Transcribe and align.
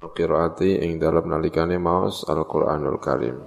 qiraati 0.00 0.84
ing 0.84 1.00
dalam 1.00 1.24
nalikane 1.32 1.80
maos 1.80 2.28
Al-Qur'anul 2.28 3.00
Karim. 3.00 3.38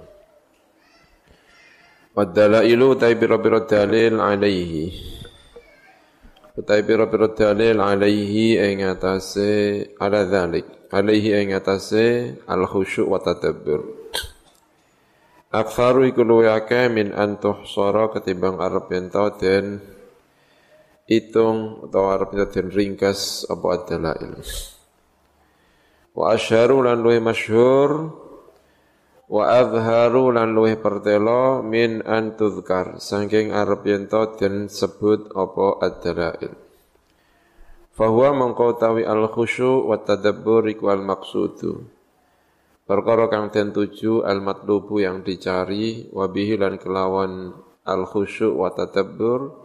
Wadalailu 2.10 2.98
utai 2.98 3.14
biro-biro 3.14 3.70
dalil 3.70 4.18
alaihi. 4.18 4.90
Utai 6.58 6.82
biro-biro 6.82 7.30
dalil 7.30 7.78
alaihi 7.78 8.58
ing 8.58 8.82
atase 8.82 9.94
ala 10.02 10.26
dhalik. 10.26 10.90
Alaihi 10.90 11.38
ing 11.38 11.54
atase 11.54 12.34
al-khusyuk 12.50 13.06
wa 13.06 13.22
tadabbur. 13.22 13.80
Aktsaru 15.50 16.06
iku 16.06 16.22
luwe 16.26 16.50
min 16.90 17.14
antuh 17.14 17.66
sara 17.66 18.10
ketimbang 18.10 18.58
arep 18.62 18.86
yen 18.90 19.06
den 19.38 19.66
itung 21.10 21.90
atau 21.90 22.10
arep 22.10 22.30
den 22.54 22.70
ringkas 22.70 23.46
apa 23.50 23.82
dalail. 23.86 24.38
Wa 26.10 26.34
asyharu 26.34 26.82
lan 26.82 27.00
luwe 27.00 27.22
masyhur 27.22 28.10
wa 29.30 29.42
azharu 29.46 30.34
lan 30.34 30.50
luwih 30.50 30.74
pertelo 30.82 31.62
min 31.62 32.02
an 32.02 32.34
tuzkar 32.34 32.98
saking 32.98 33.54
arep 33.54 33.86
yen 33.86 34.10
den 34.10 34.66
sebut 34.66 35.30
apa 35.38 35.78
ad-dalail. 35.86 36.52
Fahuwa 37.94 38.34
mangko 38.34 38.74
tawi 38.74 39.06
al 39.06 39.30
khusyu 39.30 39.86
wa 39.86 40.02
tadabbur 40.02 40.66
iku 40.66 40.90
al 40.90 41.04
maqsudu 41.04 42.00
perkara 42.90 43.30
kang 43.30 43.54
den 43.54 43.70
tuju 43.70 44.26
al 44.26 44.42
matlubu 44.42 44.98
yang 44.98 45.22
dicari 45.22 46.10
wa 46.10 46.26
bihi 46.26 46.58
lan 46.58 46.74
kelawan 46.74 47.54
al 47.86 48.02
khusyu 48.02 48.50
wa 48.58 48.74
tadabbur 48.74 49.62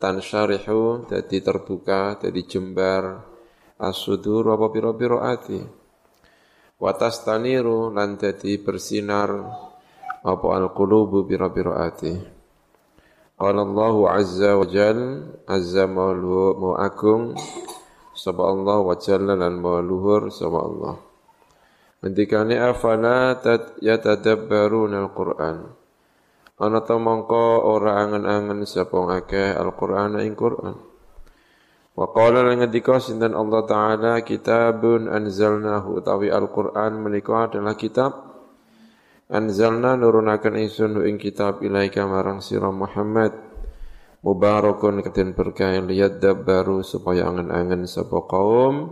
tansyarihu 0.00 1.04
dadi 1.04 1.44
terbuka 1.44 2.16
dadi 2.24 2.40
jembar 2.48 3.33
as-sudur 3.78 4.46
apa 4.54 4.70
pira-pira 4.70 5.34
ati. 5.34 5.58
Watas 6.78 7.22
taniru 7.22 7.90
lan 7.90 8.18
dadi 8.18 8.58
bersinar. 8.60 9.30
Apa 10.24 10.46
al-qulubu 10.56 11.28
bira-bira 11.28 11.84
ati. 11.84 12.16
Qala 13.34 13.60
Allah 13.66 13.94
azza 14.16 14.56
wa 14.56 14.64
jal 14.64 14.98
azza 15.44 15.84
mu 15.90 16.72
agung. 16.78 17.36
Sapa 18.14 18.46
Allah 18.46 18.78
wa 18.78 18.94
jalla 18.94 19.34
lan 19.34 19.58
luhur 19.60 20.30
sapa 20.30 20.58
Allah. 20.64 20.94
Ngendikane 22.00 22.56
afala 22.56 23.36
yatadabbaruna 23.82 25.02
al-Qur'an? 25.02 25.56
Ana 26.62 26.80
ta 26.86 26.94
mongko 26.94 27.66
ora 27.66 28.00
angen-angen 28.00 28.62
sapa 28.64 28.96
akeh 29.18 29.52
al-Qur'an 29.52 30.22
ing 30.22 30.38
Qur'an 30.38 30.93
Wa 31.94 32.10
qala 32.10 32.42
lan 32.42 32.58
ngendika 32.58 32.98
sinten 32.98 33.38
Allah 33.38 33.62
taala 33.70 34.12
kitabun 34.26 35.06
anzalnahu. 35.06 36.02
Utawi 36.02 36.26
Al-Qur'an 36.26 36.98
menika 36.98 37.46
adalah 37.46 37.78
kitab. 37.78 38.12
Anzalna 39.30 39.94
nurunaken 39.94 40.58
ingsun 40.58 40.98
ing 41.06 41.22
kitab 41.22 41.62
ilaika 41.62 42.02
marang 42.10 42.42
sira 42.42 42.74
Muhammad. 42.74 43.30
Mubarakun 44.26 45.06
keten 45.06 45.38
berkah. 45.38 45.70
Lihat 45.78 46.18
baru 46.42 46.82
supaya 46.82 47.30
angen-angen 47.30 47.86
sapa 47.86 48.26
kaum. 48.26 48.90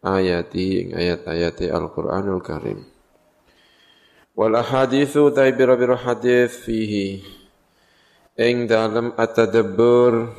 Ayati 0.00 0.88
ing 0.88 0.88
ayat-ayat 0.96 1.68
Al-Qur'anul 1.68 2.40
Karim. 2.40 2.80
Wal 4.32 4.56
ahaditsu 4.56 5.28
taibira 5.36 5.76
hadis 6.00 6.64
fihi. 6.64 7.20
Ing 8.40 8.64
dalam 8.64 9.12
at-tadabbur 9.20 10.32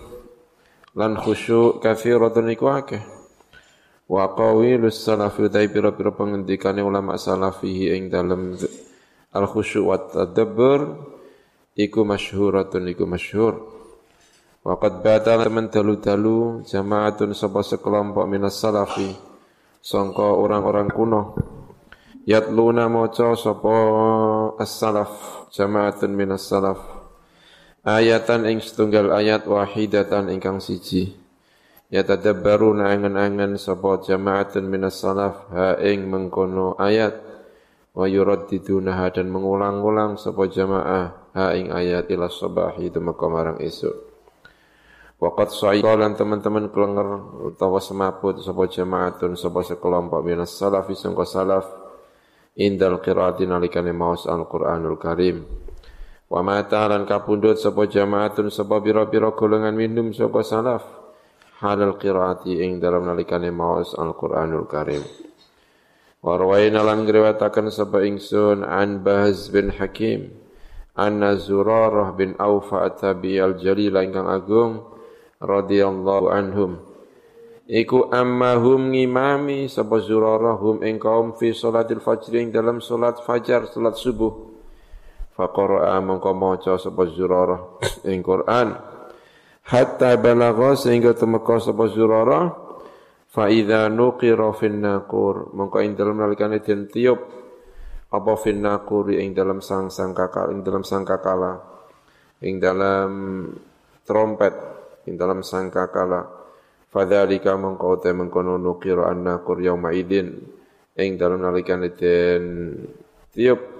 lan 0.93 1.17
khusyuk 1.17 1.81
kathiratun 1.81 2.53
iku 2.53 2.69
akeh. 2.69 3.01
Wa 4.05 4.29
qawilus 4.37 5.01
salafi 5.01 5.49
utai 5.49 5.71
pira-pira 5.71 6.13
pengendikane 6.13 6.85
ulama 6.85 7.17
salafihi 7.17 7.97
ing 7.97 8.03
dalem 8.13 8.53
al 9.33 9.45
khusyuk 9.49 9.83
wa 9.89 9.97
tadabbur 9.97 10.81
iku 11.73 12.05
masyhuratun 12.05 12.93
iku 12.93 13.09
masyhur. 13.09 13.57
Wa 14.63 14.77
qad 14.79 15.03
bata 15.03 15.43
teman 15.43 15.67
dalu-dalu 15.67 16.63
jamaatun 16.63 17.35
sapa 17.35 17.65
sekelompok 17.65 18.29
minas 18.29 18.55
salafi 18.61 19.11
sangka 19.81 20.23
orang-orang 20.23 20.87
kuno. 20.93 21.35
Yatluna 22.23 22.87
maca 22.87 23.35
sapa 23.35 23.75
as-salaf 24.55 25.11
jamaatun 25.51 26.15
minas 26.15 26.47
salaf 26.47 27.02
ayatan 27.83 28.47
ing 28.47 28.63
setunggal 28.63 29.11
ayat 29.11 29.43
wahidatan 29.43 30.31
ingkang 30.31 30.63
siji. 30.63 31.19
Yatadabbaruna 31.93 32.89
angen-angen 32.89 33.59
sapa 33.61 34.01
jama'atun 34.01 34.65
minas 34.65 34.97
salaf 34.97 35.45
ha 35.53 35.77
ing 35.83 36.09
mengkono 36.09 36.79
ayat. 36.79 37.19
Wa 37.93 38.09
yuraddidunaha 38.09 39.13
dan 39.13 39.29
mengulang-ulang 39.29 40.17
sapa 40.17 40.49
jamaah 40.49 41.13
ha 41.37 41.45
ing 41.53 41.69
ayat 41.69 42.09
ila 42.09 42.25
sabahi 42.25 42.89
tumeka 42.89 43.29
marang 43.29 43.61
esuk. 43.61 43.93
Waqat 45.21 45.53
sa'iqalan 45.53 46.17
teman-teman 46.17 46.73
kelenger 46.73 47.07
utawa 47.53 47.77
semaput 47.77 48.41
sapa 48.41 48.65
jama'atun 48.65 49.37
sapa 49.37 49.61
sekelompok 49.61 50.25
minas 50.25 50.57
salafi 50.57 50.97
sangka 50.97 51.23
salaf 51.29 51.69
indal 52.57 52.97
qiraati 52.99 53.45
nalikane 53.45 53.93
maos 53.93 54.25
Al-Qur'anul 54.25 54.97
Karim 54.97 55.45
Wa 56.31 56.39
mata 56.39 56.87
lan 56.87 57.03
kapundhut 57.03 57.59
sapa 57.59 57.85
jamaatun 57.85 58.47
sapa 58.47 58.79
pira-pira 58.79 59.35
golongan 59.35 59.75
minum 59.75 60.15
sapa 60.15 60.41
salaf. 60.41 60.83
Halal 61.59 61.95
qiraati 61.95 62.59
ing 62.59 62.83
dalam 62.83 63.07
nalikane 63.07 63.51
maos 63.51 63.95
Al-Qur'anul 63.95 64.67
Karim. 64.67 65.03
Wa 66.23 66.39
rawaina 66.39 66.83
lan 66.83 67.03
ngriwataken 67.03 67.67
sapa 67.71 68.03
ingsun 68.07 68.63
an 68.63 69.03
Bahz 69.03 69.51
bin 69.51 69.71
Hakim 69.71 70.31
anna 70.95 71.35
Zurarah 71.35 72.15
bin 72.15 72.37
Aufa 72.39 72.87
at-Tabi 72.87 73.41
al-Jalil 73.41 73.97
ingkang 73.99 74.27
agung 74.29 74.83
radhiyallahu 75.43 76.31
anhum. 76.31 76.79
Iku 77.63 78.11
ammahum 78.11 78.91
ngimami 78.91 79.71
sapa 79.71 80.03
Zurarah 80.03 80.59
hum 80.59 80.83
ing 80.83 80.99
kaum 80.99 81.35
fi 81.35 81.55
salatil 81.55 82.03
fajr 82.03 82.39
ing 82.43 82.51
dalam 82.51 82.83
salat 82.83 83.23
fajar 83.23 83.71
salat 83.71 83.95
subuh 83.95 84.52
faqara'a 85.33 85.97
mongko 86.01 86.31
maca 86.37 86.77
sapa 86.77 87.09
Zurarah 87.09 87.81
ing 88.05 88.21
Quran. 88.21 88.77
Hatta 89.63 90.19
balagha 90.19 90.75
sehingga 90.77 91.15
temeka 91.17 91.57
sapa 91.57 91.89
Zurarah 91.89 92.53
fa 93.33 93.49
idza 93.49 93.89
nuqira 93.89 94.53
fin 94.53 94.81
naqur. 94.81 95.49
Mongko 95.57 95.81
ing 95.81 95.97
dalem 95.97 96.21
nalikane 96.21 96.61
den 96.61 96.85
tiup 96.89 97.19
apa 98.13 98.33
fin 98.37 98.61
naqur 98.61 99.09
ing 99.09 99.33
dalam 99.33 99.57
sang 99.57 99.89
sangkakala 99.89 100.53
ing 100.53 100.61
dalam 100.61 100.85
sangkakala 100.85 101.51
ing 102.45 102.61
dalam 102.61 103.09
trompet 104.05 104.53
ing 105.09 105.17
dalam 105.17 105.41
sangkakala. 105.41 106.45
Fadzalika 106.93 107.57
mongko 107.57 108.05
te 108.05 108.13
mengkono 108.13 108.61
nuqira 108.61 109.09
an 109.09 109.25
naqur 109.25 109.57
yauma 109.57 109.89
idin 109.97 110.29
ing 110.93 111.17
dalam 111.17 111.41
nalikane 111.41 111.89
den 111.97 112.43
tiup 113.33 113.72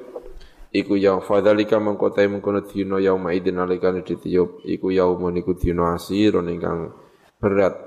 iku 0.73 0.97
yang 0.97 1.21
fadzalika 1.21 1.77
mengkotai 1.77 2.25
mengkono 2.25 2.65
dina 2.65 2.97
yauma 2.97 3.31
idin 3.31 3.61
nalikane 3.61 4.01
ditiup 4.01 4.65
iku 4.65 4.89
yaumun 4.89 5.37
iku 5.37 5.53
dina 5.53 5.93
asirun 5.93 6.49
ingkang 6.49 6.89
berat. 7.37 7.77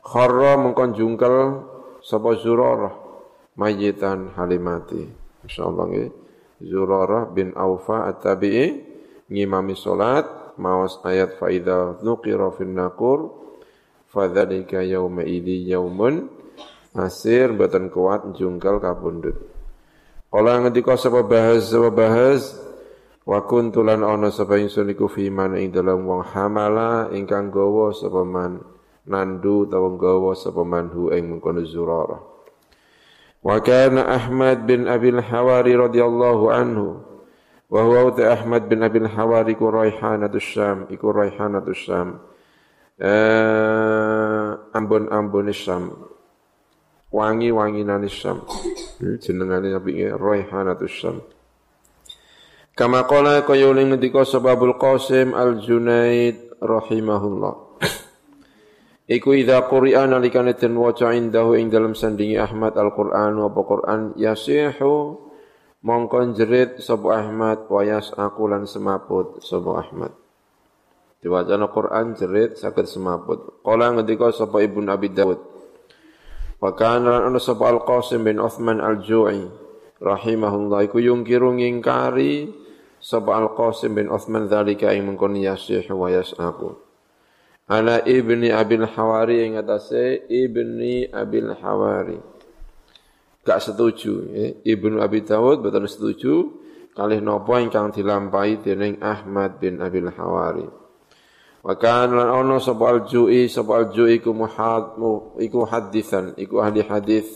Kharra 0.00 0.56
mengkon 0.56 0.96
jungkel 0.96 1.60
sapa 2.00 2.40
zurarah 2.40 2.96
mayitan 3.60 4.32
halimati. 4.32 5.04
Insyaallah 5.44 5.84
nggih. 5.92 6.10
Zurarah 6.60 7.28
bin 7.28 7.52
aufa 7.56 8.08
at-tabi'i 8.08 8.80
ngimami 9.28 9.76
salat 9.76 10.56
mawas 10.56 11.00
ayat 11.04 11.36
faida 11.36 12.00
nuqira 12.00 12.52
fin 12.52 12.76
naqur 12.76 13.32
fadzalika 14.08 14.84
yauma 14.84 15.24
idi 15.24 15.68
yaumun 15.68 16.28
asir 16.96 17.52
boten 17.54 17.88
kuat 17.88 18.34
jungkel 18.36 18.82
kapundhut 18.82 19.49
Kala 20.30 20.62
ngendika 20.62 20.94
sapa 20.94 21.26
bahas 21.26 21.74
sapa 21.74 21.90
bahas 21.90 22.54
wa 23.26 23.42
kuntulan 23.50 23.98
ana 24.06 24.30
sapa 24.30 24.62
ingsun 24.62 24.86
iku 24.94 25.10
fi 25.10 25.26
man 25.26 25.58
ing 25.58 25.74
dalam 25.74 26.06
wong 26.06 26.22
hamala 26.22 27.10
ingkang 27.10 27.50
gawa 27.50 27.90
sapa 27.90 28.22
man 28.22 28.62
nandu 29.10 29.66
utawa 29.66 29.90
gawa 29.98 30.38
sapa 30.38 30.62
man 30.62 30.86
hu 30.94 31.10
ing 31.10 31.34
mengkono 31.34 31.66
zurara. 31.66 32.22
Wa 33.42 33.58
kana 33.58 34.06
Ahmad 34.06 34.70
bin 34.70 34.86
Abil 34.86 35.18
Hawari 35.18 35.74
radhiyallahu 35.74 36.46
anhu 36.46 37.02
wa 37.66 37.80
huwa 37.82 38.14
Ahmad 38.14 38.70
bin 38.70 38.86
Abil 38.86 39.10
Hawari 39.10 39.58
ku 39.58 39.66
raihanatus 39.66 40.46
Syam 40.46 40.78
iku 40.94 41.10
raihanatus 41.10 41.80
Syam. 41.90 42.22
Eh 43.02 44.46
ambon-ambon 44.78 45.50
Syam 45.50 46.09
wangi-wangi 47.10 47.82
nani 47.82 48.08
Syam. 48.08 48.46
Jenengane 49.02 49.74
apike 49.74 50.14
Raihanatus 50.14 50.94
Syam. 50.94 51.16
Kama 52.78 53.04
qala 53.04 53.44
kaya 53.44 53.68
oleh 53.68 53.84
ngendika 53.84 54.24
sebabul 54.24 54.78
Qasim 54.80 55.36
Al-Junaid 55.36 56.62
rahimahullah. 56.62 57.54
Iku 59.20 59.36
idza 59.36 59.66
quri'a 59.66 60.06
nalikane 60.06 60.54
den 60.54 60.78
waca 60.78 61.12
indahu 61.12 61.58
ing 61.58 61.68
dalam 61.68 61.98
sandingi 61.98 62.38
Ahmad 62.38 62.78
Al-Qur'an 62.78 63.36
apa 63.36 63.60
Qur'an 63.66 64.00
yasihu 64.16 65.18
mongko 65.82 66.32
jerit 66.32 66.78
sapa 66.80 67.20
Ahmad 67.20 67.66
wa 67.68 67.84
yas'aqu 67.84 68.42
lan 68.48 68.64
semaput 68.64 69.42
sapa 69.44 69.84
Ahmad. 69.84 70.14
Diwacana 71.20 71.68
Qur'an 71.68 72.16
jerit 72.16 72.56
saged 72.56 72.88
semaput. 72.88 73.60
Kala 73.60 73.92
ngendika 73.92 74.32
sapa 74.32 74.64
Ibnu 74.64 74.88
Abi 74.88 75.12
Dawud. 75.12 75.59
Wa 76.60 76.76
kana 76.76 77.24
ana 77.24 77.40
sapa 77.40 77.72
Al-Qasim 77.72 78.28
bin 78.28 78.36
Uthman 78.36 78.84
Al-Ju'i 78.84 79.48
rahimahullah 79.96 80.84
iku 80.84 81.00
yungkiru 81.00 81.56
ngingkari 81.56 82.52
sapa 83.00 83.40
Al-Qasim 83.40 83.96
bin 83.96 84.12
Uthman 84.12 84.44
dzalika 84.44 84.92
ing 84.92 85.08
mengkon 85.08 85.40
yasihu 85.40 85.96
wa 85.96 86.12
yas'aqu 86.12 86.76
ala 87.64 88.04
ibni 88.04 88.52
abil 88.52 88.84
hawari 88.84 89.46
yang 89.46 89.62
atase 89.62 90.26
ibni 90.28 91.08
abil 91.08 91.54
hawari. 91.54 92.20
Gak 93.40 93.64
setuju 93.64 94.14
ya. 94.36 94.46
ibnu 94.68 95.00
abi 95.00 95.24
Dawud 95.24 95.64
betul 95.64 95.88
setuju 95.88 96.34
kalih 96.92 97.24
nopo 97.24 97.56
ingkang 97.56 97.88
dilampahi 97.88 98.60
dening 98.60 99.00
Ahmad 99.00 99.56
bin 99.56 99.80
abil 99.80 100.12
hawari 100.12 100.68
wa 101.60 101.74
kan 101.76 102.08
lan 102.12 102.28
ono 102.32 102.56
sapa 102.56 102.96
al-ju'i 102.96 103.48
sapa 103.48 103.84
al-ju'i 103.84 104.20
iku 104.20 104.32
muhad 104.32 104.96
iku 105.40 105.68
hadisan 105.68 106.32
iku 106.40 106.64
ahli 106.64 106.80
hadis 106.80 107.28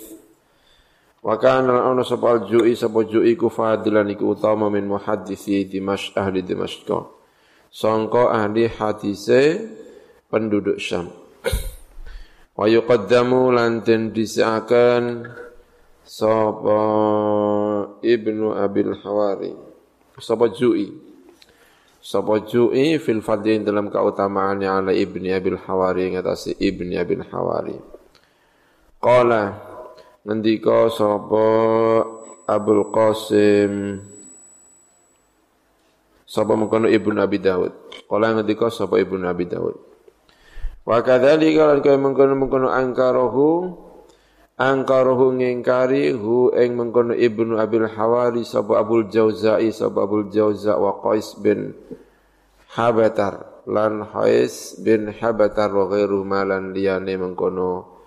wa 1.20 1.36
kan 1.36 1.68
lan 1.68 1.92
ono 1.92 2.02
sapa 2.04 2.40
al-ju'i 2.40 2.72
sapa 2.72 3.04
ju'i 3.04 3.36
iku 3.36 3.52
fadilan 3.52 4.08
iku 4.08 4.32
utama 4.32 4.72
min 4.72 4.88
muhaddisi 4.88 5.68
Dimashq 5.68 6.16
ahli 6.16 6.40
Dimashq 6.40 6.88
sangka 7.74 8.30
ahli 8.30 8.70
hadise 8.70 9.66
penduduk 10.30 10.78
Syam. 10.78 11.10
Wa 12.54 12.70
yuqaddamu 12.70 13.50
lan 13.50 13.82
den 13.82 14.14
disiakan 14.14 15.26
sapa 16.06 16.78
Ibnu 17.98 18.54
Abil 18.54 18.94
Hawari. 19.02 19.54
Sapa 20.22 20.46
Ju'i. 20.54 20.90
Sapa 22.04 22.44
Ju'i 22.44 23.00
fil 23.00 23.24
fadlin 23.24 23.64
dalam 23.64 23.88
keutamaannya 23.88 24.68
ala 24.68 24.92
Ibni 24.92 25.32
Abil 25.32 25.56
Hawari 25.56 26.12
ngatasi 26.12 26.60
Ibni 26.60 27.00
Abil 27.00 27.24
Hawari. 27.32 27.80
Qala 29.00 29.56
ngendika 30.20 30.92
sapa 30.92 31.48
Abul 32.44 32.92
Qasim 32.92 34.04
sapa 36.28 36.52
mengkono 36.52 36.92
Ibnu 36.92 37.16
Abi 37.24 37.40
Dawud. 37.40 37.72
Qala 38.04 38.36
ngendika 38.36 38.68
sapa 38.68 39.00
Ibnu 39.00 39.24
Abi 39.24 39.48
Dawud. 39.48 39.76
Wa 40.84 41.00
kadzalika 41.00 41.72
lan 41.72 41.80
kaya 41.80 41.96
mengkono-mengkono 41.96 42.68
angkarohu 42.68 43.80
angkarohu 44.54 45.34
ngingkari 45.34 46.14
hu 46.14 46.54
ing 46.54 46.78
mengkono 46.78 47.10
Ibnu 47.14 47.58
Abil 47.58 47.90
Hawari 47.90 48.46
sapa 48.46 48.78
Abul 48.78 49.10
Jauzai 49.10 49.74
sapa 49.74 50.06
Abul 50.06 50.30
Jauza 50.30 50.78
wa 50.78 51.02
Qais 51.02 51.34
bin 51.42 51.74
Habatar 52.78 53.66
lan 53.66 54.06
Qais 54.06 54.78
bin 54.78 55.10
Habatar 55.10 55.74
wa 55.74 55.90
ghairu 55.90 56.22
malan 56.22 56.70
liyane 56.70 57.18
mengkono 57.18 57.98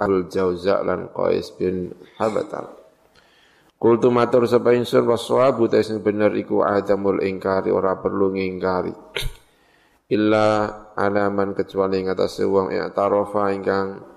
Abul 0.00 0.32
Jauza 0.32 0.80
lan 0.80 1.12
Qais 1.12 1.52
bin 1.60 1.92
Habatar. 2.16 2.80
Kultu 3.80 4.12
matur 4.12 4.44
sapa 4.44 4.76
ingsun 4.76 5.08
waswabu 5.08 5.68
ta 5.68 5.80
sing 5.80 6.04
bener 6.04 6.36
iku 6.36 6.60
adamul 6.64 7.20
ingkari 7.24 7.72
ora 7.72 7.96
perlu 8.00 8.32
ngingkari. 8.32 8.92
Illa 10.12 10.48
alaman 10.96 11.56
kecuali 11.56 12.00
ing 12.00 12.12
atase 12.12 12.44
wong 12.44 12.72
i'tarofa 12.76 13.52
ingkang 13.56 14.09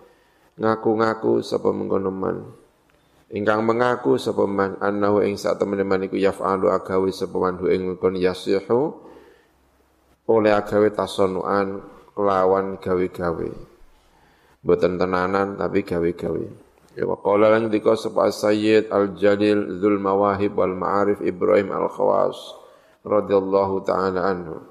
ngaku-ngaku 0.57 1.41
sapa 1.41 1.73
mengkono 1.73 2.11
man. 2.13 2.37
Ingkang 3.33 3.65
mengaku 3.65 4.21
sapa 4.21 4.45
man 4.45 4.77
annahu 4.77 5.25
ing 5.25 5.41
sak 5.41 5.57
temene 5.57 5.81
man 5.81 6.05
iku 6.05 6.21
yaf'alu 6.21 6.69
agawe 6.69 7.09
sapa 7.09 7.33
man 7.41 7.57
hu 7.57 7.65
ing 7.65 7.97
kon 7.97 8.13
yasihu 8.13 8.93
oleh 10.29 10.53
agawe 10.53 10.93
tasonuan 10.93 11.81
kelawan 12.13 12.77
gawe-gawe. 12.77 13.49
Boten 14.61 15.01
tenanan 15.01 15.57
tapi 15.57 15.81
gawe-gawe. 15.81 16.45
Ya 16.93 17.09
waqala 17.09 17.57
lan 17.57 17.73
dika 17.73 17.97
sapa 17.97 18.29
sayyid 18.29 18.93
al 18.93 19.17
jalil 19.17 19.81
dzul 19.81 19.97
mawahib 19.97 20.53
wal 20.53 20.77
ma'arif 20.77 21.25
ibrahim 21.25 21.73
al 21.73 21.89
khawas 21.89 22.37
radhiyallahu 23.01 23.81
taala 23.81 24.29
anhu. 24.29 24.61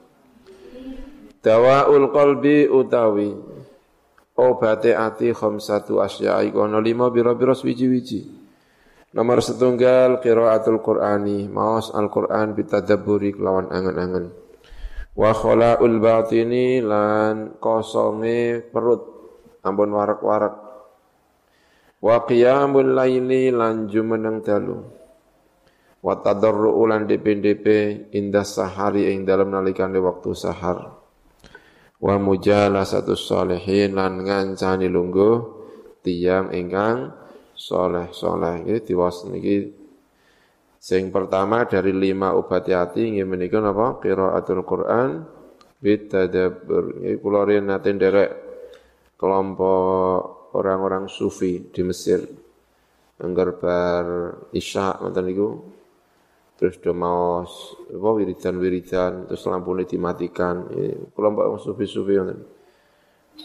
Dawaul 1.42 2.14
qalbi 2.14 2.70
utawi 2.70 3.34
obate 4.50 4.90
ati 4.96 5.30
khamsatu 5.30 6.02
asya 6.02 6.42
iku 6.42 6.66
ana 6.66 6.82
lima 6.82 7.06
bira-bira 7.14 7.54
wiji-wiji. 7.54 8.42
Nomor 9.12 9.44
setunggal 9.44 10.24
qiraatul 10.24 10.80
Qur'ani, 10.80 11.44
maos 11.46 11.92
Al-Qur'an 11.92 12.56
bitadabburi 12.56 13.36
kelawan 13.36 13.68
angen-angen. 13.68 14.32
Wa 15.12 15.36
khala'ul 15.36 16.00
batini 16.00 16.80
lan 16.80 17.60
kosonge 17.60 18.64
perut 18.72 19.02
ampun 19.60 19.92
warak-warak. 19.92 20.54
Wa 22.00 22.24
qiyamul 22.24 22.96
laili 22.96 23.52
lan 23.52 23.92
jumeneng 23.92 24.40
dalu. 24.40 24.80
Wa 26.00 26.16
tadarru'u 26.24 26.82
lan 26.88 27.04
DPDP 27.04 27.66
indah 28.16 28.48
sahari 28.48 29.12
ing 29.12 29.28
dalam 29.28 29.52
nalikane 29.52 30.00
waktu 30.00 30.32
sahar 30.32 31.01
wa 32.02 32.18
mujalasatu 32.18 33.14
sholihin 33.14 33.94
lan 33.94 34.26
ngancani 34.26 34.90
lungguh 34.90 35.62
tiang 36.02 36.50
ingkang 36.50 37.14
soleh-soleh. 37.54 38.66
Iki 38.66 38.90
diwas 38.90 39.22
niki. 39.30 39.70
Sing 40.82 41.14
pertama 41.14 41.62
dari 41.62 41.94
lima 41.94 42.34
obat 42.34 42.66
hati 42.66 43.14
nggih 43.14 43.22
menika 43.22 43.62
napa? 43.62 44.02
Qiraatul 44.02 44.66
Quran 44.66 45.22
bitadabbur 45.78 46.98
iki 47.06 47.22
kula 47.22 47.46
riyen 47.46 47.70
nate 47.70 47.94
nderek 47.94 48.30
kelompok 49.14 50.50
orang-orang 50.58 51.06
sufi 51.06 51.70
di 51.70 51.86
Mesir. 51.86 52.26
Anggar 53.22 53.54
bar 53.62 54.06
isya 54.50 54.98
ngoten 54.98 55.22
niku 55.22 55.48
terus 56.56 56.78
do 56.78 56.94
mau 56.94 57.42
apa 57.42 58.08
wiridan-wiridan 58.14 59.26
terus 59.26 59.42
lampu 59.50 59.74
ini 59.74 59.84
dimatikan 59.88 60.68
kelompok 61.10 61.58
sufi-sufi 61.58 62.14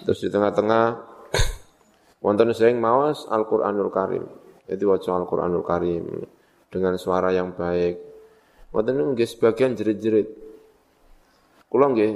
terus 0.03 0.19
di 0.21 0.29
tengah-tengah 0.29 0.85
wonten 2.25 2.51
sing 2.53 2.77
maos 2.77 3.25
Al-Qur'anul 3.29 3.91
Karim. 3.93 4.23
Jadi 4.67 4.83
waca 4.83 5.09
Al-Qur'anul 5.15 5.63
Karim 5.63 6.05
dengan 6.67 6.93
suara 6.99 7.31
yang 7.31 7.55
baik. 7.55 7.95
Wonten 8.75 8.99
nggih 9.15 9.29
sebagian 9.29 9.73
jerit-jerit. 9.77 10.27
Kula 11.71 11.91
nggih 11.91 12.11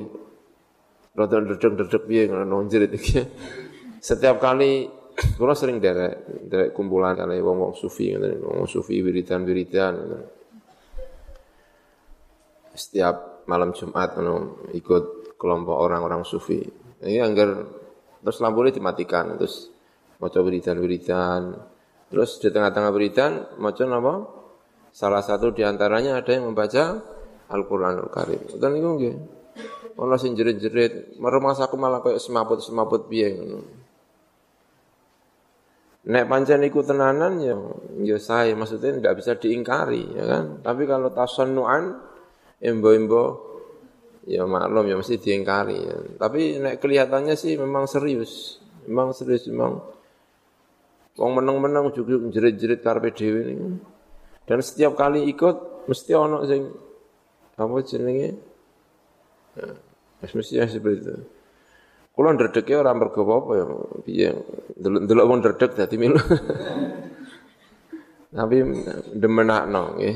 rada 1.16 1.38
ndredeg-ndredeg 1.44 2.04
piye 2.08 2.24
ngono 2.28 2.68
jerit 2.68 2.92
iki. 2.96 3.20
Setiap 4.08 4.42
kali 4.42 4.88
kula 5.38 5.54
sering 5.54 5.78
derek 5.84 6.48
derek 6.48 6.70
kumpulan 6.72 7.14
kali 7.14 7.38
wong-wong 7.44 7.76
sufi 7.76 8.16
ngoten 8.16 8.42
wong 8.42 8.66
sufi 8.66 9.04
wiridan-wiridan 9.04 9.94
setiap 12.82 13.46
malam 13.46 13.78
Jumat 13.78 14.18
anu 14.18 14.66
ikut 14.74 15.38
kelompok 15.38 15.78
orang-orang 15.78 16.26
sufi. 16.26 16.66
Ini 17.02 17.22
anggar 17.22 17.50
terus 18.22 18.38
lampu 18.42 18.66
ini 18.66 18.74
dimatikan 18.74 19.38
terus 19.38 19.70
maca 20.18 20.42
wiridan-wiridan. 20.42 21.58
Terus 22.10 22.42
di 22.42 22.50
tengah-tengah 22.50 22.92
wiridan 22.94 23.32
maca 23.62 23.84
apa? 23.86 24.14
Salah 24.92 25.24
satu 25.24 25.56
di 25.56 25.64
antaranya 25.64 26.20
ada 26.20 26.36
yang 26.36 26.52
membaca 26.52 27.00
Al-Qur'anul 27.52 28.12
Karim. 28.12 28.42
Dan 28.60 28.76
niku 28.76 28.90
nggih. 29.00 29.16
Ana 30.02 30.18
sing 30.18 30.34
jerit-jerit, 30.34 31.20
aku 31.22 31.76
malah 31.78 32.02
kayak 32.02 32.18
semaput-semaput 32.18 33.06
piye 33.12 33.38
ngono. 33.38 33.60
Nek 36.02 36.26
pancen 36.26 36.66
iku 36.66 36.82
tenanan 36.82 37.38
ya 37.38 37.54
ya 38.02 38.18
saya 38.18 38.58
maksudnya 38.58 38.98
tidak 38.98 39.22
bisa 39.22 39.38
diingkari 39.38 40.18
ya 40.18 40.26
kan. 40.26 40.46
Tapi 40.66 40.90
kalau 40.90 41.14
tasannuan 41.14 42.02
embo-embo 42.62 43.50
ya 44.30 44.46
maklum 44.46 44.86
ya 44.86 44.96
mesti 44.96 45.18
diingkari 45.18 45.78
ya. 45.82 45.98
Tapi 46.22 46.62
nek 46.62 46.78
kelihatannya 46.78 47.34
sih 47.34 47.58
memang 47.58 47.90
serius. 47.90 48.62
Memang 48.86 49.14
serius 49.18 49.50
memang 49.50 49.82
wong 51.18 51.32
meneng-meneng 51.42 51.90
juga 51.92 52.22
jerit-jerit 52.30 52.86
karepe 52.86 53.14
dhewe 53.14 53.42
niku. 53.46 53.68
Dan 54.46 54.60
setiap 54.62 54.98
kali 54.98 55.26
ikut 55.30 55.86
mesti 55.90 56.12
ono 56.14 56.46
sing 56.46 56.70
apa 57.58 57.76
jenenge? 57.86 58.30
Ya, 59.58 59.68
mesti 60.32 60.54
ya 60.58 60.66
seperti 60.70 61.02
itu. 61.02 61.16
Kulo 62.12 62.28
ndredege 62.36 62.76
ora 62.76 62.92
mergo 62.92 63.24
apa 63.24 63.52
ya, 63.56 63.66
piye 64.04 64.30
delok-delok 64.76 65.26
wong 65.26 65.40
ndredeg 65.40 65.72
dadi 65.80 65.96
milu. 65.96 66.20
Tapi 68.36 68.58
demenakno 69.16 69.96
nggih. 69.96 70.16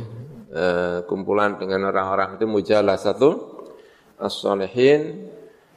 Eh, 0.56 1.04
kumpulan 1.04 1.60
dengan 1.60 1.92
orang-orang 1.92 2.40
itu 2.40 2.48
mujalah 2.48 2.96
satu 2.96 3.60
as-salihin 4.16 5.28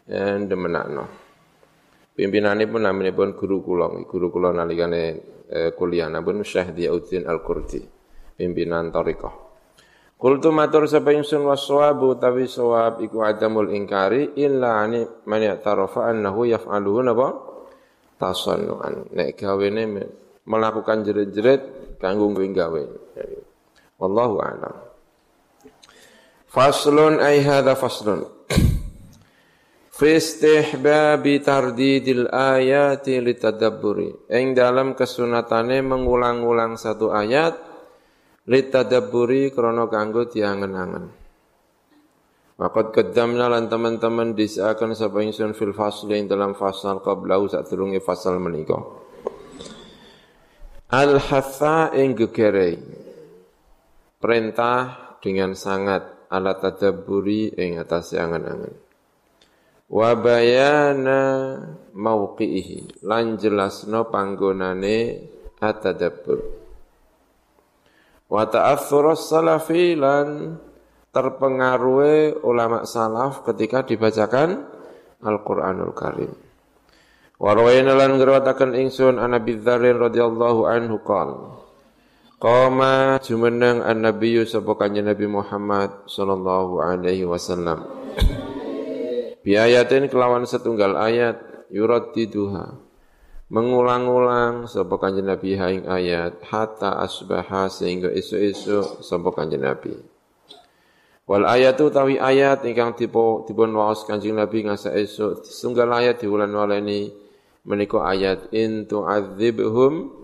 yang 0.06 0.46
demenakno. 0.46 1.02
Pimpinanipun 2.14 2.86
naminipun 2.86 3.34
guru 3.34 3.58
kula, 3.66 3.90
guru 4.06 4.30
kula 4.30 4.54
nalikane 4.54 5.02
eh, 5.50 5.74
kuliah 5.74 6.06
namun 6.06 6.46
Syekh 6.46 6.78
Diauddin 6.78 7.26
Al-Qurdi, 7.26 7.82
pimpinan 8.38 8.94
thariqah. 8.94 9.50
Kultu 10.14 10.54
matur 10.54 10.86
sapa 10.86 11.10
ingsun 11.10 11.42
waswabu 11.42 12.14
tawi 12.14 12.46
sawab 12.46 13.02
iku 13.02 13.26
adamul 13.26 13.74
ingkari 13.74 14.38
illa 14.38 14.78
ani 14.78 15.02
man 15.26 15.42
ya'tarafa 15.42 16.06
annahu 16.06 16.46
yaf'aluhu 16.46 17.02
napa 17.02 17.28
tasannuan. 18.14 19.10
Nek 19.10 19.34
gawene 19.34 20.06
melakukan 20.46 21.02
jerit-jerit 21.02 21.98
kanggo 21.98 22.30
gawe. 22.30 22.82
Wallahu 23.98 24.36
a'lam. 24.38 24.74
Faslun 26.48 27.20
ay 27.20 27.42
hadha 27.42 27.74
faslun. 27.74 28.24
Fi 29.98 30.14
istihbabi 30.14 31.42
tardidil 31.42 32.30
ayati 32.30 33.18
litadabburi. 33.18 34.30
Ing 34.30 34.54
dalam 34.54 34.94
kesunatane 34.94 35.82
mengulang-ulang 35.82 36.78
satu 36.78 37.10
ayat 37.10 37.58
litadabburi 38.46 39.50
krana 39.50 39.90
kanggo 39.90 40.30
diangen-angen. 40.30 41.10
Waqad 42.58 42.90
qaddamna 42.90 43.46
lan 43.46 43.70
teman-teman 43.70 44.34
disaakan 44.34 44.94
sapa 44.94 45.22
ingsun 45.22 45.54
fil 45.54 45.74
fasli 45.74 46.18
ing 46.18 46.26
dalam 46.26 46.58
fasal 46.58 46.98
qablahu 47.02 47.46
sadurunge 47.46 48.02
fasal 48.02 48.38
menika. 48.42 48.78
Al-hatha 50.90 51.94
ing 51.94 52.18
gegerei. 52.18 52.97
Perintah 54.18 55.16
dengan 55.22 55.54
sangat 55.54 56.28
ala 56.28 56.58
tadabburi 56.58 57.54
ing 57.54 57.78
atas 57.78 58.12
angen-angen 58.12 58.88
wa 59.88 60.12
bayana 60.12 61.20
mauqihi 61.96 63.04
lan 63.08 63.40
jelasno 63.40 64.12
panggonane 64.12 65.24
atadabbur. 65.58 66.38
Wa 68.28 68.44
ta'athur 68.44 69.16
salafi 69.16 69.96
lan 69.96 70.60
terpengaruhi 71.08 72.44
ulama 72.44 72.84
salaf 72.84 73.40
ketika 73.48 73.88
dibacakan 73.88 74.68
Al-Qur'anul 75.24 75.96
Karim. 75.96 76.30
Wa 77.40 77.56
rawayna 77.56 77.96
lan 77.96 78.20
ngrawataken 78.20 78.76
ingsun 78.76 79.16
an 79.16 79.32
Abi 79.32 79.56
Dzar 79.56 79.80
radhiyallahu 79.80 80.68
anhu 80.68 81.00
qala 81.00 81.67
Qama 82.38 83.18
jumeneng 83.18 83.82
an-nabiyyu 83.82 84.46
sapa 84.46 84.78
kanjeng 84.78 85.10
Nabi 85.10 85.26
Muhammad 85.26 86.06
sallallahu 86.06 86.78
alaihi 86.78 87.26
wasallam 87.26 87.82
Biayatin 89.42 90.06
kelawan 90.06 90.46
setunggal 90.46 90.94
ayat 90.94 91.34
yurat 91.74 92.14
diduha. 92.14 92.78
Mengulang-ulang 93.50 94.70
sapa 94.70 95.02
kanjeng 95.02 95.26
Nabi 95.26 95.58
haing 95.58 95.90
ayat 95.90 96.38
hatta 96.46 97.02
asbaha 97.02 97.66
sehingga 97.66 98.14
isu-isu 98.14 99.02
sapa 99.02 99.34
kanjeng 99.34 99.66
Nabi. 99.66 99.98
Wal 101.26 101.42
ayatu 101.42 101.90
tawi 101.90 102.22
ayat 102.22 102.62
ingkang 102.62 102.94
tipe 102.94 103.50
dipun 103.50 103.74
waos 103.74 104.06
kanjeng 104.06 104.38
Nabi 104.38 104.62
ngasa 104.62 104.94
esuk 104.94 105.42
setunggal 105.42 105.90
ayat 105.90 106.22
diulan 106.22 106.54
waleni 106.54 107.10
menika 107.66 108.06
ayat 108.06 108.46
in 108.54 108.86
tu'adzibhum 108.86 110.17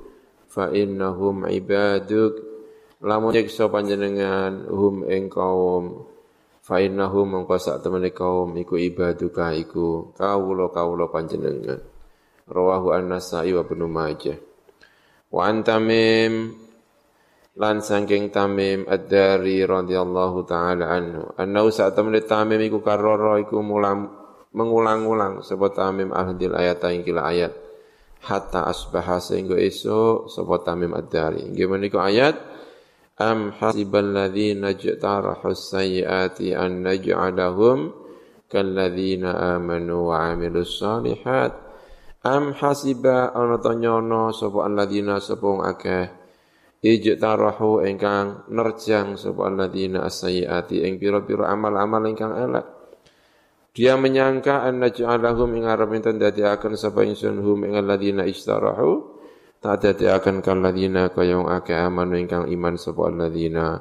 fa 0.55 0.71
innahum 0.71 1.51
ibaduk. 1.51 2.39
Lamun 3.03 3.35
nyiksa 3.35 3.67
panjenengan 3.67 4.71
hum 4.71 5.03
ing 5.11 5.27
kaum. 5.27 6.07
Fa 6.65 6.81
innahu 6.81 7.27
mongko 7.29 7.59
sak 7.61 7.83
temene 7.83 8.15
kaum 8.15 8.55
iku 8.55 8.79
ibaduka 8.79 9.51
iku. 9.53 10.15
Kawula-kawula 10.15 11.11
panjenengan. 11.11 11.83
Rawahu 12.47 12.95
an-nasai 12.95 13.51
wa 13.53 13.67
ibnu 13.67 13.85
majah. 13.91 14.39
Wa 15.29 15.51
antamim 15.51 16.55
lan 17.59 17.83
sangking 17.85 18.31
tamim 18.33 18.87
ad-dari 18.89 19.67
radhiyallahu 19.67 20.39
taala 20.49 20.89
anhu. 20.95 21.35
Annahu 21.37 21.69
sak 21.69 21.99
temene 21.99 22.25
tamim 22.25 22.63
iku 22.63 22.81
karoro 22.81 23.37
iku 23.43 23.61
mulam 23.61 24.09
mengulang-ulang 24.55 25.43
sebab 25.43 25.75
tamim 25.75 26.15
ahdil 26.15 26.55
ayat 26.55 26.81
ing 26.95 27.03
kila 27.03 27.27
ayat 27.27 27.64
hatta 28.25 28.67
asbaha 28.67 29.21
sehingga 29.21 29.61
esok 29.61 30.33
sebab 30.33 30.65
tamim 30.65 30.97
ad-dari. 30.97 31.45
Nggih 31.53 31.69
menika 31.69 32.01
ayat 32.03 32.37
Am 33.15 33.55
hasibal 33.55 34.11
ladzina 34.11 34.75
jtarahu 34.75 35.55
sayyiati 35.55 36.51
an 36.51 36.83
naj'alahum 36.83 37.95
kalladzina 38.51 39.55
amanu 39.55 40.11
wa 40.11 40.35
amilus 40.35 40.83
salihat. 40.83 41.55
Am 42.27 42.51
hasiba 42.59 43.31
ana 43.31 43.63
tanyono 43.63 44.35
sapa 44.35 44.67
alladzina 44.67 45.23
sapa 45.23 45.47
akeh 45.63 46.05
ijtarahu 46.83 47.87
ingkang 47.87 48.51
nerjang 48.51 49.15
sapa 49.15 49.47
alladzina 49.47 50.03
as-sayyiati 50.03 50.83
ing 50.83 50.99
pira-pira 50.99 51.55
amal-amal 51.55 52.03
ingkang 52.11 52.35
elek 52.35 52.67
dia 53.75 53.99
menyangka 53.99 54.63
an 54.63 54.79
naj'alahum 54.87 55.59
ing 55.59 55.67
arep 55.67 55.91
enten 55.99 56.17
dadiaken 56.23 56.79
sapa 56.79 57.03
ingsun 57.03 57.43
hum 57.43 57.67
ing 57.67 57.75
alladzina 57.75 58.23
istarahu 58.23 59.15
Tadati 59.65 60.05
akan 60.05 60.45
kalladina 60.45 61.09
kayong 61.09 61.49
ake 61.49 61.73
amanu 61.73 62.21
ingkang 62.21 62.53
iman 62.53 62.77
sapa 62.77 63.09
alladzina 63.09 63.81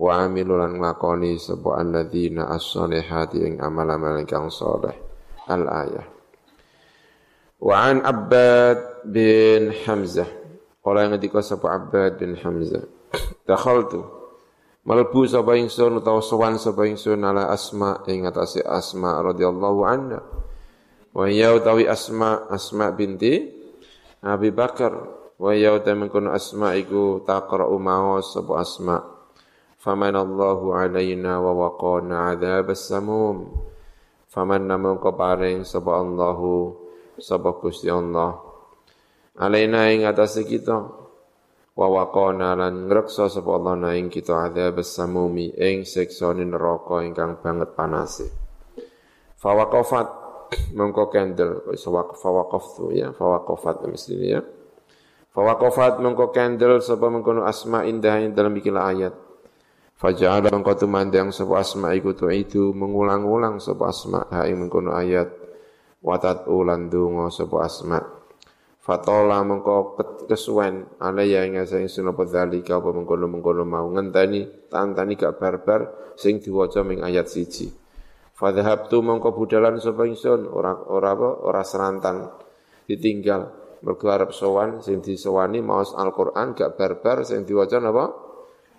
wa 0.00 0.24
amilu 0.24 0.56
lan 0.56 0.80
nglakoni 0.80 1.36
sapa 1.36 1.84
alladzina 1.84 2.48
as-solihati 2.48 3.44
ing 3.44 3.54
amal-amal 3.60 4.16
ingkang 4.24 4.48
saleh. 4.48 4.96
Al-ayah. 5.52 6.08
Wa 7.60 7.92
an 7.92 8.08
Abbad 8.08 9.04
bin 9.04 9.68
Hamzah. 9.84 10.32
Kala 10.80 11.12
ngendika 11.12 11.44
sapa 11.44 11.76
Abbad 11.76 12.24
bin 12.24 12.32
Hamzah. 12.32 12.88
Dakhaltu 13.44 14.17
Malbu 14.88 15.28
sapa 15.28 15.52
ingsun 15.60 16.00
utawa 16.00 16.24
sowan 16.24 16.56
sapa 16.56 16.88
ingsun 16.88 17.20
ala 17.20 17.52
Asma 17.52 18.00
ing 18.08 18.24
atase 18.24 18.64
Asma 18.64 19.20
radhiyallahu 19.20 19.84
anha. 19.84 20.24
Wa 21.12 21.28
ya 21.28 21.52
utawi 21.52 21.84
Asma 21.84 22.48
Asma 22.48 22.88
binti 22.96 23.52
Abi 24.24 24.48
Bakar. 24.48 24.96
Wa 25.36 25.52
ya 25.52 25.76
mengkono 25.76 26.32
asma 26.32 26.74
iku 26.74 27.20
taqra'u 27.20 27.76
mawas 27.76 28.32
sapa 28.32 28.64
asma. 28.64 28.96
Faman 29.76 30.16
Allahu 30.16 30.72
alaina 30.72 31.36
wa 31.36 31.68
waqana 31.68 32.32
adzabas 32.32 32.88
samum. 32.88 33.44
Faman 34.32 34.66
namun 34.72 34.98
paring 35.04 35.68
sapa 35.68 36.00
Allahu 36.00 36.80
sapa 37.20 37.60
Gusti 37.60 37.92
Allah. 37.92 38.40
Alaina 39.36 39.92
ing 39.92 40.08
atas 40.08 40.40
kita 40.42 41.07
wa 41.78 41.86
waqana 41.86 42.58
lan 42.58 42.90
ngreksa 42.90 43.30
sapa 43.30 43.54
Allah 43.54 43.74
na 43.78 43.90
ing 43.94 44.10
kita 44.10 44.50
adzabas 44.50 44.98
samumi 44.98 45.54
ing 45.54 45.86
siksa 45.86 46.34
neraka 46.34 47.06
ingkang 47.06 47.38
banget 47.38 47.70
panase 47.78 48.26
fawaqafat 49.38 50.08
mengko 50.74 51.06
kendel 51.06 51.62
fawaqaftu 52.18 52.90
ya 52.90 53.14
fawaqafat 53.14 53.86
mesti 53.86 54.14
ya 54.18 54.42
Fawaqafat 55.38 56.02
mengko 56.02 56.34
kendel 56.34 56.82
sapa 56.82 57.06
mengkono 57.06 57.46
asma 57.46 57.86
indah 57.86 58.26
ing 58.26 58.34
dalam 58.34 58.58
ikilah 58.58 58.90
ayat. 58.90 59.14
Faja'ala 59.94 60.50
mengko 60.50 60.74
tumandang 60.74 61.30
sapa 61.30 61.62
asma 61.62 61.94
iku 61.94 62.10
itu 62.34 62.74
mengulang-ulang 62.74 63.62
sapa 63.62 63.86
asma 63.86 64.26
ha 64.34 64.50
ing 64.50 64.66
mengkono 64.66 64.98
ayat. 64.98 65.30
Watat 66.02 66.50
ulan 66.50 66.90
donga 66.90 67.30
sapa 67.30 67.54
asma. 67.62 68.17
Fatola 68.88 69.44
mengko 69.44 70.00
kesuwen. 70.24 70.96
Alaya 70.96 71.44
ing 71.44 71.60
sing 71.68 71.92
sunapa 71.92 72.24
dzalika 72.24 72.80
apa 72.80 72.88
mengkono-mengkono 72.96 73.68
mau. 73.68 73.84
Ngenteni 73.92 74.64
tantani 74.72 75.12
gak 75.12 75.36
barbar 75.36 76.16
sing 76.16 76.40
diwaca 76.40 76.80
ming 76.80 77.04
ayat 77.04 77.28
siji. 77.28 77.68
Fadhahabtu 78.32 79.04
mengko 79.04 79.36
budalan 79.36 79.76
sapa 79.76 80.08
ingsun. 80.08 80.48
Ora 80.48 80.72
ora 80.88 81.12
apa 81.12 81.28
ora 81.44 81.60
serantan 81.68 82.32
ditinggal. 82.88 83.68
Mergo 83.84 84.08
arep 84.08 84.32
sowan 84.32 84.80
sing 84.80 85.04
disowani 85.04 85.60
maos 85.60 85.92
Al-Qur'an 85.92 86.56
gak 86.56 86.80
barbar 86.80 87.28
sing 87.28 87.44
diwaca 87.44 87.84
napa? 87.84 88.08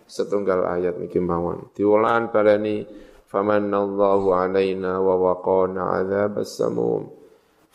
Setunggal 0.09 0.65
ayat 0.73 0.97
niki 0.97 1.21
mawon. 1.21 1.69
Diulan 1.77 2.33
baleni 2.33 2.81
famanallahu 3.29 4.33
alaina 4.33 4.97
wa 5.05 5.13
waqana 5.21 6.01
adzabas 6.01 6.57
samum 6.57 7.18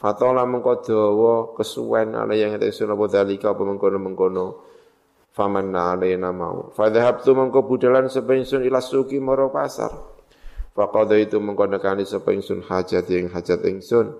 fatola 0.04 0.44
mengko 0.44 0.84
dawa 0.84 1.56
kesuwen 1.56 2.12
ala 2.12 2.36
yang 2.36 2.52
ate 2.60 2.68
sunapa 2.76 3.08
dalika 3.08 3.56
apa 3.56 3.64
mengkono-mengkono. 3.64 4.60
Famanna 5.32 5.96
alaina 5.96 6.28
mau. 6.28 6.68
Fadhahabtu 6.76 7.32
mengko 7.32 7.64
budalan 7.64 8.12
sapa 8.12 8.36
ingsun 8.36 8.68
ila 8.68 8.84
suki 8.84 9.16
maro 9.16 9.48
pasar. 9.48 9.90
Faqada 10.76 11.16
itu 11.16 11.40
mengko 11.40 11.66
nekani 11.72 12.04
sapa 12.04 12.36
hajat 12.36 13.08
ing 13.16 13.32
hajat 13.32 13.64
ingsun. 13.64 14.12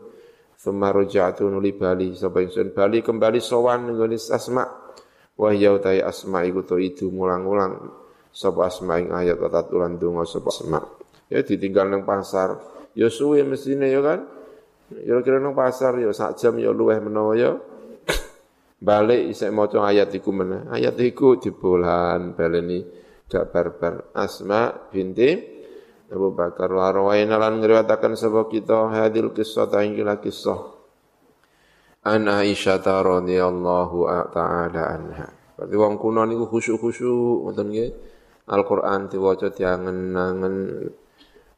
Thumma 0.56 0.88
ruja'tu 0.88 1.44
nuli 1.52 1.76
bali 1.76 2.16
sapa 2.16 2.40
bali 2.72 3.04
kembali 3.04 3.38
sowan 3.44 3.92
nggone 3.92 4.16
asma. 4.16 4.64
Wa 5.36 5.52
ya 5.52 5.76
utai 5.76 6.00
asma 6.00 6.48
iku 6.48 6.64
to 6.64 6.80
itu 6.80 7.12
mulang-ulang. 7.12 7.92
Sapa 8.32 8.72
asma 8.72 9.04
ing 9.04 9.12
ayat 9.12 9.36
tatat 9.36 9.68
ulan 9.68 10.00
donga 10.00 10.24
sapa 10.24 10.48
asma. 10.48 10.80
Ya 11.28 11.44
ditinggal 11.44 11.92
nang 11.92 12.08
pasar. 12.08 12.56
Ya 12.96 13.06
suwe 13.06 13.44
mestine 13.46 13.86
ya 13.92 14.00
kan 14.00 14.43
Kira-kira 14.92 15.40
nang 15.40 15.56
pasar 15.56 15.96
ya 15.96 16.12
sak 16.12 16.36
jam 16.36 16.60
ya 16.60 16.68
luweh 16.68 17.00
menawa 17.00 17.32
ya. 17.32 17.56
Balik 18.84 19.32
isek 19.32 19.48
maca 19.48 19.80
ayat 19.80 20.12
iku 20.12 20.28
meneh. 20.28 20.68
Ayat 20.68 21.00
iku 21.00 21.40
dibolan 21.40 22.36
baleni 22.36 22.84
dak 23.24 23.48
barbar. 23.48 24.12
Asma 24.12 24.68
binti 24.92 25.40
Abu 26.12 26.36
Bakar 26.36 26.68
wa 26.68 26.92
rawaina 26.92 27.40
lan 27.40 27.64
ngriwataken 27.64 28.12
sapa 28.12 28.44
kita 28.52 28.92
hadil 28.92 29.32
kisah 29.32 29.72
ta 29.72 29.80
ingkila 29.80 30.20
kisah. 30.20 30.60
An 32.04 32.28
Aisyah 32.28 32.84
radhiyallahu 32.84 34.04
ta'ala 34.28 34.82
anha. 34.92 35.32
Berarti 35.56 35.74
wong 35.80 35.96
kuno 35.96 36.28
niku 36.28 36.44
khusyuk-khusyuk 36.52 37.48
ngoten 37.48 37.72
nggih. 37.72 37.90
Al-Qur'an 38.44 39.08
diwaca 39.08 39.48
diangen-angen 39.48 40.84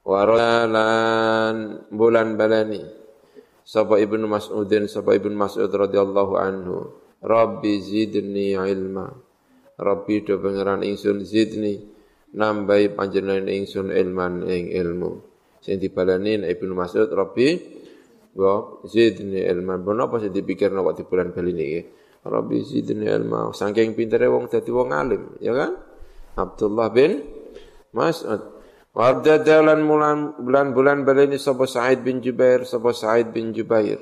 waralan 0.06 1.82
bulan 1.90 2.38
balani 2.38 3.05
sapa 3.66 3.98
ibnu 3.98 4.30
Mas'udin 4.30 4.86
sapa 4.86 5.18
ibnu 5.18 5.34
Mas'ud 5.34 5.68
radhiyallahu 5.68 6.38
anhu. 6.38 6.94
Rabbi 7.18 7.82
zidni 7.82 8.54
ilma. 8.54 9.10
Rabbi 9.76 10.22
do 10.22 10.38
pangeran 10.38 10.86
ingsun 10.86 11.26
zidni. 11.26 11.82
Nambahi 12.36 12.94
panjenengan 12.94 13.50
ingsun 13.50 13.90
ilman 13.90 14.46
ing 14.46 14.70
ilmu. 14.70 15.18
Sing 15.58 15.82
dibalani 15.82 16.46
ibnu 16.46 16.78
Mas'ud 16.78 17.10
Rabbi 17.10 17.58
wa 18.38 18.84
zidni 18.86 19.42
ilman 19.42 19.82
bono 19.82 20.06
apa 20.06 20.22
sing 20.22 20.30
dipikirno 20.30 20.86
di 20.94 21.02
bulan 21.02 21.34
bali 21.34 21.50
niki? 21.50 21.80
Rabbi 22.22 22.56
zidni 22.62 23.10
ilma. 23.10 23.50
Saking 23.50 23.98
pintere 23.98 24.30
wong 24.30 24.46
dadi 24.46 24.70
wong 24.70 24.94
alim 24.94 25.22
ya 25.42 25.50
kan? 25.50 25.72
Abdullah 26.38 26.92
bin 26.94 27.24
Mas'ud 27.90 28.55
Warda 28.96 29.44
dalan 29.44 29.84
mulan 29.84 30.40
bulan-bulan 30.40 31.04
baleni 31.04 31.36
sapa 31.36 31.68
Sa'id 31.68 32.00
bin 32.00 32.24
Jubair 32.24 32.64
sapa 32.64 32.96
Sa'id 32.96 33.28
bin 33.28 33.52
Jubair. 33.52 34.00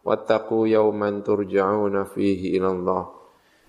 Wattaqu 0.00 0.72
yauman 0.72 1.20
turja'una 1.20 2.08
fihi 2.08 2.56
ila 2.56 2.72
Allah. 2.72 3.04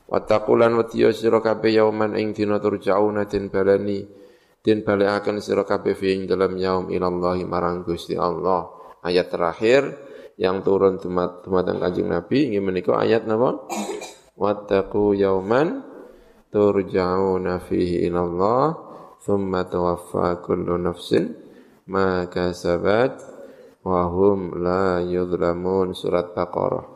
Wattaqu 0.08 0.56
lan 0.56 0.80
watiya 0.80 1.12
sira 1.12 1.44
kabeh 1.44 1.84
yauman 1.84 2.16
ing 2.16 2.32
dina 2.32 2.64
turja'una 2.64 3.28
den 3.28 3.52
baleni 3.52 4.08
den 4.64 4.88
balekaken 4.88 5.44
sira 5.44 5.68
kabeh 5.68 6.00
fi 6.00 6.16
ing 6.16 6.32
dalam 6.32 6.56
yaum 6.56 6.88
ila 6.96 7.12
Allah 7.12 7.44
marang 7.44 7.84
Gusti 7.84 8.16
Allah. 8.16 8.64
Ayat 9.04 9.36
terakhir 9.36 9.84
yang 10.40 10.64
turun 10.64 10.96
dumateng 10.96 11.84
Kanjeng 11.84 12.08
Nabi 12.08 12.56
ingin 12.56 12.64
menika 12.64 12.96
ayat 12.96 13.28
napa? 13.28 13.68
Wattaqu 14.40 15.12
yauman 15.12 15.84
turja'una 16.56 17.60
fihi 17.60 18.08
ila 18.08 18.20
Allah 18.24 18.83
thumma 19.24 19.64
tawaffa 19.64 20.44
kullu 20.44 20.76
nafsin 20.76 21.32
ma 21.88 22.28
kasabat 22.28 23.16
wa 23.84 24.08
la 24.60 25.04
yudlamun 25.04 25.92
surat 25.96 26.32
Baqarah. 26.32 26.88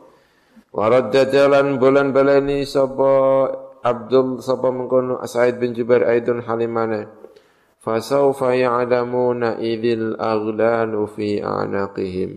Waradda 0.72 1.32
jalan 1.32 1.80
bulan 1.80 2.12
balani 2.12 2.64
sapa 2.68 3.48
Abdul 3.80 4.44
sapa 4.44 4.68
mengkono 4.68 5.20
Said 5.24 5.56
bin 5.56 5.72
Jubair 5.72 6.04
aidun 6.04 6.44
halimane. 6.44 7.08
Fasawfa 7.80 8.52
ya'lamuna 8.52 9.56
idil 9.64 10.18
aghlalu 10.20 11.08
fi 11.08 11.40
anaqihim. 11.40 12.36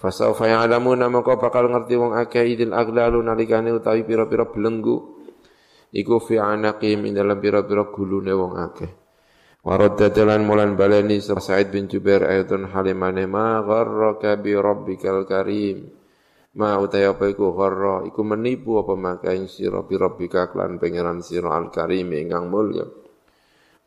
Fasawfa 0.00 0.48
ya'lamuna 0.48 1.12
maka 1.12 1.36
bakal 1.36 1.68
ngerti 1.68 2.00
wong 2.00 2.16
akeh 2.16 2.44
idil 2.48 2.72
aghlalu 2.72 3.20
nalikane 3.20 3.76
utawi 3.76 4.08
pira-pira 4.08 4.48
belenggu 4.48 5.13
iku 5.94 6.18
fi 6.18 6.42
anaqim 6.42 7.06
ing 7.06 7.14
dalam 7.14 7.38
pira-pira 7.38 7.86
gulune 7.94 8.34
wong 8.34 8.58
akeh. 8.58 8.90
Waradda 9.64 10.12
jalan 10.12 10.44
mulan 10.44 10.76
balani 10.76 11.24
Sa'id 11.24 11.72
bin 11.72 11.88
Jubair 11.88 12.26
ayatun 12.28 12.68
halimane 12.68 13.24
ma 13.24 13.64
gharraka 13.64 14.36
bi 14.36 14.52
rabbikal 14.52 15.24
karim. 15.24 15.88
Ma 16.54 16.76
utaya 16.76 17.16
apa 17.16 17.32
iku? 17.32 17.56
Gharra. 17.56 18.04
Iku 18.04 18.20
menipu 18.22 18.76
apa 18.76 18.92
maka 18.92 19.32
sira 19.48 19.80
bi 19.82 19.96
rabbika 19.96 20.52
klan 20.52 20.76
pangeran 20.76 21.24
sira 21.24 21.56
al 21.56 21.72
karim 21.72 22.12
ingkang 22.12 22.52
mulya. 22.52 22.84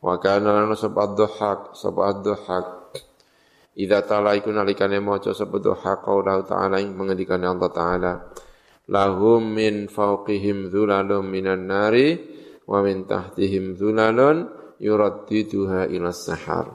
Wa 0.02 0.18
kana 0.18 0.50
lana 0.50 0.74
sabad 0.74 1.14
dhuhak 1.14 1.78
sabad 1.78 2.26
dhuhak 2.26 2.66
Idza 3.78 4.02
tala 4.02 4.34
iku 4.34 4.50
nalikane 4.50 4.98
maca 4.98 5.30
sabad 5.30 5.62
dhuhak 5.62 6.02
qaula 6.02 6.42
ta'ala 6.42 6.82
ing 6.82 6.98
pengendikane 6.98 7.46
Allah 7.46 7.70
taala 7.70 8.12
lahum 8.88 9.52
min 9.52 9.86
fawqihim 9.86 10.72
dhulalun 10.72 11.28
minan 11.28 11.68
nari 11.68 12.16
wa 12.64 12.80
min 12.80 13.04
tahtihim 13.04 13.76
dhulalun 13.76 14.48
yuraddiduha 14.80 15.92
ila 15.92 16.10
sahar. 16.10 16.72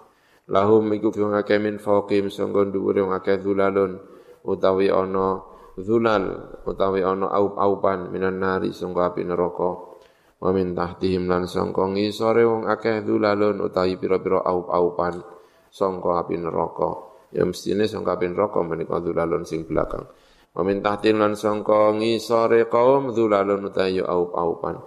Lahum 0.47 0.93
iku 0.93 1.10
wong 1.10 1.34
akeh 1.34 1.58
min 1.58 1.82
fawqihim 1.82 2.30
sangga 2.30 2.69
dhuwure 2.69 3.02
wong 3.02 3.17
akeh 3.17 3.41
dhulalun 3.41 3.97
utawi 4.45 4.93
ana 4.93 5.41
dhulal 5.73 6.26
utawi 6.69 7.02
ana 7.02 7.34
aup-aupan 7.34 8.13
minan 8.13 8.38
nari 8.38 8.69
sangga 8.69 9.10
api 9.10 9.26
neraka. 9.26 9.97
Wa 10.43 10.52
min 10.52 10.76
tahtihim 10.76 11.26
lan 11.26 11.47
sangka 11.49 11.88
ngisore 11.88 12.43
wong 12.45 12.69
akeh 12.69 13.02
dhulalun 13.02 13.63
utawi 13.63 13.97
pira-pira 13.97 14.43
aup-aupan 14.43 15.17
sangka 15.71 16.21
api 16.21 16.36
neraka. 16.38 17.10
Ya 17.34 17.47
mestine 17.47 17.89
sangka 17.89 18.19
api 18.19 18.30
neraka 18.30 18.62
menika 18.62 19.02
dhulalun 19.02 19.47
sing 19.47 19.65
belakang 19.65 20.06
Tahtin 20.54 21.18
lan 21.18 21.34
sangka 21.34 21.98
ngisore 21.98 22.70
kaum 22.70 23.10
dzulalun 23.10 23.74
utayu 23.74 24.06
aup-aupan. 24.06 24.78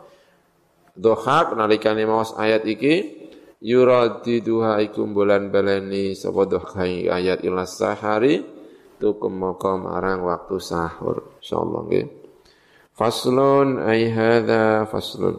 Dohak 0.94 1.58
nalikane 1.58 2.06
mawas 2.06 2.38
ayat 2.38 2.62
iki 2.62 3.26
yuradiduha 3.58 4.78
ikum 4.86 5.10
bulan 5.10 5.50
baleni 5.50 6.14
sapa 6.14 6.46
dohak 6.46 7.10
ayat 7.10 7.42
ilas 7.42 7.74
sahari 7.74 8.46
tukum 9.02 9.34
maka 9.34 9.74
marang 9.74 10.22
waktu 10.22 10.56
sahur 10.62 11.34
insyaallah 11.42 11.82
nggih. 11.90 12.06
Faslun 12.94 13.82
ay 13.82 14.08
hadza 14.08 14.86
faslun. 14.86 15.36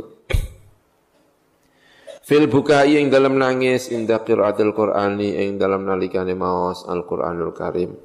Fil 2.27 2.51
bukai 2.51 2.99
yang 2.99 3.07
dalam 3.07 3.39
nangis 3.39 3.87
inda 3.87 4.19
qiraatil 4.19 4.75
Qur'ani 4.75 5.39
yang 5.39 5.55
dalam 5.55 5.87
nalikane 5.87 6.35
maos 6.35 6.83
Al-Qur'anul 6.83 7.55
Karim 7.55 7.95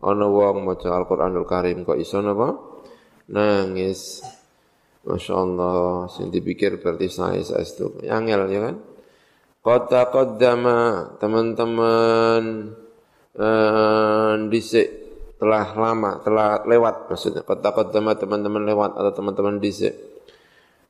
ana 0.00 0.26
wong 0.26 0.64
maca 0.64 0.88
Al-Qur'anul 0.92 1.48
Karim 1.48 1.84
kok 1.84 2.00
iso 2.00 2.20
napa 2.24 2.56
nangis 3.30 4.24
Masya 5.00 5.32
Allah, 5.32 6.12
sing 6.12 6.28
dipikir 6.28 6.76
berarti 6.76 7.08
saya 7.08 7.40
saestu. 7.40 8.04
Angel 8.04 8.52
ya 8.52 8.60
kan? 8.68 8.76
Kota 9.64 10.12
qaddama 10.12 10.76
teman-teman 11.16 12.42
eh, 13.32 14.32
disik 14.52 14.88
telah 15.40 15.72
lama, 15.72 16.20
telah 16.20 16.68
lewat 16.68 17.08
maksudnya. 17.08 17.40
Kota 17.48 17.72
qaddama 17.72 18.12
teman-teman 18.12 18.60
lewat 18.60 18.92
atau 19.00 19.12
teman-teman 19.16 19.56
disik. 19.56 19.96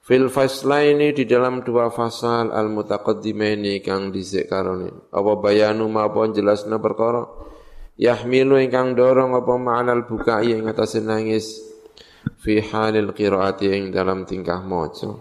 Fil 0.03 0.27
faslaini 0.27 1.15
di 1.15 1.23
dalam 1.23 1.63
dua 1.63 1.87
fasal 1.95 2.51
al 2.51 2.67
mutaqaddimaini 2.67 3.79
kang 3.79 4.11
disik 4.11 4.51
karone. 4.51 5.07
Apa 5.15 5.39
bayanu 5.39 5.87
maupun 5.87 6.35
jelasna 6.35 6.83
perkara 6.83 7.23
yahmilu 8.01 8.57
ingkang 8.57 8.97
dorong 8.97 9.37
apa 9.37 9.61
ma'anal 9.61 10.09
bukai 10.09 10.57
ing 10.57 10.65
atase 10.73 11.05
nangis 11.05 11.61
fi 12.41 12.65
halil 12.65 13.13
qiraati 13.13 13.69
ing 13.69 13.93
dalam 13.93 14.25
tingkah 14.25 14.65
maca. 14.65 15.21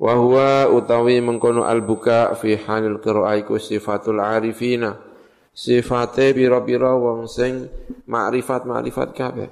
Wa 0.00 0.12
huwa 0.18 0.66
utawi 0.74 1.22
mengkono 1.22 1.62
al 1.62 1.86
buka 1.86 2.34
fi 2.34 2.58
halil 2.58 2.98
qiraati 2.98 3.46
ku 3.46 3.54
sifatul 3.62 4.18
arifina. 4.18 4.98
Sifate 5.50 6.30
pira-pira 6.30 6.94
wong 6.94 7.26
sing 7.26 7.66
makrifat 8.06 8.66
makrifat 8.66 9.08
kabeh. 9.14 9.50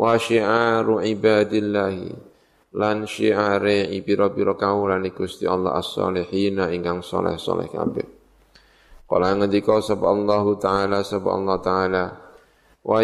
Wa 0.00 0.16
syi'aru 0.16 1.04
ibadillahi. 1.04 2.28
Lan 2.76 3.04
syi'are 3.04 3.88
pira-pira 4.04 4.56
kaulan 4.56 5.04
Gusti 5.12 5.44
Allah 5.44 5.78
as-solihina 5.78 6.72
ingkang 6.72 7.02
soleh-soleh 7.02 7.66
kabeh 7.66 8.19
Kala 9.10 9.34
ngendika 9.34 9.82
sapa 9.82 10.06
Allah 10.06 10.46
taala 10.62 11.02
sapa 11.02 11.34
Allah 11.34 11.58
taala 11.58 12.04
wa 12.86 13.02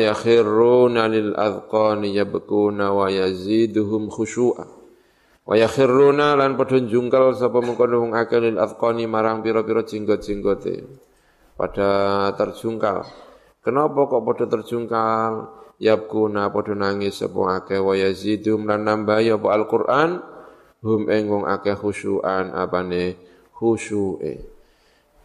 lil 1.10 1.34
adqani 1.34 2.14
yabkuna 2.14 2.94
wa 2.94 3.10
yaziduhum 3.10 4.06
khusyu'a. 4.06 4.70
Wa 5.42 5.54
lan 5.58 6.54
padha 6.54 6.78
jungkal 6.86 7.34
sapa 7.34 7.58
mengkono 7.58 8.06
wong 8.06 8.14
akeh 8.14 8.38
lil 8.38 8.54
adqani 8.54 9.10
marang 9.10 9.42
pira-pira 9.42 9.82
jenggot-jenggote. 9.82 10.86
Pada 11.58 11.90
terjungkal. 12.38 13.02
Kenapa 13.66 14.06
kok 14.06 14.22
padha 14.22 14.46
terjungkal? 14.46 15.58
Yabkuna 15.82 16.54
padha 16.54 16.78
nangis 16.78 17.18
sapa 17.18 17.66
akeh 17.66 17.82
wa 17.82 17.98
lan 17.98 18.80
nambah 18.86 19.26
ya 19.26 19.34
Al-Qur'an? 19.34 20.22
Hum 20.86 21.10
ing 21.10 21.26
wong 21.26 21.50
akeh 21.50 21.74
khusyu'an 21.74 22.54
apane? 22.54 23.18
Khusyu'e 23.58 24.55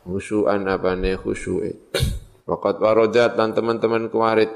khusyuan 0.05 0.65
apane 0.67 1.17
khusyu'e. 1.17 1.71
Waqat 2.45 2.81
warodat 2.81 3.37
dan 3.37 3.53
teman-teman 3.53 4.09
kuarit 4.09 4.51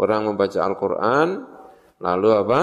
orang 0.00 0.32
membaca 0.32 0.58
Al-Quran 0.64 1.28
lalu 2.02 2.28
apa? 2.34 2.60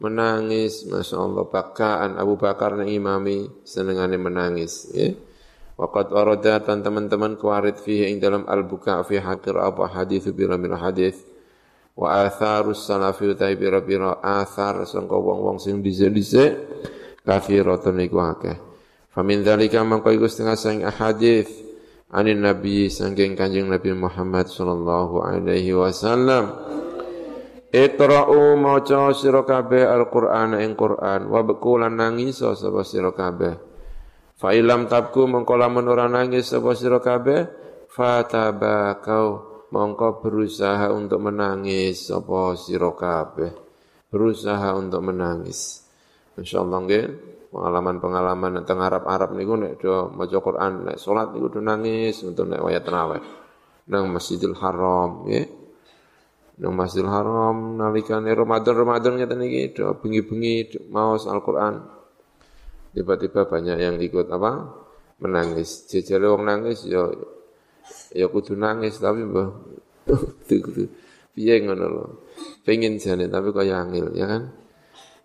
Menangis, 0.00 0.88
Masya 0.88 1.16
Allah, 1.20 1.44
bakaan 1.44 2.16
Abu 2.16 2.40
Bakar 2.40 2.72
yang 2.80 2.88
imami 2.88 3.44
senengannya 3.68 4.16
menangis. 4.16 4.88
Ya. 4.96 5.12
Waqad 5.76 6.12
warada 6.12 6.60
dan 6.60 6.84
teman-teman 6.84 7.40
kuarit 7.40 7.80
fihi 7.80 8.12
ing 8.12 8.20
dalam 8.20 8.44
al-buka 8.44 9.00
fi 9.04 9.16
hakir 9.16 9.56
apa 9.56 9.88
hadis 9.88 10.28
bira 10.28 10.60
min 10.60 10.76
hadis 10.76 11.16
wa 11.96 12.20
atharus 12.20 12.84
salafi 12.84 13.32
utai 13.32 13.56
bira 13.56 13.80
bira 13.80 14.20
athar 14.20 14.84
sangka 14.84 15.16
wong-wong 15.16 15.56
sing 15.56 15.80
dhisik-dhisik 15.80 16.52
kafiratun 17.24 17.96
iku 17.96 18.20
akeh. 18.20 18.69
Famin 19.10 19.42
dzalika 19.42 19.82
mangko 19.82 20.14
iku 20.14 20.30
setengah 20.30 20.54
sang 20.54 20.86
ahadits 20.86 21.50
anin 22.14 22.46
nabi 22.46 22.86
sangking 22.86 23.34
kanjeng 23.34 23.66
Nabi 23.66 23.90
Muhammad 23.90 24.46
sallallahu 24.46 25.26
alaihi 25.26 25.74
wasallam. 25.74 26.54
Iqra'u 27.70 28.58
maca 28.58 29.14
sira 29.14 29.46
kabeh 29.46 29.86
Al-Qur'an 29.86 30.58
ing 30.58 30.74
Qur'an 30.74 31.26
wa 31.30 31.42
bekulan 31.42 31.94
nangis 31.94 32.42
sapa 32.42 32.82
sira 32.82 33.14
kabeh. 33.14 33.54
Fa 34.34 34.50
ilam 34.54 34.90
tabku 34.90 35.26
mongko 35.30 35.54
lamun 35.54 35.86
ora 35.86 36.10
nangis 36.10 36.50
sapa 36.50 36.74
sira 36.74 36.98
kabeh 36.98 37.46
fatabakau 37.90 39.26
mongko 39.70 40.22
berusaha 40.22 40.90
untuk 40.90 41.18
menangis 41.22 42.10
sapa 42.10 42.58
sira 42.58 42.90
kabeh. 42.94 43.54
Berusaha 44.10 44.74
untuk 44.74 45.02
menangis. 45.06 45.86
Insyaallah 46.34 46.78
nggih 46.82 47.06
pengalaman-pengalaman 47.50 48.62
teng 48.62 48.78
Arab-Arab 48.78 49.34
niku 49.34 49.54
nek 49.58 49.82
do 49.82 50.08
maca 50.14 50.38
Quran 50.38 50.72
nek 50.86 50.96
salat 51.02 51.34
niku 51.34 51.50
do 51.50 51.60
nangis 51.60 52.22
untuk 52.22 52.46
nek 52.46 52.62
wayah 52.62 52.82
tarawih 52.82 53.22
nang 53.90 54.06
Masjidil 54.14 54.54
Haram 54.54 55.26
nggih. 55.26 55.46
Nang 56.62 56.72
Masjidil 56.78 57.10
Haram 57.10 57.74
nalikane 57.74 58.30
Ramadan 58.30 58.74
Ramadan 58.78 59.12
ngeten 59.18 59.42
iki 59.42 59.74
do 59.74 59.98
bengi-bengi 59.98 60.86
maos 60.94 61.26
Al-Qur'an. 61.26 61.82
Tiba-tiba 62.94 63.46
banyak 63.46 63.76
yang 63.82 63.96
ikut 63.98 64.30
apa? 64.30 64.52
Menangis. 65.22 65.90
Jejare 65.90 66.30
wong 66.30 66.46
nangis 66.46 66.86
ya 66.86 67.10
ya 68.14 68.26
kudu 68.30 68.54
nangis 68.54 68.98
tapi 68.98 69.26
mbah 69.26 69.50
piye 71.34 71.54
ngono 71.62 71.86
lho? 71.86 72.04
Pengen 72.62 72.98
jane 72.98 73.26
tapi 73.26 73.50
kaya 73.50 73.82
angel 73.82 74.14
ya 74.14 74.26
kan? 74.26 74.42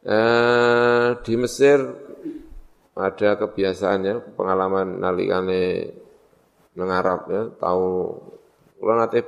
Eh 0.05 1.09
di 1.25 1.33
Mesir 1.33 1.81
ada 2.95 3.35
kebiasaan 3.35 3.99
ya 4.07 4.15
pengalaman 4.39 5.03
nalikane 5.03 5.91
nang 6.79 6.89
Arab 6.91 7.27
ya 7.27 7.43
tahu 7.59 8.15
kula 8.79 9.03
nate 9.03 9.19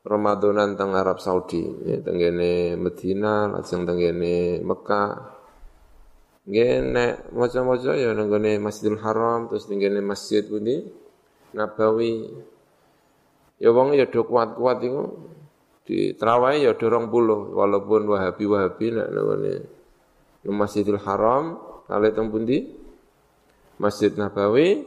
Ramadanan 0.00 0.80
teng 0.80 0.96
Arab 0.96 1.20
Saudi 1.20 1.60
ya 1.84 2.00
tenggene 2.00 2.74
Medina 2.74 3.52
lajeng 3.52 3.84
tenggene 3.84 4.64
Mekah. 4.64 5.12
Nggih 6.48 6.72
nek 6.88 7.12
maca-maca 7.36 7.92
ya 7.94 8.16
nang 8.16 8.32
Masjidil 8.32 8.96
Haram 9.04 9.52
terus 9.52 9.68
ning 9.68 9.84
masjid 10.00 10.40
pundi? 10.40 10.88
Nabawi. 11.52 12.32
Ya 13.60 13.76
wong 13.76 13.92
ya 13.92 14.08
do 14.08 14.24
kuat-kuat 14.24 14.80
iku 14.80 15.20
di 15.84 16.16
terawih 16.16 16.64
ya 16.64 16.72
do 16.72 16.88
20 16.88 17.52
walaupun 17.52 18.08
Wahabi-Wahabi 18.08 18.86
nek 18.96 19.08
nang 19.12 20.54
Masjidil 20.56 20.96
Haram 21.04 21.60
kali 21.84 22.08
teng 22.16 22.32
pundi 22.32 22.79
Masjid 23.80 24.12
Nabawi 24.12 24.84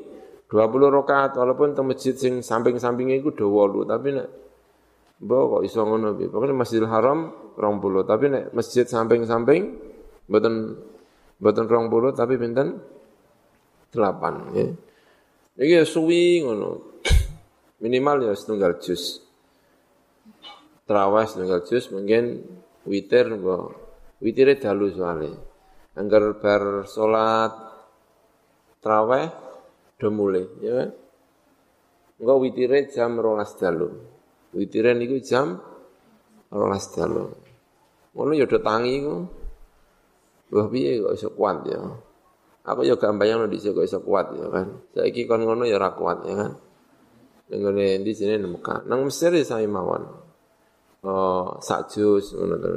20 0.54 0.54
rakaat 1.02 1.34
walaupun 1.34 1.74
teng 1.74 1.90
masjid 1.90 2.14
sing 2.14 2.46
samping-sampinge 2.46 3.18
iku 3.18 3.34
do 3.34 3.50
8 3.50 3.90
tapi 3.90 4.10
nek 4.14 4.30
Mbok 5.24 5.44
kok 5.50 5.62
iso 5.64 5.88
ngono 5.88 6.20
piye? 6.20 6.28
Pokoke 6.28 6.52
Masjidil 6.52 6.90
Haram 6.92 7.32
20 7.56 8.06
tapi 8.06 8.26
nek 8.28 8.44
masjid 8.52 8.84
samping-samping 8.84 9.72
mboten 10.28 10.78
Mboten 11.44 11.68
rong 11.68 11.92
puluh 11.92 12.16
tapi 12.16 12.40
pinten? 12.40 12.80
Delapan. 13.92 14.48
Ya. 14.56 14.72
Iki 15.60 15.84
suwi 15.84 16.40
ngono. 16.40 17.04
Minimal 17.84 18.32
ya 18.32 18.34
setunggal 18.34 18.80
jus. 18.80 19.20
Terawih 20.88 21.28
setunggal 21.28 21.68
jus 21.68 21.92
mungkin 21.92 22.48
witir 22.88 23.28
mbok. 23.28 23.76
Witire 24.24 24.56
dalu 24.56 24.88
soalnya. 24.96 25.36
Angger 26.00 26.40
bar 26.40 26.88
salat 26.88 27.73
terawih 28.84 29.32
do 29.96 30.08
mulai, 30.12 30.44
ya 30.60 30.72
kan? 30.84 30.90
Engko 32.20 32.34
witire 32.44 32.92
jam 32.92 33.16
12 33.16 33.60
dalu. 33.60 33.88
Witire 34.54 34.92
niku 34.94 35.18
jam 35.24 35.58
12 36.52 36.96
dalu. 37.00 37.26
Ngono 38.14 38.32
ya 38.36 38.46
do 38.46 38.60
tangi 38.60 39.00
ku. 39.02 39.16
Wah 40.54 40.68
piye 40.70 41.02
kok 41.02 41.16
iso 41.18 41.34
kuat 41.34 41.66
ya. 41.66 41.80
Aku 42.64 42.86
ya 42.86 42.96
gak 42.96 43.18
bayang 43.18 43.50
dhisik 43.50 43.74
kok 43.74 43.88
iso 43.88 44.00
kuat 44.06 44.36
ya 44.38 44.46
kan. 44.52 44.68
Saiki 44.94 45.26
kon 45.26 45.42
ngono 45.48 45.66
ya 45.66 45.82
ora 45.82 45.96
kuat 45.98 46.28
ya 46.28 46.36
kan. 46.36 46.52
Dengan 47.50 48.06
di 48.06 48.12
sini 48.14 48.38
Mekah. 48.40 48.86
Nang 48.86 49.08
Mesir 49.08 49.34
ya 49.34 49.44
mawon. 49.66 50.04
Oh, 51.04 51.60
sak 51.60 51.92
jus 51.92 52.32
ngono 52.38 52.56
to. 52.62 52.70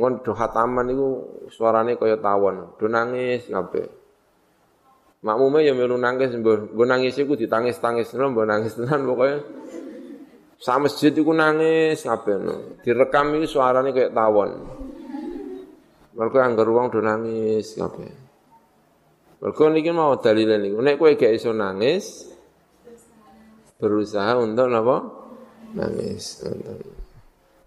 Ngon 0.00 0.22
do 0.22 0.32
hataman 0.32 0.86
iku 0.92 1.08
suarane 1.50 1.98
kaya 1.98 2.16
tawon, 2.20 2.78
do 2.78 2.86
nangis 2.86 3.50
kabeh. 3.50 3.99
Makmume 5.20 5.60
ya 5.60 5.76
melu 5.76 6.00
nangis 6.00 6.32
mbok 6.32 6.72
nangis 6.88 7.20
iku 7.20 7.36
ditangis-tangis 7.36 8.08
mbok 8.16 8.48
nangis 8.48 8.72
tenan 8.72 9.04
pokoke. 9.04 9.44
Sa 10.56 10.80
masjid 10.80 11.12
iku 11.12 11.36
nangis 11.36 12.08
kabeh 12.08 12.36
no. 12.40 12.80
Direkam 12.80 13.36
iki 13.36 13.44
suarane 13.44 13.92
kaya 13.92 14.08
tawon. 14.08 14.50
Mergo 16.16 16.36
anggar 16.40 16.68
wong 16.72 16.88
do 16.88 17.04
nangis 17.04 17.76
kabeh. 17.76 18.12
Mergo 19.44 19.64
niki 19.68 19.92
mau 19.92 20.16
dalile 20.16 20.56
niku. 20.56 20.80
Nek 20.80 20.96
kowe 20.96 21.12
gak 21.12 21.36
iso 21.36 21.52
nangis 21.52 22.28
berusaha 23.76 24.40
untuk 24.40 24.72
napa? 24.72 25.04
Nangis. 25.76 26.44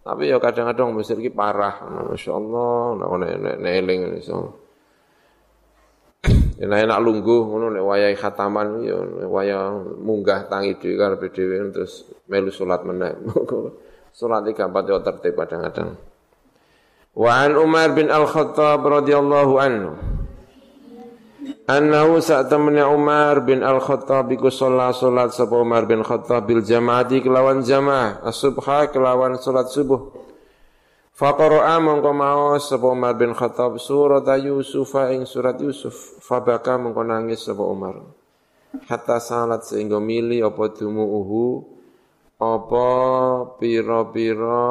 Tapi 0.02 0.30
ya 0.30 0.42
kadang-kadang 0.42 0.90
Mesir 0.94 1.22
iki 1.22 1.30
parah. 1.30 1.86
Masya 2.10 2.32
Allah, 2.34 2.98
nek 2.98 3.38
nek 3.42 3.56
nek 3.62 3.74
eling 3.78 4.02
iso. 4.18 4.63
Yen 6.62 6.70
enak 6.70 7.00
lungguh 7.02 7.50
ngono 7.50 7.74
nek 7.74 7.84
wayahe 7.84 8.14
khataman 8.14 8.86
ya 8.86 8.98
wayah 9.26 9.74
munggah 9.98 10.46
tangi 10.46 10.78
dhewe 10.78 10.96
karepe 11.02 11.34
dhewe 11.34 11.74
terus 11.74 12.06
melu 12.30 12.54
salat 12.54 12.86
meneh. 12.86 13.14
Salat 14.14 14.46
iki 14.46 14.62
gampang 14.62 14.86
yo 14.86 15.02
tertib 15.02 15.34
kadang-kadang. 15.34 15.98
Wa 17.18 17.50
Umar 17.58 17.98
bin 17.98 18.14
Al-Khattab 18.14 18.86
radhiyallahu 18.86 19.54
anhu 19.58 19.98
Annahu 21.64 22.20
sa'tamna 22.20 22.92
Umar 22.92 23.42
bin 23.42 23.64
Al-Khattab 23.64 24.28
iku 24.36 24.52
sholat 24.52 25.00
sholat 25.00 25.32
sapa 25.32 25.56
Umar 25.58 25.88
bin 25.88 26.04
Khattab 26.06 26.44
bil 26.44 26.60
jamaati 26.60 27.24
kelawan 27.24 27.64
jamaah 27.64 28.22
as-subha 28.22 28.92
kelawan 28.92 29.40
sholat 29.40 29.72
subuh 29.72 30.23
Faqara'a 31.14 31.78
mongko 31.78 32.10
maos 32.10 32.74
sapa 32.74 32.90
Umar 32.90 33.14
bin 33.14 33.38
Khattab 33.38 33.78
surat 33.78 34.26
Yusuf 34.42 34.98
ing 35.14 35.30
surat 35.30 35.54
Yusuf. 35.62 36.18
Fabaka 36.18 36.82
mongko 36.82 37.06
nangis 37.06 37.46
sapa 37.46 37.62
Umar. 37.62 38.02
Hatta 38.90 39.22
salat 39.22 39.62
sehingga 39.62 40.02
mili 40.02 40.42
apa 40.42 40.74
dumuuhu 40.74 41.70
apa 42.42 42.88
pira-pira 43.62 44.66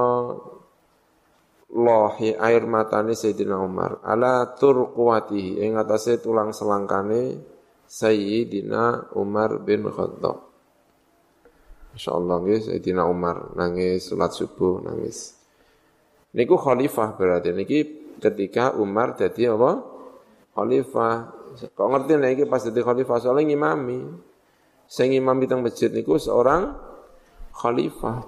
lohi 1.71 2.35
air 2.35 2.67
matane 2.67 3.15
Sayyidina 3.15 3.63
Umar. 3.63 4.03
Ala 4.03 4.59
turquwatihi 4.59 5.63
ing 5.63 5.79
atase 5.79 6.19
tulang 6.19 6.51
selangkane 6.51 7.39
Sayyidina 7.87 9.15
Umar 9.15 9.63
bin 9.63 9.87
Khattab. 9.87 10.43
Masyaallah 11.95 12.37
nggih 12.43 12.61
Sayyidina 12.67 13.07
Umar. 13.07 13.55
Nangis 13.55 14.11
salat 14.11 14.35
subuh 14.35 14.83
nangis 14.83 15.42
niku 16.33 16.57
khalifah 16.57 17.17
berarti 17.17 17.53
niki 17.53 17.79
ketika 18.21 18.73
Umar 18.77 19.17
jadi 19.17 19.57
apa 19.57 19.85
khalifah 20.57 21.15
kok 21.77 21.89
ngerti 21.89 22.13
nek 22.17 22.31
iki 22.37 22.45
pas 22.49 22.65
jadi 22.65 22.81
khalifah 22.81 23.17
soalnya 23.21 23.53
ngimami 23.53 24.01
sing 24.89 25.13
ngimami 25.13 25.45
teng 25.49 25.61
masjid 25.61 25.93
niku 25.93 26.17
seorang 26.17 26.73
khalifah 27.53 28.25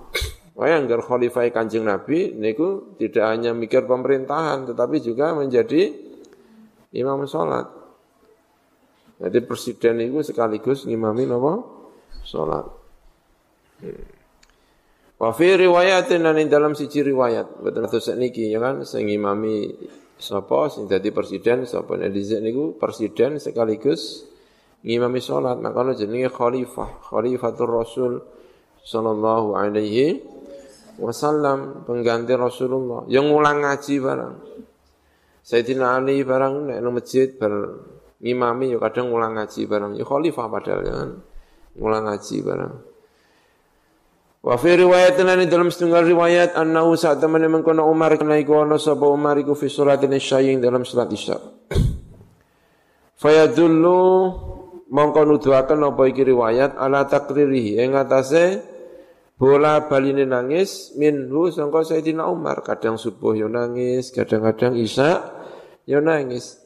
Wah, 0.54 0.70
anggar 0.70 1.02
khalifah 1.02 1.50
Kanjeng 1.50 1.82
Nabi 1.82 2.30
niku 2.30 2.94
tidak 2.94 3.26
hanya 3.26 3.50
mikir 3.50 3.82
pemerintahan 3.90 4.70
tetapi 4.70 5.02
juga 5.02 5.34
menjadi 5.34 5.90
imam 6.94 7.26
sholat. 7.26 7.66
Jadi 9.18 9.38
presiden 9.42 9.98
itu 9.98 10.22
sekaligus 10.22 10.86
ngimami 10.86 11.26
apa? 11.26 11.58
Sholat. 12.22 12.70
Hmm. 13.82 14.23
Wa 15.14 15.30
fi 15.30 15.54
riwayatin 15.54 16.26
dan 16.26 16.38
dalam 16.50 16.74
siji 16.74 17.06
riwayat 17.06 17.62
betul 17.62 17.86
betul 17.86 18.18
niki 18.18 18.50
ya 18.50 18.58
kan 18.58 18.82
sing 18.82 19.06
ngimami 19.06 19.70
sapa 20.18 20.68
sing 20.68 20.90
dadi 20.90 21.14
presiden 21.14 21.64
sapa 21.70 21.94
nek 21.94 22.10
niku 22.42 22.74
presiden 22.76 23.38
sekaligus 23.38 24.26
ngimami 24.82 25.22
sholat 25.22 25.62
makanya 25.62 25.94
jenenge 25.94 26.28
khalifah 26.34 26.98
khalifatul 27.08 27.70
rasul 27.70 28.12
sallallahu 28.82 29.54
alaihi 29.54 30.18
wasallam 30.98 31.86
pengganti 31.86 32.34
Rasulullah 32.34 33.06
yang 33.06 33.30
ngulang 33.30 33.64
ngaji 33.64 33.94
barang 34.02 34.34
Sayyidina 35.44 36.00
Ali 36.00 36.24
barang 36.24 36.72
nek 36.72 36.78
nang 36.80 36.96
masjid 36.96 37.28
ber 37.36 37.52
ngimami 38.24 38.72
ya 38.72 38.80
kadang 38.80 39.12
ngulang 39.12 39.36
ngaji 39.36 39.68
barang. 39.68 39.92
Ya 40.00 40.04
khalifah 40.08 40.46
padahal 40.48 40.80
ya 40.88 40.94
kan. 40.96 41.10
Ngulang 41.76 42.02
ngaji 42.08 42.36
barang. 42.40 42.74
Wa 44.44 44.60
fi 44.60 44.76
riwayatin 44.76 45.24
lan 45.24 45.40
dalam 45.48 45.72
setunggal 45.72 46.04
riwayat 46.04 46.52
annahu 46.52 47.00
saat 47.00 47.16
teman 47.16 47.40
mengkono 47.48 47.88
Umar 47.88 48.12
kana 48.20 48.36
iku 48.36 48.60
ana 48.60 48.76
sapa 48.76 49.08
Umar 49.08 49.40
iku 49.40 49.56
fi 49.56 49.72
salatin 49.72 50.12
dalam 50.60 50.84
salat 50.84 51.08
isya. 51.16 51.40
Fayadullu 53.16 53.96
mongko 54.92 55.24
nuduhaken 55.24 55.88
apa 55.88 56.02
iki 56.12 56.28
riwayat 56.28 56.76
ala 56.76 57.08
takririhi 57.08 57.80
ing 57.80 57.96
atase 57.96 58.60
bola 59.40 59.88
baline 59.88 60.28
nangis 60.28 60.92
minhu 61.00 61.48
sangka 61.48 61.80
Sayyidina 61.80 62.28
Umar 62.28 62.60
kadang 62.60 63.00
subuh 63.00 63.32
yo 63.32 63.48
nangis 63.48 64.12
kadang-kadang 64.12 64.76
isya 64.76 65.24
yo 65.88 66.04
nangis 66.04 66.60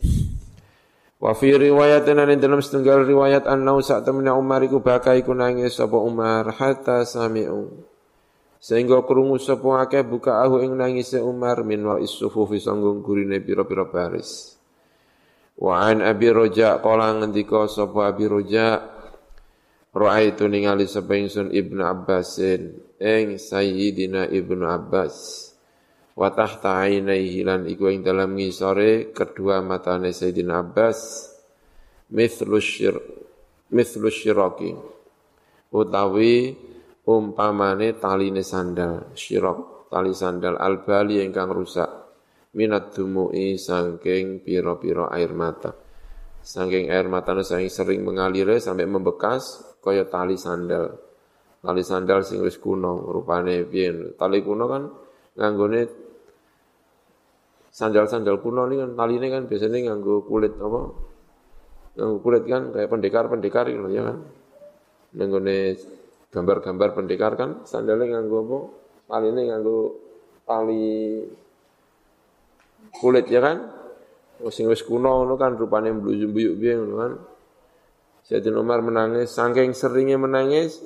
Wa 1.18 1.34
fi 1.34 1.50
riwayatin 1.50 2.30
ing 2.30 2.38
dalam 2.38 2.62
setunggal 2.62 3.02
riwayat 3.02 3.50
annau 3.50 3.82
sak 3.82 4.06
temene 4.06 4.30
Umar 4.30 4.62
iku 4.62 4.78
baka 4.78 5.18
iku 5.18 5.34
nangis 5.34 5.74
sapa 5.74 5.98
Umar 5.98 6.46
hatta 6.54 7.02
sami'u. 7.02 7.74
Sehingga 8.62 9.02
krungu 9.02 9.38
sapa 9.42 9.82
akeh 9.82 10.06
buka 10.06 10.42
ahu 10.46 10.62
ing 10.62 10.78
nangise 10.78 11.18
Umar 11.18 11.66
min 11.66 11.82
wa 11.82 11.98
isufufi 11.98 12.62
sanggung 12.62 13.02
gurine 13.02 13.42
pira-pira 13.42 13.90
baris. 13.90 14.54
Wa 15.58 15.90
an 15.90 16.06
Abi 16.06 16.30
Roja 16.30 16.78
qala 16.78 17.18
ngendika 17.18 17.66
sapa 17.66 18.14
Abi 18.14 18.30
Roja 18.30 18.78
Ra'aitu 19.88 20.46
ningali 20.46 20.86
sapa 20.86 21.18
ingsun 21.18 21.50
Ibnu 21.50 21.82
Abbasin 21.82 22.78
ing 23.02 23.40
Sayyidina 23.40 24.30
Ibnu 24.30 24.62
Abbas 24.68 25.47
wa 26.18 26.34
tahta 26.34 26.82
ainaihi 26.82 27.46
lan 27.46 27.62
iku 27.70 27.94
ing 27.94 28.02
dalam 28.02 28.34
ngisore 28.34 29.14
kedua 29.14 29.62
matane 29.62 30.10
Sayyidina 30.10 30.66
Abbas 30.66 31.30
mithlu 32.10 32.58
syir 32.58 32.98
mithlu 33.70 34.10
utawi 35.70 36.58
umpamane 37.06 37.94
taline 38.02 38.42
sandal 38.42 39.14
syirok 39.14 39.78
tali 39.88 40.12
sandal 40.12 40.60
albali 40.60 41.24
ingkang 41.24 41.50
rusak. 41.52 41.88
Minat 42.48 42.96
dumu'i 42.96 43.60
sangking 43.60 44.40
piro-piro 44.40 45.12
air 45.12 45.36
mata. 45.36 45.76
Sangking 46.40 46.88
air 46.88 47.04
mata 47.04 47.36
saking 47.44 47.68
sering 47.68 48.00
mengalir 48.04 48.56
sampai 48.56 48.88
membekas 48.88 49.76
kaya 49.84 50.08
tali 50.08 50.40
sandal. 50.40 50.96
Tali 51.60 51.82
sandal 51.84 52.24
sing 52.24 52.40
wis 52.40 52.56
kuno 52.56 53.04
rupane 53.12 53.68
piye? 53.68 54.16
Tali 54.16 54.40
kuno 54.40 54.64
kan 54.64 54.82
nganggone 55.36 56.07
sandal-sandal 57.78 58.42
kuno 58.42 58.66
ini 58.66 58.82
kan 58.82 58.90
ini 59.06 59.26
kan 59.30 59.46
biasanya 59.46 59.78
nganggo 59.86 60.26
kulit 60.26 60.58
apa? 60.58 60.80
Nganggo 61.94 62.18
kulit 62.26 62.42
kan 62.50 62.74
kayak 62.74 62.90
pendekar-pendekar 62.90 63.70
gitu 63.70 63.86
ya 63.94 64.02
kan. 64.02 64.18
Nenggone 65.14 65.78
gambar-gambar 66.34 66.88
pendekar 66.98 67.38
kan 67.38 67.62
sandalnya 67.62 68.18
nganggo 68.18 68.36
apa? 68.42 68.58
Tali 69.06 69.26
ini 69.30 69.42
nganggo 69.46 69.78
tali 70.42 70.86
kulit 72.98 73.30
ya 73.30 73.40
kan. 73.46 73.58
Sing 74.50 74.66
wis 74.66 74.82
kuno 74.82 75.22
itu 75.30 75.34
kan 75.38 75.54
rupanya 75.54 75.94
bluyuk-bluyuk 75.94 76.54
piye 76.58 76.74
ngono 76.82 76.94
kan. 76.98 77.12
Sayyidina 78.26 78.58
Umar 78.60 78.82
menangis, 78.82 79.32
saking 79.32 79.72
seringnya 79.72 80.18
menangis 80.18 80.82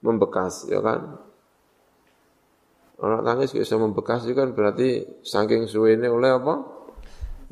membekas 0.00 0.64
ya 0.66 0.80
kan. 0.80 1.23
Orang 3.04 3.20
nangis 3.20 3.52
bisa 3.52 3.76
membekas 3.76 4.24
itu 4.24 4.32
kan 4.32 4.56
berarti 4.56 5.20
saking 5.20 5.68
suwene 5.68 6.08
oleh 6.08 6.32
apa? 6.32 6.54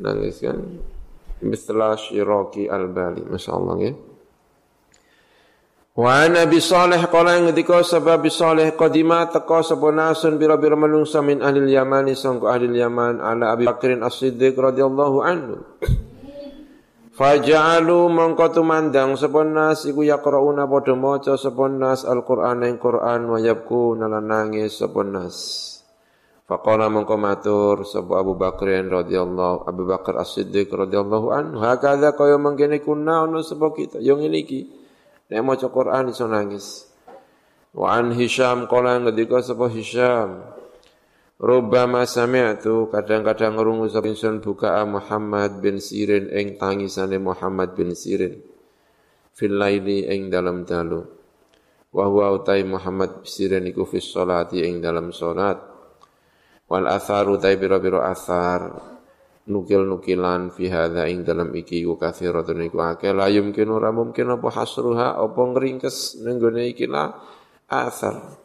Nangis 0.01 0.41
kan. 0.41 0.57
Mithla 1.45 1.93
syiraki 2.01 2.73
al-bali. 2.73 3.21
Masya 3.29 3.51
Allah 3.53 3.77
ya. 3.85 3.93
Wa 5.93 6.25
Nabi 6.25 6.57
Saleh 6.57 7.05
kala 7.12 7.37
yang 7.37 7.53
ketika 7.53 7.85
sebab 7.85 8.25
Saleh 8.33 8.73
qadima 8.73 9.29
teka 9.29 9.61
sapa 9.61 9.93
nasun 9.93 10.41
bira-bira 10.41 10.73
manungsa 10.73 11.21
min 11.21 11.45
ahli 11.45 11.69
Yaman 11.69 12.09
sangko 12.17 12.49
ahli 12.49 12.73
Yaman 12.73 13.21
ala 13.21 13.53
Abi 13.53 13.69
Bakrin 13.69 14.01
As-Siddiq 14.01 14.57
radhiyallahu 14.57 15.21
anhu. 15.21 15.61
Faja'alu 17.22 18.11
mongko 18.11 18.50
tumandang 18.50 19.14
sapa 19.14 19.46
nas 19.46 19.87
iku 19.87 20.02
yaqrauna 20.02 20.66
padha 20.66 20.98
maca 20.98 21.38
sapa 21.38 21.70
nas 21.70 22.02
Al-Qur'an 22.02 22.66
ing 22.66 22.82
Qur'an 22.82 23.30
wa 23.30 23.38
yabku 23.38 23.94
nangis 23.94 24.82
sapa 24.82 25.06
nas. 25.06 25.37
Faqala 26.50 26.90
mongko 26.90 27.14
matur 27.14 27.87
sapa 27.87 28.18
Abu 28.18 28.35
Bakar 28.35 28.74
radhiyallahu 28.90 29.70
Abu 29.70 29.87
Bakar 29.87 30.18
As-Siddiq 30.18 30.66
radhiyallahu 30.74 31.30
anhu 31.30 31.62
hakadha 31.62 32.11
kaya 32.18 32.42
mangkene 32.42 32.82
kuna 32.82 33.22
ono 33.22 33.38
sapa 33.46 33.70
kita 33.70 34.02
yo 34.02 34.18
ngene 34.18 34.42
iki 34.42 34.66
nek 35.30 35.46
maca 35.46 35.70
Qur'an 35.70 36.11
iso 36.11 36.26
nangis. 36.26 36.90
Wa 37.70 38.02
an 38.02 38.18
Hisham 38.18 38.66
qala 38.66 38.98
ngendika 38.98 39.38
sapa 39.46 39.70
Hisham 39.70 40.42
Rubbama 41.40 42.05
sami'tu 42.05 42.92
kadang-kadang 42.92 43.57
ngrungu 43.57 43.88
sapa 43.88 44.12
buka 44.45 44.85
Muhammad 44.85 45.64
bin 45.64 45.81
Sirin 45.81 46.29
ing 46.29 46.61
tangisane 46.61 47.16
Muhammad 47.16 47.73
bin 47.73 47.97
Sirin. 47.97 48.37
Fil 49.33 49.57
laili 49.57 50.05
ing 50.12 50.29
dalam 50.29 50.68
dalu. 50.68 51.01
Wa 51.88 52.05
huwa 52.05 52.37
utai 52.37 52.68
Muhammad 52.68 53.25
bin 53.25 53.29
Sirin 53.29 53.64
iku 53.64 53.88
fi 53.88 53.97
sholati 53.97 54.61
ing 54.61 54.85
dalam 54.85 55.09
salat. 55.09 55.57
Wal 56.68 56.85
atharu 56.85 57.40
utai 57.40 57.57
biro-biro 57.57 58.05
athar 58.05 58.92
nukil-nukilan 59.49 60.53
fi 60.53 60.71
hadza 60.71 61.09
ing 61.11 61.25
dalam 61.25 61.51
iki 61.57 61.81
ku 61.83 61.97
kathiratun 61.97 62.61
iku 62.68 62.85
akeh. 62.85 63.16
La 63.16 63.33
yumkin 63.33 63.73
ora 63.73 63.88
mungkin 63.88 64.37
apa 64.37 64.53
hasruha 64.53 65.16
apa 65.16 65.40
ngringkes 65.40 66.21
ning 66.23 66.38
iki 66.61 66.85
la 66.85 67.09
athar 67.73 68.41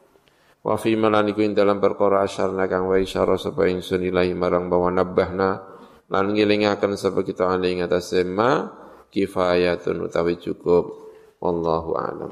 Wa 0.67 0.75
fi 0.75 0.99
malan 0.99 1.31
iku 1.31 1.47
dalam 1.55 1.79
perkara 1.79 2.27
asyarna 2.27 2.67
kang 2.67 2.91
wa 2.91 2.99
isyara 2.99 3.39
sapa 3.39 3.71
ingsun 3.71 4.03
ilahi 4.03 4.35
marang 4.35 4.67
bawa 4.67 4.91
nabbahna 4.91 5.63
lan 6.11 6.35
ngilingaken 6.35 6.99
sapa 6.99 7.23
kita 7.23 7.47
ali 7.47 7.79
ing 7.79 7.87
atase 7.87 8.27
ma 8.27 8.67
kifayatun 9.07 10.03
utawi 10.03 10.35
cukup. 10.35 11.07
Wallahu 11.39 11.91
alam. 11.95 12.31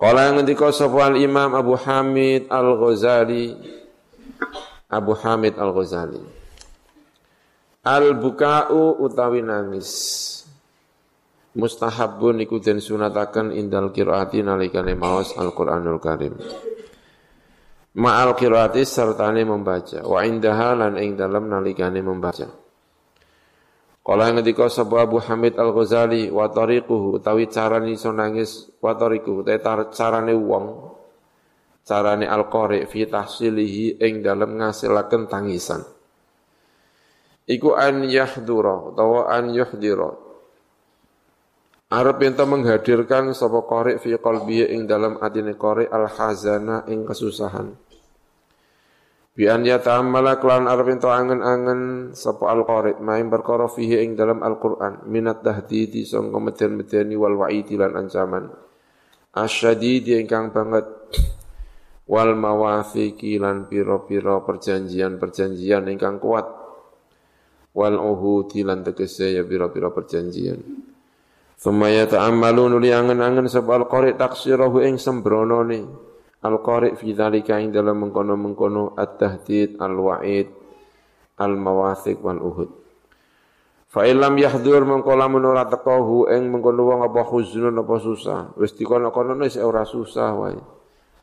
Qala 0.00 0.32
ngendika 0.32 0.72
sapa 0.72 1.12
al 1.12 1.20
Imam 1.20 1.52
Abu 1.52 1.76
Hamid 1.76 2.48
Al-Ghazali. 2.48 3.52
Abu 4.88 5.12
Hamid 5.20 5.60
Al-Ghazali. 5.60 6.24
Al-buka'u 7.84 9.04
utawi 9.04 9.44
nangis 9.44 9.92
mustahabun 11.54 12.42
iku 12.42 12.58
den 12.58 12.82
sunataken 12.82 13.54
indal 13.54 13.94
qiraati 13.94 14.42
nalikane 14.42 14.98
maos 14.98 15.34
Al-Qur'anul 15.38 16.02
Karim. 16.02 16.34
Ma'al 17.94 18.34
qiraati 18.34 18.82
sertane 18.82 19.46
membaca 19.46 20.02
wa 20.02 20.18
indaha 20.26 20.74
lan 20.74 20.98
ing 20.98 21.14
dalem 21.14 21.46
nalikane 21.46 22.02
membaca. 22.02 22.50
Kala 24.04 24.34
ngendika 24.34 24.68
sapa 24.68 25.06
Abu 25.06 25.16
Hamid 25.22 25.56
Al-Ghazali 25.56 26.28
wa 26.28 26.50
tariquhu 26.50 27.16
utawi 27.16 27.48
carane 27.48 27.94
iso 27.94 28.12
nangis 28.12 28.68
wa 28.82 28.92
tariquhu 28.98 29.46
carane 29.94 30.34
wong 30.36 30.92
carane 31.86 32.28
al-qari 32.28 32.84
fi 32.84 33.08
tahsilihi 33.08 34.02
ing 34.02 34.20
dalem 34.20 34.60
ngasilaken 34.60 35.30
tangisan. 35.30 35.80
Iku 37.44 37.76
an 37.76 38.04
yahdura 38.08 38.92
utawa 38.92 39.30
an 39.32 39.54
yuhdira 39.54 40.23
Arab 41.94 42.18
ento 42.26 42.42
menghadirkan 42.42 43.30
sapa 43.38 43.62
qari 43.70 44.02
fi 44.02 44.18
qalbi 44.18 44.66
ing 44.66 44.90
dalam 44.90 45.14
atine 45.22 45.54
qari 45.54 45.86
al 45.86 46.10
hazana 46.10 46.82
ing 46.90 47.06
kesusahan. 47.06 47.70
Bi 49.34 49.46
an 49.46 49.62
yata'ammala 49.62 50.42
kelan 50.42 50.66
arep 50.66 50.90
ento 50.90 51.06
angen-angen 51.14 52.10
sapa 52.18 52.50
al 52.50 52.66
qari 52.66 52.98
main 52.98 53.30
perkara 53.30 53.70
fihi 53.70 54.02
ing 54.02 54.18
dalam 54.18 54.42
Al 54.42 54.58
Qur'an 54.58 55.06
minat 55.06 55.46
tahdidi 55.46 56.02
sangka 56.02 56.42
meden-medeni 56.42 57.14
wal 57.14 57.38
wa'idi 57.38 57.78
lan 57.78 57.94
ancaman. 57.94 58.50
Asyadidi 59.34 60.18
ingkang 60.18 60.50
banget 60.50 60.86
wal 62.10 62.34
mawafiki 62.34 63.38
lan 63.38 63.70
piro-piro 63.70 64.42
perjanjian-perjanjian 64.42 65.86
ingkang 65.94 66.18
kuat 66.18 66.46
wal 67.74 67.96
uhudi 68.02 68.66
lan 68.66 68.82
tegese 68.82 69.30
ya 69.34 69.46
piro-piro 69.46 69.94
perjanjian. 69.94 70.93
Thumma 71.64 71.88
yata'ammalu 71.88 72.76
nuli 72.76 72.92
angen-angen 72.92 73.48
sapa 73.48 73.80
al-qari 73.80 74.20
taksirahu 74.20 74.84
ing 74.84 75.00
sembronone. 75.00 75.88
Al-qari 76.44 76.92
fi 76.92 77.16
dzalika 77.16 77.56
ing 77.56 77.72
dalam 77.72 78.04
mengkono-mengkono 78.04 78.92
at-tahdid 79.00 79.80
al-wa'id 79.80 80.52
al-mawathiq 81.40 82.20
wal 82.20 82.36
uhud. 82.44 82.70
Fa 83.88 84.04
illam 84.04 84.36
yahdur 84.36 84.84
mengko 84.84 85.16
lamun 85.16 85.40
ora 85.40 85.64
tekahu 85.64 86.28
ing 86.28 86.52
mengkono 86.52 86.84
wong 86.84 87.00
apa 87.00 87.24
huznun 87.32 87.80
apa 87.80 87.96
susah. 87.96 88.52
Wis 88.60 88.76
dikono-kono 88.76 89.32
wis 89.40 89.56
ora 89.56 89.88
susah 89.88 90.36
wae. 90.36 90.60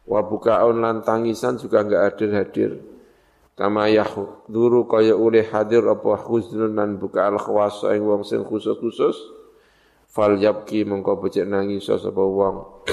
Wa 0.09 0.25
bukaun 0.25 0.81
lan 0.81 1.05
tangisan 1.05 1.61
juga 1.61 1.85
enggak 1.85 2.17
hadir-hadir. 2.17 2.81
kama 3.51 3.93
yahduru 3.93 4.89
kaya 4.89 5.13
ule 5.13 5.45
hadir 5.45 5.85
apa 5.85 6.17
khuznun 6.17 6.73
nan 6.73 6.97
buka 6.97 7.29
al 7.29 7.37
khawasa 7.37 7.93
ing 7.93 8.01
wong 8.01 8.25
sing 8.25 8.41
khusus-khusus 8.41 9.40
fal 10.11 10.35
yabki 10.35 10.83
mengko 10.83 11.23
becik 11.23 11.47
nangis 11.47 11.87
sapa 11.87 12.19
wong. 12.21 12.83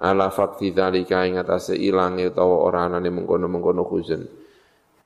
Ala 0.00 0.28
fakti 0.34 0.74
dzalika 0.74 1.22
ing 1.28 1.38
atase 1.38 1.78
ilange 1.78 2.34
utawa 2.34 2.66
ora 2.66 2.88
anane 2.88 3.12
mengkono-mengkono 3.12 3.84
khuzn 3.84 4.40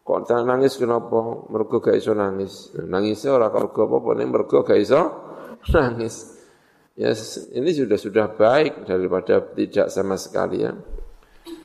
kok 0.05 0.29
nangis 0.45 0.77
kenapa? 0.77 1.49
Mergo 1.49 1.81
gak 1.81 1.97
iso 1.97 2.13
nangis. 2.13 2.77
Nangise 2.77 3.33
ora 3.33 3.49
mergo 3.49 3.89
apa 3.89 4.11
ning 4.13 4.29
mergo 4.29 4.61
gak 4.61 4.77
iso 4.77 5.01
nangis. 5.75 6.37
Ya 6.95 7.11
ini 7.57 7.75
sudah 7.75 7.99
sudah 7.99 8.27
baik 8.37 8.87
daripada 8.87 9.43
tidak 9.57 9.91
sama 9.91 10.15
sekali 10.21 10.63
ya. 10.63 10.71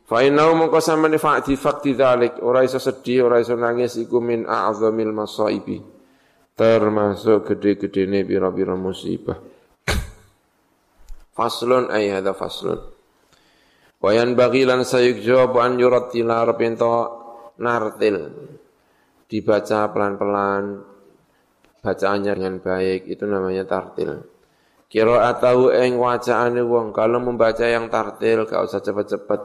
Fa 0.10 0.26
innahu 0.26 0.58
mongko 0.58 0.82
sampeyan 0.82 1.22
fa'ti 1.22 1.54
fakti 1.54 1.94
dzalik, 1.94 2.42
ora 2.42 2.66
iso 2.66 2.82
sedih, 2.82 3.30
ora 3.30 3.38
iso 3.38 3.54
nangis 3.54 3.94
iku 4.02 4.18
min 4.18 4.42
a'zamil 4.50 5.14
masaibi. 5.14 5.78
Termasuk 6.58 7.46
gede-gedene 7.46 8.26
pira-pira 8.26 8.74
musibah. 8.74 9.38
Faslun 11.40 11.88
ay 11.88 12.12
hadza 12.12 12.36
faslun. 12.36 12.84
Wa 14.04 14.12
yanbaghi 14.12 14.68
lan 14.68 14.84
sayujab 14.84 15.56
an 15.56 15.80
yurattila 15.80 16.44
repento 16.44 16.92
nartil. 17.64 18.28
Dibaca 19.24 19.88
pelan-pelan, 19.88 20.84
bacaannya 21.80 22.34
dengan 22.36 22.60
baik, 22.60 23.08
itu 23.08 23.24
namanya 23.24 23.64
tartil. 23.64 24.20
Kira 24.92 25.32
atau 25.32 25.72
eng 25.72 25.96
wacaane 25.96 26.60
wong, 26.60 26.92
kalau 26.92 27.24
membaca 27.24 27.64
yang 27.64 27.88
tartil 27.88 28.44
gak 28.44 28.60
usah 28.60 28.84
cepat-cepat, 28.84 29.42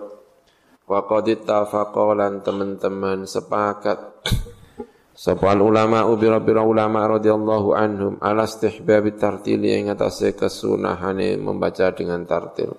Wa 0.84 1.00
qad 1.08 1.32
ittafaqa 1.32 2.12
teman-teman 2.44 3.24
sepakat 3.24 4.20
Sapa 5.14 5.54
ulama 5.54 6.10
ubira-bira 6.10 6.66
ulama 6.66 7.06
radhiyallahu 7.06 7.70
anhum 7.70 8.12
ala 8.18 8.50
istihbab 8.50 9.14
tartil 9.14 9.62
yang 9.62 9.94
atase 9.94 10.34
kesunahane 10.34 11.38
membaca 11.38 11.94
dengan 11.94 12.26
tartil. 12.26 12.74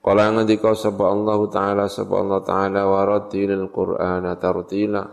Qala 0.00 0.32
ngendika 0.32 0.72
sapa 0.72 1.12
Allah 1.12 1.40
taala 1.52 1.84
sapa 1.92 2.24
Allah 2.24 2.40
taala 2.40 2.88
wa 2.88 3.04
rattilil 3.04 3.68
qur'ana 3.68 4.40
tartila. 4.40 5.04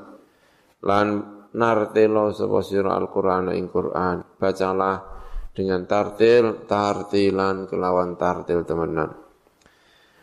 Lan 0.88 1.08
nartilo 1.52 2.32
sapa 2.32 2.64
sira 2.64 2.96
al-Qur'ana 2.96 3.52
ing 3.52 3.68
Qur'an. 3.68 4.24
Bacalah 4.40 5.04
dengan 5.52 5.84
tartil, 5.84 6.64
tartilan 6.64 7.68
kelawan 7.68 8.16
tartil 8.16 8.64
temenan. 8.64 9.12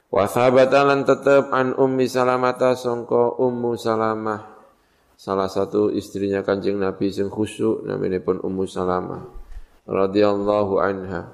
Wa 0.09 0.25
thabata 0.33 0.81
lan 0.81 1.05
tetep 1.05 1.53
an 1.53 1.77
Ummi 1.77 2.09
Salamata 2.09 2.73
sangka 2.73 3.37
Ummu 3.37 3.77
Salamah 3.77 4.54
salah 5.15 5.49
satu 5.49 5.91
istrinya 5.95 6.43
Kanjeng 6.45 6.79
Nabi 6.79 7.09
sing 7.11 7.31
khusyuk 7.31 7.87
pun 8.23 8.37
Ummu 8.43 8.65
Salamah 8.67 9.23
radhiyallahu 9.89 10.75
anha. 10.81 11.33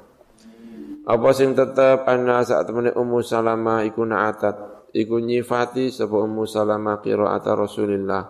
Apa 1.10 1.28
sing 1.34 1.56
tetep 1.56 2.06
anna 2.06 2.44
saat 2.44 2.68
temene 2.68 2.94
Ummu 2.94 3.24
Salamah 3.24 3.82
iku 3.88 4.06
na'atat 4.06 4.90
iku 4.94 5.18
nyifati 5.18 5.90
sapa 5.90 6.14
Ummu 6.14 6.46
Salamah 6.46 7.02
qiraat 7.02 7.42
Rasulillah 7.46 8.22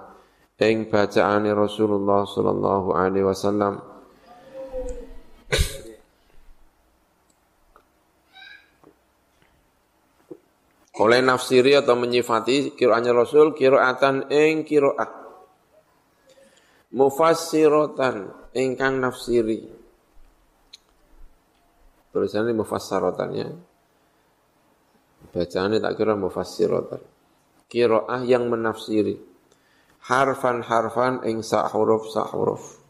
ing 0.61 0.89
bacaane 0.93 1.51
Rasulullah 1.53 2.25
sallallahu 2.25 2.93
alaihi 2.93 3.27
wasallam. 3.27 3.81
Oleh 11.01 11.25
nafsiri 11.25 11.73
atau 11.81 11.97
menyifati 11.97 12.77
kiroannya 12.77 13.17
Rasul 13.17 13.57
kiroatan 13.57 14.29
ing 14.29 14.69
kiroah 14.69 15.20
mufassirotan 16.95 18.31
ingkang 18.55 18.99
nafsiri. 18.99 19.67
Tulisannya 22.11 22.55
mufassirotan 22.59 23.31
ya. 23.35 23.49
Bacaannya 25.31 25.79
tak 25.79 25.95
kira 25.95 26.19
mufassirotan. 26.19 27.03
Kiroah 27.71 28.27
yang 28.27 28.51
menafsiri. 28.51 29.15
Harfan-harfan 30.11 31.23
ing 31.29 31.47
sak 31.47 31.71
huruf 31.71 32.11
sak 32.11 32.35
huruf. 32.35 32.83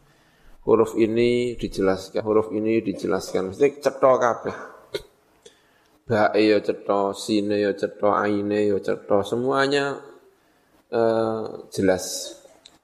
Huruf 0.65 0.97
ini 0.97 1.53
dijelaskan 1.53 2.21
huruf 2.25 2.49
ini 2.49 2.81
dijelaskan. 2.81 3.53
Mesti 3.53 3.77
cetok 3.77 4.15
kabeh. 4.17 4.57
Bae 6.11 6.49
ya 6.49 6.59
cetha, 6.59 7.13
sine 7.13 7.61
ya 7.61 7.71
cetha, 7.77 8.25
aine 8.25 8.67
ya 8.67 8.77
cetha, 8.81 9.21
semuanya 9.21 10.01
uh, 10.91 11.69
jelas. 11.69 12.35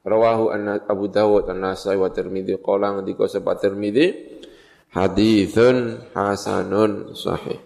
Rawahu 0.08 0.56
Abu 0.88 1.12
Dawud 1.12 1.52
An-Nasai 1.52 2.00
wa 2.00 2.08
Tirmidzi 2.08 2.56
qala 2.64 2.96
ngendika 2.96 3.28
sapa 3.28 3.60
Tirmidzi 3.60 4.16
haditsun 4.96 6.00
hasanun 6.16 7.12
sahih. 7.12 7.60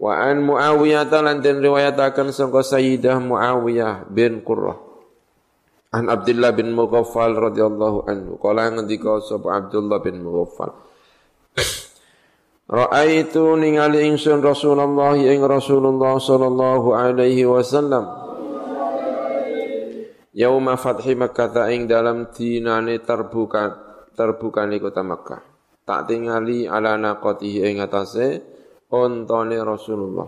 Wa 0.00 0.16
an 0.24 0.42
Muawiyah 0.42 1.06
lan 1.12 1.44
den 1.44 1.60
riwayataken 1.60 2.32
sangka 2.32 2.64
Sayyidah 2.64 3.20
Muawiyah 3.20 4.08
bin 4.08 4.40
Qurrah. 4.40 4.80
An 5.92 6.10
Abdullah 6.10 6.50
bin 6.56 6.72
Mughaffal 6.72 7.36
radhiyallahu 7.36 8.10
anhu 8.10 8.34
qala 8.40 8.72
ngendika 8.72 9.20
sapa 9.22 9.60
Abdullah 9.60 10.02
bin 10.02 10.24
Mughaffal 10.24 10.74
Ra'aitu 12.64 13.60
ningali 13.60 14.08
ingsun 14.08 14.40
Rasulullah 14.40 15.14
ing 15.20 15.44
Rasulullah 15.44 16.16
sallallahu 16.16 16.96
alaihi 16.96 17.44
wasallam. 17.44 18.23
Yauma 20.34 20.74
fathi 20.74 21.14
Makkah 21.14 21.70
ing 21.70 21.86
dalam 21.86 22.34
dinane 22.34 22.98
terbuka 23.06 23.70
terbukane 24.18 24.82
kota 24.82 25.06
Makkah. 25.06 25.42
Tak 25.86 26.10
tingali 26.10 26.66
ala 26.66 26.98
naqatihi 26.98 27.70
ing 27.70 27.78
atase 27.78 28.42
ontone 28.90 29.58
Rasulullah. 29.62 30.26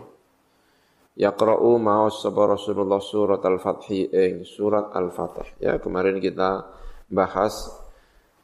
Yaqra'u 1.17 1.81
maos 1.81 2.21
sapa 2.21 2.45
Rasulullah 2.45 3.01
surat 3.01 3.41
Al-Fathi 3.41 4.13
ing 4.13 4.45
surat 4.45 4.93
Al-Fatih. 4.93 5.57
Ya, 5.65 5.81
kemarin 5.81 6.21
kita 6.21 6.69
bahas 7.09 7.73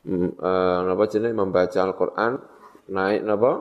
uh, 0.08 0.80
apa 0.88 1.04
jenis 1.04 1.36
membaca 1.36 1.78
Al-Qur'an 1.84 2.40
naik 2.90 3.22
napa? 3.22 3.52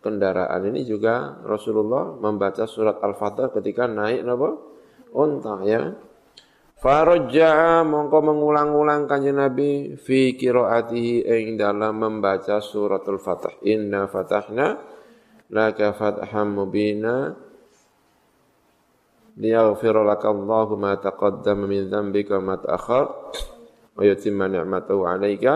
kendaraan 0.00 0.62
ini 0.70 0.86
juga 0.86 1.42
Rasulullah 1.42 2.14
membaca 2.14 2.62
surat 2.64 3.02
Al-Fatih 3.02 3.52
ketika 3.54 3.84
naik 3.84 4.24
napa? 4.24 4.56
Unta 5.12 5.60
ya. 5.66 6.05
Farajja'a 6.86 7.82
mongko 7.82 8.30
mengulang-ulang 8.30 9.10
kanjeng 9.10 9.42
Nabi 9.42 9.98
fi 9.98 10.38
qiraatihi 10.38 11.26
ing 11.26 11.58
dalam 11.58 11.98
membaca 11.98 12.62
suratul 12.62 13.18
Fatih. 13.18 13.58
Inna 13.66 14.06
fatahna 14.06 14.78
laka 15.50 15.90
fatham 15.90 16.54
mubina 16.54 17.34
liyaghfira 19.34 20.06
laka 20.06 20.30
Allahu 20.30 20.78
ma 20.78 20.94
taqaddama 20.94 21.66
min 21.66 21.90
dhanbika 21.90 22.38
wa 22.38 22.54
ma 22.54 22.56
ta'akhkhar 22.62 23.06
wa 23.98 24.02
yutimma 24.06 24.46
ni'matahu 24.46 25.10
'alaika 25.10 25.54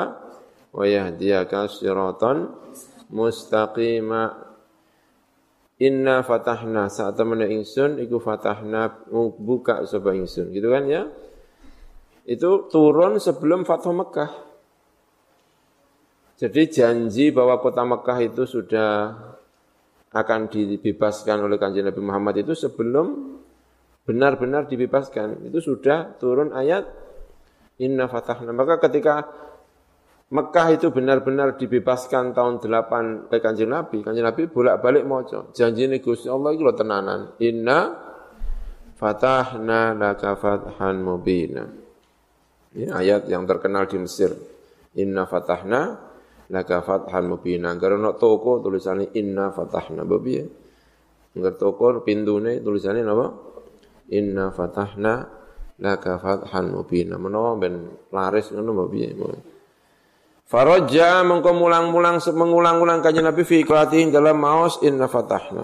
wa 0.75 0.83
yahdiyaka 0.83 1.71
siratan 1.71 2.59
mustaqima 3.07 4.50
Inna 5.81 6.21
fatahna. 6.21 6.93
Saat 6.93 7.17
temen 7.17 7.41
ingsun 7.41 7.97
iku 8.05 8.21
fatahna 8.21 8.93
buka 9.41 9.83
sapa 9.89 10.13
ingsun. 10.13 10.53
Gitu 10.53 10.69
kan 10.69 10.85
ya? 10.85 11.09
Itu 12.29 12.69
turun 12.69 13.17
sebelum 13.17 13.65
Fathu 13.65 13.91
Mekah. 13.97 14.31
Jadi 16.37 16.63
janji 16.73 17.33
bahwa 17.33 17.59
kota 17.59 17.85
Mekah 17.85 18.19
itu 18.23 18.45
sudah 18.45 19.13
akan 20.13 20.41
dibebaskan 20.49 21.43
oleh 21.43 21.57
kanjeng 21.57 21.89
Nabi 21.89 22.01
Muhammad 22.01 22.41
itu 22.45 22.53
sebelum 22.55 23.37
benar-benar 24.05 24.69
dibebaskan. 24.69 25.49
Itu 25.49 25.65
sudah 25.65 26.17
turun 26.21 26.53
ayat 26.53 26.87
Inna 27.81 28.05
fatahna. 28.07 28.53
Maka 28.53 28.77
ketika 28.85 29.25
Mekah 30.31 30.79
itu 30.79 30.95
benar-benar 30.95 31.59
dibebaskan 31.59 32.31
tahun 32.31 32.63
8 32.63 33.35
oleh 33.35 33.41
kanjeng 33.43 33.67
Nabi. 33.67 33.99
Kanjeng 34.07 34.23
Nabi 34.23 34.47
bolak-balik 34.47 35.03
moco. 35.03 35.51
Janji 35.51 35.91
ini 35.91 35.99
Gusti 35.99 36.31
Allah 36.31 36.55
itu 36.55 36.63
tenanan. 36.71 37.35
Inna 37.43 37.91
fatahna 38.95 39.91
laka 39.99 40.39
fathan 40.39 41.03
mubina. 41.03 41.67
Ini 42.71 42.95
ayat 42.95 43.27
yang 43.27 43.43
terkenal 43.43 43.91
di 43.91 43.99
Mesir. 43.99 44.31
Inna 45.03 45.27
fatahna 45.27 45.99
laka 46.47 46.79
fathan 46.79 47.27
mubina. 47.27 47.75
Karena 47.75 48.15
toko 48.15 48.63
tulisannya 48.63 49.11
inna 49.19 49.51
fatahna. 49.51 50.07
Babi 50.07 50.33
ya. 50.39 50.47
Nggak 51.43 51.59
toko 51.59 52.07
pintune 52.07 52.63
tulisannya 52.63 53.03
apa? 53.03 53.27
Inna 54.15 54.55
fatahna 54.55 55.27
laka 55.83 56.23
fathan 56.23 56.71
mubina. 56.71 57.19
Menawa 57.19 57.59
ben 57.59 57.75
laris 58.15 58.55
ngono 58.55 58.87
babi 58.87 58.99
ya. 59.03 59.11
Faraja 60.51 61.23
mengko 61.23 61.55
mulang-mulang 61.55 62.19
mengulang-ulang 62.19 63.07
kanjeng 63.07 63.23
Nabi 63.23 63.47
fi 63.47 63.63
qiratin 63.63 64.11
dalam 64.11 64.35
maos 64.35 64.83
inna 64.83 65.07
fatahna. 65.07 65.63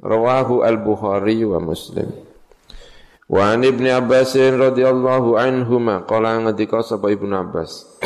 Rawahu 0.00 0.64
al-Bukhari 0.64 1.44
wa 1.44 1.60
Muslim. 1.60 2.08
Wa 3.28 3.52
an 3.52 3.60
Ibnu 3.60 3.84
Abbas 3.92 4.36
radhiyallahu 4.40 5.36
anhuma 5.36 6.08
qala 6.08 6.40
ngendika 6.44 6.84
sapa 6.84 7.08
Ibnu 7.08 7.32
Abbas 7.32 8.00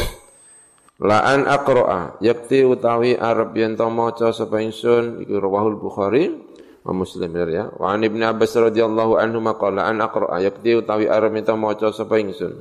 La 1.03 1.27
an 1.27 1.43
aqra'a 1.43 2.23
yakti 2.23 2.63
utawi 2.63 3.19
arab 3.19 3.51
yen 3.55 3.75
to 3.75 3.87
maca 3.91 4.31
sapa 4.31 4.63
ingsun 4.63 5.27
iku 5.27 5.43
rawahul 5.43 5.79
Bukhari 5.79 6.39
wa 6.87 6.95
Muslim 6.95 7.35
ya 7.35 7.67
Wa 7.75 7.99
an 7.99 8.07
Ibnu 8.07 8.23
Abbas 8.23 8.55
radhiyallahu 8.55 9.19
anhuma 9.19 9.59
qala 9.59 9.91
an 9.91 9.99
aqra'a 10.03 10.39
yakti 10.39 10.75
utawi 10.75 11.11
arab 11.11 11.35
yen 11.35 11.47
to 11.47 11.55
maca 11.59 11.91
sapa 11.91 12.19
ingsun 12.19 12.55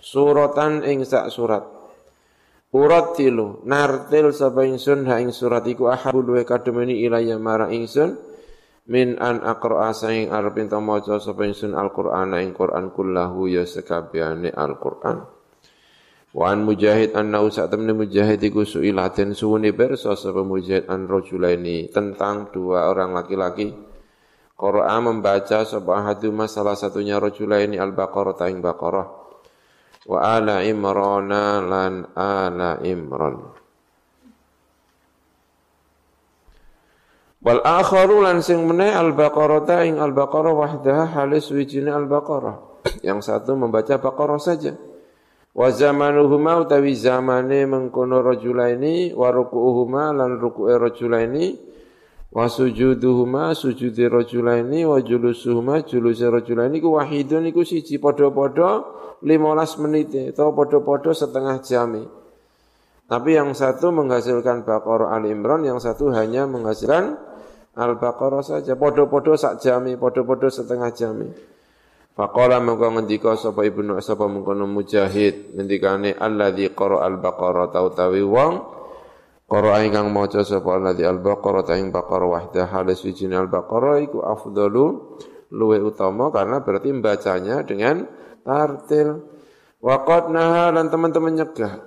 suratan 0.00 0.84
ing 0.84 1.08
sak 1.08 1.32
surat 1.32 1.77
Urat 2.68 3.16
tilu 3.16 3.64
nartil 3.64 4.28
sapa 4.28 4.60
ingsun 4.68 5.08
ha 5.08 5.16
ing 5.16 5.32
surat 5.32 5.64
iku 5.64 5.88
ahabul 5.88 6.36
wa 6.36 6.44
kademeni 6.44 7.00
ilayya 7.00 7.40
mara 7.40 7.72
ingsun 7.72 8.20
min 8.92 9.16
an 9.16 9.40
aqra'a 9.40 9.96
saing 9.96 10.28
arep 10.28 10.60
ento 10.60 10.76
maca 10.76 11.16
sapa 11.16 11.48
ingsun 11.48 11.72
Al-Qur'an 11.72 12.36
ing 12.36 12.52
Qur'an 12.52 12.92
kullahu 12.92 13.48
ya 13.48 13.64
sekabehane 13.64 14.52
Al-Qur'an. 14.52 15.16
Wa 16.28 16.52
an 16.52 16.68
Mujahid 16.68 17.16
anna 17.16 17.40
temne 17.48 17.96
Mujahid 17.96 18.36
iku 18.44 18.68
suilaten 18.68 19.32
suwune 19.32 19.72
perso 19.72 20.12
sapa 20.12 20.44
Mujahid 20.44 20.92
an 20.92 21.08
rajulaini 21.08 21.88
tentang 21.88 22.52
dua 22.52 22.92
orang 22.92 23.16
laki-laki. 23.16 23.72
Qara'a 24.60 25.00
membaca 25.00 25.64
sapa 25.64 26.04
haduma 26.04 26.44
salah 26.44 26.76
satunya 26.76 27.16
rajulaini 27.16 27.80
Al-Baqarah 27.80 28.44
ing 28.52 28.60
Baqarah. 28.60 29.27
Wa 30.08 30.40
ala 30.40 30.64
Imran 30.64 31.28
lan 31.68 32.08
ala 32.16 32.80
Imran. 32.80 33.36
Wal 37.44 37.60
akharu 37.60 38.24
lan 38.24 38.40
sing 38.40 38.64
meneh 38.64 38.90
al-Baqarah 38.96 39.62
ta 39.68 39.84
ing 39.84 40.00
al-Baqarah 40.00 40.52
wahdaha 40.56 41.04
halis 41.12 41.52
wijine 41.52 41.92
al-Baqarah. 41.92 42.82
Yang 43.04 43.28
satu 43.28 43.52
membaca 43.54 44.00
Baqarah 44.00 44.40
saja. 44.40 44.74
Wa 45.52 45.68
zamanuhuma 45.68 46.64
utawi 46.64 46.96
zamane 46.96 47.68
mengkono 47.68 48.24
rajulaini 48.24 49.12
wa 49.12 49.28
ruku'uhuma 49.28 50.16
lan 50.16 50.40
ruku'e 50.40 50.74
rajulaini 50.80 51.46
wa 52.28 52.44
sujuduhuma 52.44 53.56
sujudi 53.56 54.04
rajulaini 54.04 54.84
wa 54.84 55.00
julusuhuma 55.00 55.80
juluse 55.88 56.28
rajulaini 56.28 56.76
ku 56.78 57.00
wahidun 57.00 57.48
iku 57.48 57.64
siji 57.64 57.96
padha-padha 57.96 58.84
15 59.24 59.82
menit 59.82 60.12
atau 60.36 60.52
padha-padha 60.52 61.12
setengah 61.16 61.56
jam. 61.64 62.06
Tapi 63.08 63.30
yang 63.40 63.56
satu 63.56 63.88
menghasilkan 63.88 64.68
Baqarah 64.68 65.16
Al 65.16 65.24
Imran, 65.24 65.64
yang 65.64 65.80
satu 65.80 66.12
hanya 66.12 66.44
menghasilkan 66.44 67.16
Al-Baqarah 67.78 68.42
saja 68.42 68.74
podo-podo 68.74 69.38
sak 69.38 69.62
jami, 69.62 69.94
podo-podo 69.94 70.50
setengah 70.50 70.90
jami. 70.92 71.30
Faqala 72.18 72.58
mengko 72.58 72.98
ngendika 72.98 73.38
sapa 73.38 73.62
Ibnu 73.62 74.02
sapa 74.02 74.26
mengkono 74.26 74.66
Mujahid 74.66 75.54
ngendikane 75.54 76.18
alladzi 76.18 76.74
qara 76.74 77.06
al-Baqarah 77.06 77.70
tau 77.70 77.94
tawi 77.94 78.26
wong 78.26 78.77
qara 79.48 79.80
ingkang 79.80 80.12
maca 80.12 80.44
sapa 80.44 80.76
alladzi 80.76 81.08
al-Baqarah 81.08 81.64
ta 81.64 81.74
ing 81.80 81.88
Baqarah 81.88 82.28
wahda 82.28 82.68
halis 82.68 83.00
wijine 83.00 83.34
al-Baqarah 83.40 84.04
iku 84.04 84.20
afdalu 84.20 85.16
luwe 85.48 85.80
utama 85.80 86.28
karena 86.28 86.60
berarti 86.60 86.92
membacanya 86.92 87.64
dengan 87.64 88.04
tartil. 88.44 89.24
Waqad 89.78 90.34
naha 90.34 90.74
lan 90.74 90.90
teman-teman 90.92 91.32
nyegah. 91.38 91.80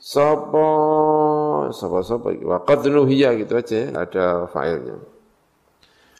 Sapa 0.00 0.68
sapa-sapa 1.70 2.34
iki 2.34 2.44
waqad 2.48 2.88
nuhiya 2.90 3.36
gitu 3.38 3.54
aja 3.54 3.94
ada 3.94 4.50
filenya. 4.50 4.98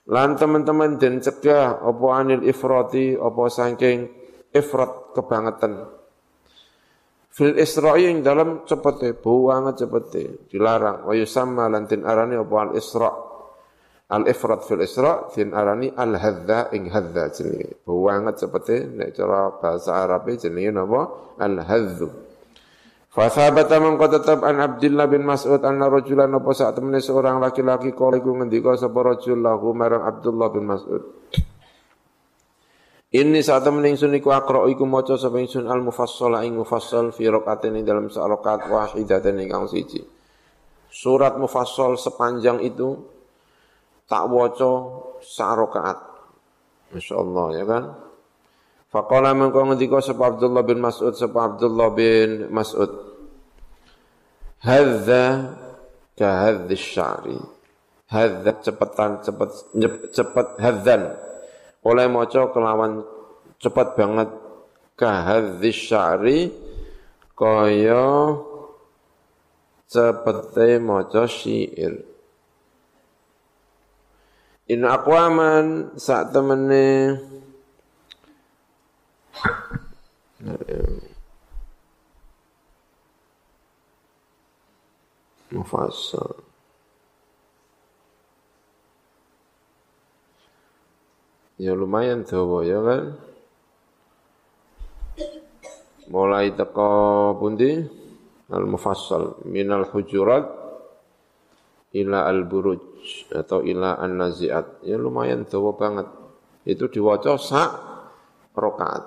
Lan 0.06 0.38
teman-teman 0.38 0.96
dan 0.96 1.18
cegah 1.18 1.82
apa 1.82 2.06
anil 2.14 2.46
ifrati 2.46 3.18
apa 3.18 3.42
saking 3.50 4.06
ifrat 4.54 5.12
kebangetan. 5.18 5.99
Fil 7.40 7.56
Isra'i 7.56 8.04
yang 8.04 8.20
dalam 8.20 8.68
cepete, 8.68 9.16
banget 9.16 9.88
cepete, 9.88 10.44
dilarang. 10.52 11.08
Wa 11.08 11.16
yusamma 11.16 11.72
lan 11.72 11.88
tin 11.88 12.04
arani 12.04 12.36
apa 12.36 12.52
al 12.68 12.76
Isra' 12.76 13.16
al 14.12 14.28
ifrat 14.28 14.60
fil 14.68 14.84
Isra' 14.84 15.32
tin 15.32 15.56
arani 15.56 15.88
al 15.88 16.20
hadza 16.20 16.68
ing 16.76 16.92
hadza 16.92 17.32
jenenge. 17.32 17.80
Banget 17.88 18.44
cepete 18.44 18.84
nek 18.92 19.16
cara 19.16 19.56
bahasa 19.56 20.04
Arab 20.04 20.28
jenenge 20.36 20.68
napa? 20.68 21.32
Al 21.40 21.64
hadzu. 21.64 22.12
Fasabata 23.08 23.80
mengko 23.80 24.20
tetap 24.20 24.44
an 24.44 24.60
Abdullah 24.60 25.08
bin 25.08 25.24
Mas'ud 25.24 25.64
anna 25.64 25.88
rajulan 25.88 26.28
apa 26.36 26.52
saat 26.52 26.76
temene 26.76 27.00
seorang 27.00 27.40
laki-laki 27.40 27.96
kala 27.96 28.20
iku 28.20 28.36
ngendika 28.36 28.76
sapa 28.76 29.00
rajul 29.00 29.40
lahu 29.40 29.72
marang 29.72 30.04
Abdullah 30.04 30.52
bin 30.52 30.68
Mas'ud. 30.68 31.02
Ini 33.10 33.42
saat 33.42 33.66
temen 33.66 33.82
ingsun 33.82 34.14
iku 34.14 34.30
akra 34.30 34.70
iku 34.70 34.86
maca 34.86 35.18
sapa 35.18 35.42
ingsun 35.42 35.66
al 35.66 35.82
mufassal 35.82 36.30
ing 36.46 36.54
mufassal 36.54 37.10
fi 37.10 37.26
rakaat 37.26 37.66
dalam 37.82 38.06
rakaat 38.06 38.70
wahidatan 38.70 39.34
ingkang 39.42 39.66
siji. 39.66 39.98
Surat 40.86 41.34
mufassal 41.34 41.98
sepanjang 41.98 42.62
itu 42.62 43.02
tak 44.06 44.30
waca 44.30 44.70
sak 45.26 45.58
rakaat. 45.58 45.98
Masyaallah 46.94 47.46
ya 47.58 47.64
kan? 47.66 47.84
Faqala 48.94 49.34
mengko 49.34 49.58
ngendika 49.58 49.98
sapa 49.98 50.30
Abdullah 50.30 50.62
bin 50.62 50.78
Mas'ud 50.78 51.14
sapa 51.14 51.50
Abdullah 51.50 51.90
bin 51.90 52.46
Mas'ud. 52.54 52.90
Hadza 54.62 55.50
ka 56.14 56.28
hadzi 56.46 56.78
sya'ri. 56.78 57.38
Hadza 58.06 58.50
cepetan 58.62 59.18
cepet 59.22 59.50
cepet 60.14 60.46
hadzan. 60.62 61.29
Oleh 61.80 62.06
maca 62.12 62.52
kelawan 62.52 63.00
cepet 63.56 63.88
banget 63.96 64.28
ka 65.00 65.10
hadzi 65.24 65.72
sya'ri 65.72 66.52
kaya 67.32 68.36
cepete 69.88 70.76
maca 70.76 71.24
syair. 71.24 72.04
In 74.70 74.84
aqwaman 74.86 75.96
sak 75.96 76.30
temene 76.30 77.16
Mufassal. 85.50 86.49
Ya 91.60 91.76
lumayan 91.76 92.24
dawa 92.24 92.64
ya 92.64 92.80
kan. 92.80 93.20
Mulai 96.08 96.56
teko 96.56 97.36
pundi? 97.36 97.84
Al-mufassal 98.50 99.44
minal 99.46 99.86
hujurat 99.92 100.42
ila 101.92 102.26
al-buruj 102.26 102.80
atau 103.28 103.60
ila 103.60 104.00
an-naziat. 104.00 104.88
Ya 104.88 104.96
lumayan 104.96 105.44
dawa 105.44 105.76
banget. 105.76 106.08
Itu 106.64 106.88
diwaca 106.88 107.36
sak 107.36 107.70
rakaat 108.56 109.04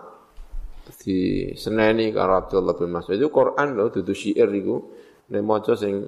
di 0.99 1.51
seneni 1.55 2.11
karo 2.11 2.43
Abdullah 2.43 2.75
bin 2.75 2.91
Mas'ud 2.91 3.15
itu 3.15 3.31
Quran 3.31 3.79
loh 3.79 3.87
dudu 3.87 4.11
syair 4.11 4.51
iku 4.51 4.83
nek 5.31 5.43
maca 5.43 5.79
sing 5.79 6.03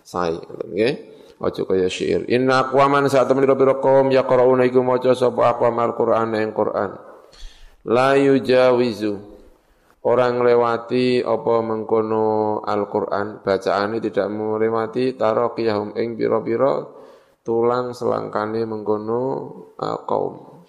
sae 0.00 0.32
nggih 0.72 1.17
aja 1.38 1.62
kaya 1.62 1.86
syair 1.86 2.26
inna 2.26 2.66
aqwaman 2.68 3.06
saat 3.06 3.30
temen 3.30 3.46
pira 3.46 3.78
kaum 3.78 4.10
yaqrauna 4.10 4.66
iku 4.66 4.82
maca 4.82 5.14
sapa 5.14 5.54
aqwamal 5.54 5.94
Quran 5.94 6.34
ing 6.38 6.50
Quran 6.50 6.98
la 7.86 8.18
yujawizu 8.18 9.14
orang 10.06 10.42
lewati 10.42 11.22
apa 11.22 11.54
mengkono 11.62 12.60
Al-Qur'an 12.62 13.42
bacaane 13.42 14.02
tidak 14.02 14.26
melewati 14.30 15.14
taraqiyahum 15.14 15.94
ing 15.94 16.18
pira-pira 16.18 16.86
tulang 17.46 17.94
selangkane 17.94 18.66
mengkono 18.66 19.22
uh, 19.78 19.98
kaum 20.04 20.64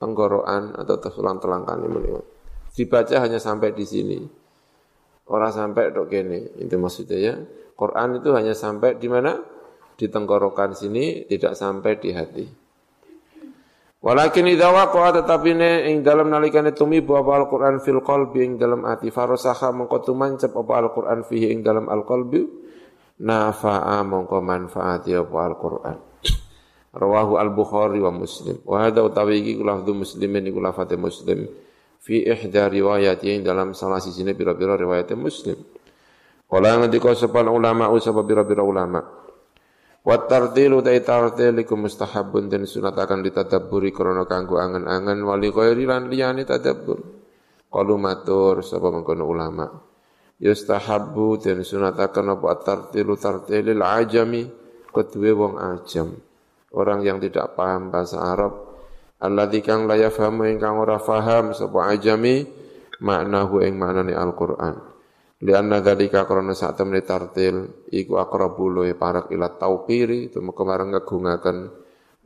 tenggorokan 0.00 0.76
atau 0.80 0.96
tulang 1.12 1.38
telangkane 1.40 1.86
melewati 1.86 2.40
dibaca 2.74 3.16
hanya 3.20 3.36
sampai 3.36 3.74
di 3.74 3.84
sini. 3.84 4.18
Orang 5.30 5.54
sampai 5.54 5.94
dok 5.94 6.10
kene, 6.10 6.58
itu 6.58 6.74
maksudnya 6.74 7.18
ya. 7.18 7.34
Quran 7.78 8.18
itu 8.18 8.34
hanya 8.34 8.56
sampai 8.56 8.98
di 8.98 9.06
mana? 9.06 9.38
Di 10.00 10.08
tenggorokan 10.08 10.72
sini, 10.72 11.28
tidak 11.28 11.52
sampai 11.52 12.00
di 12.00 12.10
hati. 12.16 12.46
Walakin 14.00 14.48
idza 14.48 14.72
waqa'a 14.72 15.20
tetapi 15.20 15.52
ne 15.52 15.92
ing 15.92 16.00
dalam 16.00 16.32
nalikane 16.32 16.72
tumibu 16.72 17.20
apa 17.20 17.36
Al-Qur'an 17.36 17.84
fil 17.84 18.00
qalbi 18.00 18.40
ing 18.40 18.56
dalam 18.56 18.88
ati 18.88 19.12
farosaha 19.12 19.76
mengko 19.76 20.00
tumancep 20.00 20.56
apa 20.56 20.72
Al-Qur'an 20.80 21.20
fihi 21.20 21.52
ing 21.52 21.60
dalam 21.60 21.84
al-qalbi 21.84 22.48
nafa'a 23.20 24.00
mengko 24.00 24.40
manfaati 24.40 25.12
apa 25.12 25.36
Al-Qur'an. 25.52 25.96
Rawahu 26.96 27.36
Al-Bukhari 27.36 28.00
wa 28.00 28.08
Muslim. 28.08 28.64
Wa 28.64 28.88
hadza 28.88 29.04
utawi 29.04 29.44
iki 29.44 29.60
lafdhu 29.60 29.92
muslimin 29.92 30.48
iku 30.48 30.64
lafate 30.64 30.96
Muslim 30.96 31.44
fi 32.00 32.24
ihda 32.24 32.72
riwayati 32.72 33.44
dalam 33.44 33.76
salah 33.76 34.00
sisi 34.00 34.24
ini 34.24 34.32
bira-bira 34.32 34.80
riwayat 34.80 35.12
Muslim. 35.12 35.60
Kala 36.48 36.80
ngendika 36.80 37.12
sepan 37.12 37.52
ulama 37.52 37.92
usapa 37.92 38.24
bira-bira 38.24 38.64
ulama. 38.64 39.19
Wa 40.00 40.16
tartilu 40.24 40.80
ta 40.80 40.96
tartil 40.96 41.60
iku 41.60 41.76
mustahabun 41.76 42.48
den 42.48 42.64
sunatakan 42.64 43.20
ditadabburi 43.20 43.92
krana 43.92 44.24
kanggo 44.24 44.56
angen-angen 44.56 45.20
wali 45.28 45.52
ghairi 45.52 45.84
lan 45.84 46.08
liyane 46.08 46.48
tadabbur. 46.48 46.98
Qalu 47.68 47.94
matur 48.00 48.64
sapa 48.64 48.88
mengkono 48.88 49.28
ulama. 49.28 49.68
Yustahabbu 50.40 51.44
den 51.44 51.60
sunatakan 51.60 52.32
apa 52.32 52.64
tartilu 52.64 53.20
tartilil 53.20 53.84
ajami 53.84 54.48
kedue 54.88 55.36
wong 55.36 55.60
ajam. 55.60 56.16
Orang 56.72 57.04
yang 57.04 57.20
tidak 57.20 57.52
paham 57.58 57.92
bahasa 57.92 58.18
Arab 58.24 58.70
alladzi 59.20 59.60
kang 59.60 59.84
la 59.84 60.00
yafhamu 60.00 60.48
ingkang 60.48 60.80
ora 60.80 60.96
faham 60.96 61.52
sapa 61.52 61.92
ajami 61.92 62.48
maknahu 63.04 63.60
ing 63.60 63.76
maknane 63.76 64.16
Al-Qur'an. 64.16 64.89
Lianna 65.40 65.80
dalika 65.80 66.28
krana 66.28 66.52
sak 66.52 66.76
temne 66.76 67.00
tartil 67.00 67.88
iku 67.88 68.20
aqrabu 68.20 68.68
luwe 68.68 68.92
parak 68.92 69.32
ila 69.32 69.56
tauqiri 69.56 70.28
tumeka 70.28 70.68
marang 70.68 70.92
ngagungaken 70.92 71.58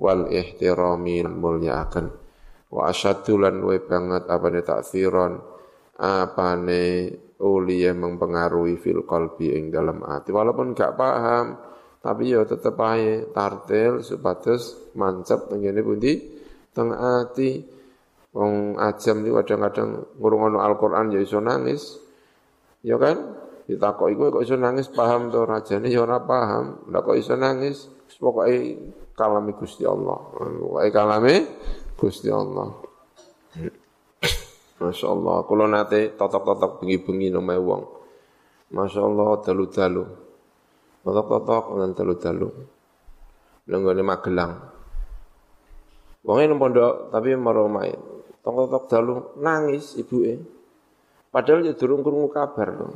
wal 0.03 0.27
ihtirami 0.27 1.23
mulyaaken. 1.23 2.11
Wa 2.75 2.91
asyaddu 2.91 3.39
lan 3.39 3.63
banget 3.63 4.27
apane 4.27 4.67
takfiron 4.67 5.39
apane 5.95 7.15
uliya 7.39 7.95
mempengaruhi 7.95 8.83
fil 8.83 9.07
qalbi 9.07 9.55
ing 9.55 9.71
dalam 9.71 10.03
hati 10.03 10.35
walaupun 10.35 10.75
gak 10.75 10.99
paham 10.99 11.55
tapi 12.03 12.35
ya 12.35 12.43
tetep 12.43 12.75
ae 12.83 13.31
tartil 13.31 14.03
supados 14.03 14.91
mancep 14.99 15.55
ngene 15.55 15.81
pundi? 15.87 16.13
Teng 16.75 16.91
ati. 16.91 17.63
Wong 18.35 18.75
ajam 18.83 19.23
iki 19.23 19.31
kadang-kadang 19.31 20.19
ngurungono 20.19 20.59
Al-Qur'an 20.59 21.15
ya 21.15 21.23
iso 21.23 21.39
nangis 21.39 22.03
Ya 22.85 23.01
kan? 23.01 23.17
Ditakoki 23.65 24.13
kowe 24.13 24.29
kok 24.29 24.45
iso 24.45 24.61
nangis 24.61 24.93
paham 24.93 25.33
to 25.33 25.49
rajane 25.49 25.89
ya 25.89 26.05
ora 26.05 26.21
paham. 26.21 26.85
Lah 26.93 27.01
kok 27.01 27.17
iso 27.17 27.33
nangis? 27.33 27.89
Pokoke 28.21 28.77
kalame 29.17 29.57
Gusti 29.57 29.89
Allah. 29.89 30.21
Pokoke 30.37 30.89
kalame 30.93 31.35
Gusti 31.97 32.29
Allah. 32.29 32.69
Masya 34.85 35.07
Allah, 35.07 35.37
kalau 35.49 35.65
nate 35.71 36.13
totok-totok 36.13 36.83
bengi-bengi 36.83 37.33
nama 37.33 37.57
wong. 37.57 37.83
Masya 38.75 39.01
Allah, 39.01 39.31
dalu-dalu. 39.41 40.05
Totok-totok 41.01 41.65
dan 41.81 41.91
dalu-dalu. 41.97 42.49
Lenggone 43.71 44.03
Magelang. 44.05 44.53
Wongnya 46.25 46.57
pondok 46.57 47.13
tapi 47.13 47.33
main. 47.37 47.97
Totok-totok 48.45 48.85
dalu 48.93 49.15
nangis 49.41 49.97
ibuke. 49.97 50.54
Padahal 51.35 51.67
ya 51.67 51.75
durung 51.75 52.07
krungu 52.07 52.31
kabar 52.31 52.71
loh. 52.71 52.95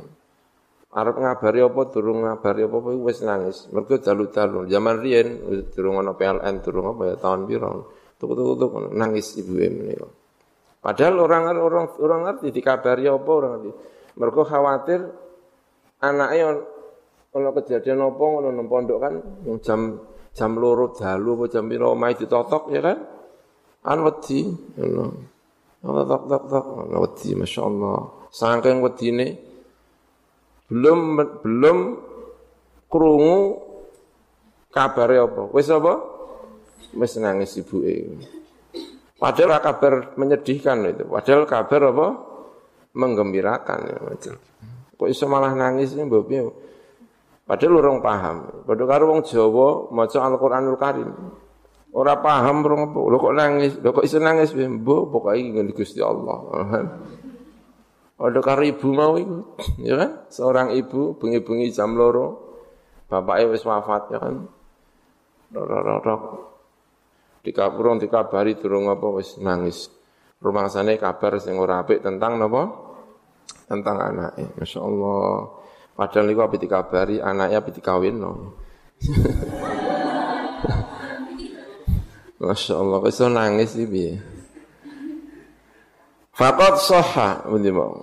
Arab 0.95 1.19
ngabari 1.19 1.59
apa 1.59 1.81
durung 1.91 2.23
ngabari 2.23 2.63
apa 2.63 2.77
wis 2.95 3.19
nangis. 3.19 3.67
Mergo 3.75 3.99
dalu-dalu. 3.99 4.63
Zaman 4.71 4.95
riyen 5.03 5.27
durung 5.75 5.99
ana 5.99 6.15
PLN, 6.15 6.63
durung 6.63 6.95
apa 6.95 7.03
ya 7.11 7.15
tahun 7.19 7.43
piro. 7.51 7.91
Tuk-tuk-tuk 8.15 8.95
nangis 8.95 9.35
ibu 9.35 9.59
menika. 9.59 10.07
Padahal 10.79 11.19
orang 11.19 11.43
orang 11.59 11.85
orang 11.99 12.21
ngerti 12.31 12.47
dikabari 12.55 13.11
apa 13.11 13.27
orang 13.27 13.51
ngerti. 13.59 13.71
Mergo 14.15 14.41
khawatir 14.47 15.03
anaknya 15.99 16.63
ono 17.35 17.49
kejadian 17.59 17.99
apa 18.07 18.23
ngono 18.23 18.49
nang 18.55 18.71
pondok 18.71 18.97
kan 19.03 19.13
jam 19.59 19.99
jam 20.31 20.51
loro 20.55 20.95
dalu 20.95 21.43
apa 21.43 21.45
jam 21.51 21.67
piro 21.67 21.91
omahe 21.91 22.15
ditotok 22.15 22.71
ya 22.71 22.79
kan. 22.79 22.97
An 23.83 23.99
wedi 24.07 24.47
ngono. 24.79 25.05
Tok 25.83 26.23
tok 26.23 26.43
tok 26.47 26.65
wedi 26.87 27.35
masyaallah. 27.35 28.18
Saking 28.29 28.85
wedine 28.85 29.41
belum 30.69 31.17
belum 31.41 31.77
krungu 32.85 33.37
kabare 34.69 35.17
apa? 35.17 35.49
Wis 35.49 35.69
apa? 35.73 35.93
Wis 36.93 37.17
nangis 37.17 37.57
ibuke. 37.57 38.21
Padahal 39.19 39.59
kabar 39.59 40.15
menyedihkan 40.15 40.85
itu. 40.87 41.03
Padahal 41.09 41.43
kabar 41.49 41.81
apa? 41.91 42.07
Menggembirakan 42.95 43.79
ya. 43.89 43.97
Kok 44.99 45.09
iso 45.09 45.25
malah 45.27 45.53
nangis 45.53 45.93
ini 45.93 46.05
mbok 46.05 46.27
Padahal 47.49 47.81
orang 47.81 47.97
paham. 48.05 48.37
Padahal 48.61 48.87
karo 48.87 49.03
wong 49.09 49.21
Jawa 49.25 49.89
maca 49.89 50.17
Al-Qur'anul 50.21 50.77
Karim. 50.77 51.09
Ora 51.89 52.21
paham 52.21 52.61
rong 52.61 52.93
apa? 52.93 52.99
Lho 53.01 53.17
kok 53.17 53.33
nangis? 53.33 53.73
Lho 53.81 53.89
kok 53.89 54.05
iso 54.05 54.21
nangis 54.21 54.53
mbok 54.53 55.09
pokoke 55.09 55.41
ngene 55.41 55.73
Gusti 55.73 55.97
Allah. 55.97 56.37
Ada 58.19 58.43
karo 58.43 58.67
ibu 58.67 58.87
mau 58.91 59.15
itu, 59.15 59.47
ya 59.79 59.95
kan? 59.95 60.27
Seorang 60.27 60.75
ibu 60.75 61.15
bengi-bengi 61.15 61.71
jam 61.71 61.95
loro, 61.95 62.59
bapaknya 63.07 63.55
wis 63.55 63.63
wafat 63.63 64.11
ya 64.11 64.19
kan? 64.19 64.43
Rorororok. 65.55 66.21
Dikapurung 67.47 68.03
dikabari 68.03 68.59
durung 68.59 68.91
apa 68.91 69.07
wis 69.15 69.39
nangis. 69.39 69.87
Rumah 70.43 70.67
sana 70.67 70.91
kabar 70.99 71.39
sing 71.39 71.55
ora 71.55 71.79
apik 71.79 72.03
tentang 72.03 72.35
napa? 72.35 72.67
Tentang 73.71 73.95
anaknya. 73.95 74.51
Masya 74.51 74.79
Allah. 74.83 75.55
Padahal 75.95 76.27
niku 76.27 76.43
apa 76.43 76.55
dikabari 76.59 77.23
anaknya 77.23 77.63
apa 77.63 77.71
dikawin 77.71 78.19
no. 78.19 78.31
Masya 82.39 82.73
Allah, 82.75 83.03
kok 83.03 83.31
nangis 83.31 83.75
sih 83.75 83.83
piye? 83.83 84.38
Fakat 86.39 86.79
soha, 86.79 87.43
bunyi 87.51 87.67
mau. 87.67 87.99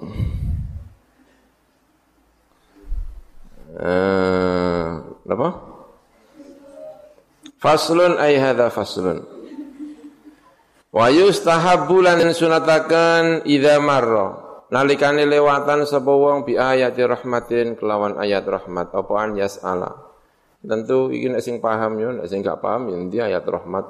Eh, 3.81 4.89
apa? 5.25 5.49
Faslun 7.57 8.21
ay 8.21 8.37
hadza 8.37 8.69
faslun. 8.69 9.25
Wa 10.93 11.09
yustahabbu 11.09 11.97
lan 12.05 12.29
sunatakan 12.37 13.49
idza 13.49 13.81
marra. 13.81 14.45
Nalikane 14.69 15.25
lewatan 15.25 15.89
sapa 15.89 16.13
wong 16.13 16.45
bi 16.45 16.61
ayati 16.61 17.09
rahmatin 17.09 17.81
kelawan 17.81 18.21
ayat 18.21 18.45
rahmat 18.45 18.93
apa 18.93 19.13
an 19.17 19.41
yasala. 19.41 20.13
Tentu 20.61 21.09
iki 21.09 21.33
nek 21.33 21.41
sing 21.41 21.65
paham 21.65 21.97
yo, 21.97 22.13
nek 22.13 22.29
sing 22.29 22.45
gak 22.45 22.61
paham 22.61 22.93
ya 22.93 22.97
ndi 23.01 23.17
ayat 23.17 23.49
rahmat 23.49 23.87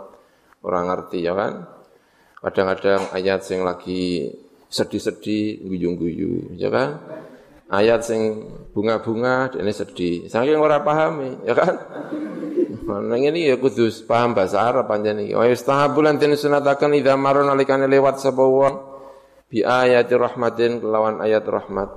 orang 0.63 0.87
ngerti 0.87 1.27
ya 1.27 1.35
kan. 1.35 1.76
Kadang-kadang 2.41 3.11
ayat 3.17 3.43
sing 3.43 3.65
lagi 3.65 4.33
sedih-sedih, 4.69 5.65
guyu-guyu, 5.67 6.57
ya 6.59 6.69
kan? 6.69 7.01
Ayat 7.67 8.07
sing 8.07 8.47
bunga-bunga, 8.71 9.51
ini 9.59 9.73
sedih. 9.75 10.31
Saking 10.31 10.61
ora 10.61 10.85
pahami, 10.85 11.43
ya 11.43 11.55
kan? 11.57 11.75
Nang 12.87 13.19
ini 13.19 13.51
ya 13.51 13.59
kudus 13.59 14.07
paham 14.07 14.31
bahasa 14.39 14.63
Arab 14.63 14.87
panjang 14.87 15.19
ini. 15.19 15.35
Wa 15.35 15.43
yastahabu 15.51 16.07
lan 16.07 16.23
tin 16.23 16.39
sunatakan 16.39 16.95
idza 16.95 17.19
maron 17.19 17.51
alikane 17.51 17.91
lewat 17.91 18.23
wong 18.31 18.75
bi 19.51 19.67
ayati 19.67 20.15
rahmatin 20.15 20.79
kelawan 20.79 21.19
ayat 21.19 21.43
rahmat. 21.43 21.91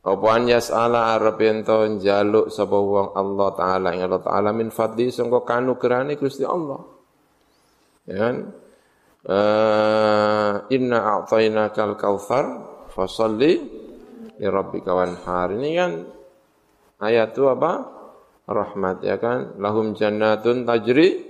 Apa 0.00 0.26
an 0.32 0.48
yas'ala 0.48 1.12
arep 1.12 1.36
ento 1.44 1.84
njaluk 1.84 2.48
sapa 2.48 2.72
wong 2.72 3.12
Allah 3.12 3.48
taala 3.52 3.88
ing 3.92 4.00
Allah 4.08 4.24
taala 4.24 4.56
min 4.56 4.72
fadli 4.72 5.12
sangka 5.12 5.44
kanugrahane 5.44 6.16
Gusti 6.16 6.48
Allah. 6.48 6.80
Ya 8.08 8.16
kan? 8.16 8.56
Uh, 9.26 10.64
inna 10.72 10.98
a'tainakal 11.20 11.98
kautsar 12.00 12.44
fasalli 12.92 13.60
li 14.40 14.46
rabbika 14.48 14.96
wanhar. 14.96 15.52
Ini 15.52 15.70
kan 15.76 15.92
ayat 17.04 17.36
itu 17.36 17.44
apa? 17.50 17.72
Rahmat 18.50 19.06
ya 19.06 19.20
kan? 19.20 19.60
Lahum 19.60 19.92
jannatun 19.94 20.64
tajri 20.64 21.22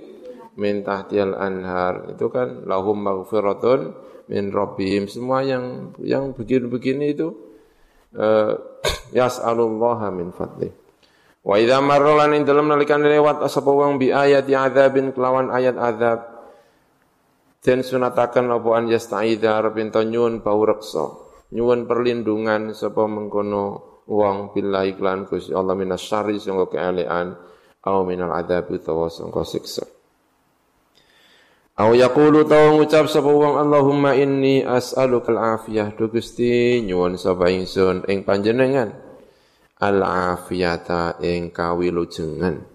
min 0.55 0.81
tahtiyal 0.81 1.35
anhar. 1.35 2.15
Itu 2.15 2.31
kan 2.31 2.65
lahum 2.65 3.03
maghfiratun 3.03 3.93
min 4.31 4.49
rabbihim. 4.49 5.11
Semua 5.11 5.43
yang 5.43 5.95
yang 6.01 6.31
begini-begini 6.31 7.13
itu 7.13 7.35
uh, 8.15 8.55
yas'alullaha 9.19 10.09
min 10.09 10.31
fadli. 10.33 10.71
Wa 11.41 11.57
idza 11.57 11.81
marra 11.81 12.25
lan 12.25 12.37
ing 12.37 12.45
dalem 12.45 12.69
nalikan 12.69 13.01
lewat 13.01 13.41
asapa 13.41 13.69
wong 13.69 13.97
bi 13.97 14.13
ayati 14.13 14.53
adzabin 14.53 15.09
kelawan 15.09 15.49
ayat 15.49 15.73
azab 15.73 16.30
Den 17.61 17.85
sunatakan 17.85 18.49
apa 18.49 18.73
an 18.73 18.89
yasta'idha 18.89 19.61
arep 19.61 19.77
ento 19.77 20.01
nyuwun 20.01 20.41
bau 20.41 20.65
reksa. 20.65 21.13
Nyuwun 21.53 21.85
perlindungan 21.85 22.73
sapa 22.73 23.05
mengkono 23.05 24.01
wong 24.09 24.49
billahi 24.49 24.97
iklan 24.97 25.29
Gusti 25.29 25.53
Allah 25.53 25.77
minas 25.77 26.01
syarri 26.01 26.41
sangka 26.41 26.73
keelekan 26.73 27.37
au 27.85 28.01
minal 28.01 28.33
adzab 28.33 28.65
utawa 28.73 29.13
sangka 29.13 29.45
siksa. 29.45 29.85
Au 31.77 31.93
yaqulu 31.93 32.49
tawa 32.49 32.81
ngucap 32.81 33.05
sapa 33.05 33.29
wong 33.29 33.61
Allahumma 33.61 34.17
inni 34.17 34.65
as'alukal 34.65 35.37
afiyah 35.37 35.93
do 35.93 36.09
Gusti 36.09 36.81
nyuwun 36.81 37.13
sapa 37.21 37.53
ingsun 37.53 38.09
ing 38.09 38.25
panjenengan 38.25 38.89
al 39.77 40.01
afiyata 40.01 41.21
ing 41.21 41.53
kawilujengan. 41.53 42.70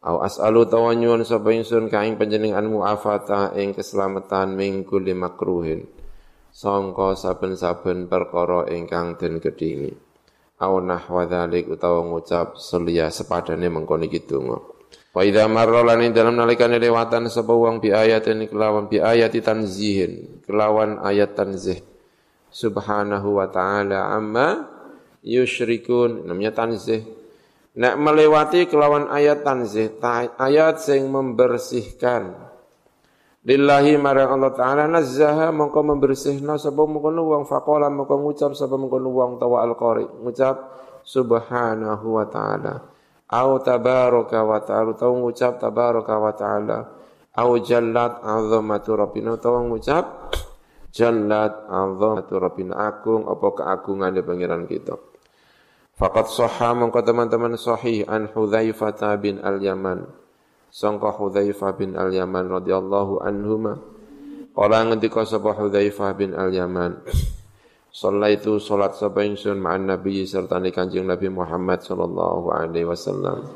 Au 0.00 0.24
as'alu 0.24 0.64
tawanyun 0.64 1.28
sapa 1.28 1.52
ingsun 1.52 1.92
ka 1.92 2.08
ing 2.08 2.16
panjenengan 2.16 2.64
muafata 2.64 3.52
ing 3.52 3.76
keselamatan 3.76 4.56
ming 4.56 4.88
kulli 4.88 5.12
makruhin. 5.12 5.84
Sangka 6.48 7.12
saben-saben 7.12 8.08
perkara 8.08 8.64
ingkang 8.72 9.20
den 9.20 9.44
gedhingi. 9.44 9.92
Au 10.64 10.80
nahwa 10.80 11.28
dzalik 11.28 11.68
utawa 11.68 12.00
ngucap 12.00 12.56
selia 12.56 13.12
sepadane 13.12 13.68
mengkono 13.68 14.08
iki 14.08 14.24
donga. 14.24 14.56
Wa 15.12 15.20
idza 15.20 15.44
marra 15.52 15.84
lan 15.84 16.00
dalam 16.16 16.32
nalikane 16.32 16.80
lewatan 16.80 17.28
sapa 17.28 17.52
wong 17.52 17.84
bi 17.84 17.92
ayatin 17.92 18.48
kelawan 18.48 18.88
bi 18.88 19.04
ayati 19.04 19.44
tanzihin 19.44 20.40
kelawan 20.48 20.96
ayat 21.02 21.36
tanzih 21.36 21.82
subhanahu 22.48 23.36
wa 23.36 23.46
ta'ala 23.50 24.16
amma 24.16 24.70
yusyrikun 25.26 26.24
namanya 26.24 26.54
tanzih 26.54 27.19
nek 27.78 27.94
melewati 27.94 28.66
kelawan 28.66 29.06
ayat 29.12 29.46
tanzih 29.46 30.00
ayat 30.38 30.82
sing 30.82 31.06
membersihkan. 31.06 32.50
Lillahi 33.40 33.96
marang 33.96 34.36
Allah 34.36 34.52
taala 34.52 34.84
nazzaha 34.84 35.48
mongko 35.48 35.80
membersihna 35.80 36.60
sapa 36.60 36.84
mengkono 36.84 37.24
wong 37.24 37.48
faqala 37.48 37.88
mongko 37.88 38.20
ngucap 38.20 38.52
sapa 38.52 38.76
mengkono 38.76 39.08
wong 39.08 39.40
tawa 39.40 39.64
al-qari 39.64 40.04
ngucap 40.04 40.56
subhanahu 41.00 42.20
wa 42.20 42.28
ta'ala. 42.28 42.74
Au 43.32 43.56
tabaraka 43.64 44.44
wa 44.44 44.60
ta'ala 44.60 44.92
tau 44.92 45.16
ngucap 45.16 45.56
tabaraka 45.56 46.14
wa 46.20 46.32
ta'ala. 46.36 46.78
Au 47.40 47.56
jallat 47.64 48.20
azamatu 48.20 48.92
rabbina 48.98 49.40
tau 49.40 49.56
ngucap 49.64 50.36
jallat 50.92 51.64
azamatu 51.64 52.36
rabbina. 52.36 52.76
Agung 52.76 53.24
apa 53.24 53.56
keagungan 53.56 54.20
pangeran 54.20 54.68
kita 54.68 55.09
Fakat 56.00 56.32
sahha 56.32 56.72
mengko 56.72 57.04
teman-teman 57.04 57.60
sahih 57.60 58.08
an 58.08 58.24
Hudzaifah 58.32 59.20
bin 59.20 59.36
Al-Yaman 59.36 60.08
sangka 60.72 61.12
Hudzaifah 61.12 61.76
bin 61.76 61.92
Al-Yaman 61.92 62.48
radhiyallahu 62.48 63.20
anhuma 63.20 63.76
Kala 64.56 64.88
ngendika 64.88 65.28
sapa 65.28 65.52
Hudzaifah 65.52 66.16
bin 66.16 66.32
Al-Yaman 66.32 67.04
itu 68.32 68.52
salat 68.62 68.96
sapa 68.96 69.28
ingsun 69.28 69.60
ma'an 69.60 69.92
Nabi 69.92 70.24
serta 70.24 70.56
Kanjeng 70.72 71.04
Nabi 71.04 71.28
Muhammad 71.28 71.82
sallallahu 71.82 72.48
alaihi 72.48 72.86
wasallam. 72.88 73.50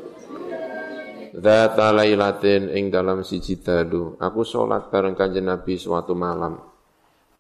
Dzata 1.33 1.95
lailatin 1.95 2.67
ing 2.71 2.91
dalam 2.91 3.23
siji 3.23 3.63
dalu, 3.63 4.19
aku 4.19 4.43
salat 4.43 4.91
bareng 4.91 5.17
Kanjeng 5.17 5.49
Nabi 5.49 5.79
suatu 5.79 6.19
malam. 6.19 6.61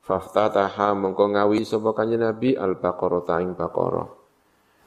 Faftataha 0.01 0.95
mengko 0.97 1.35
ngawi 1.35 1.67
sapa 1.67 1.93
Kanjeng 1.93 2.25
Nabi 2.25 2.55
Al-Baqarah 2.55 3.23
ta 3.27 3.43
ing 3.43 3.59
Baqarah. 3.59 4.24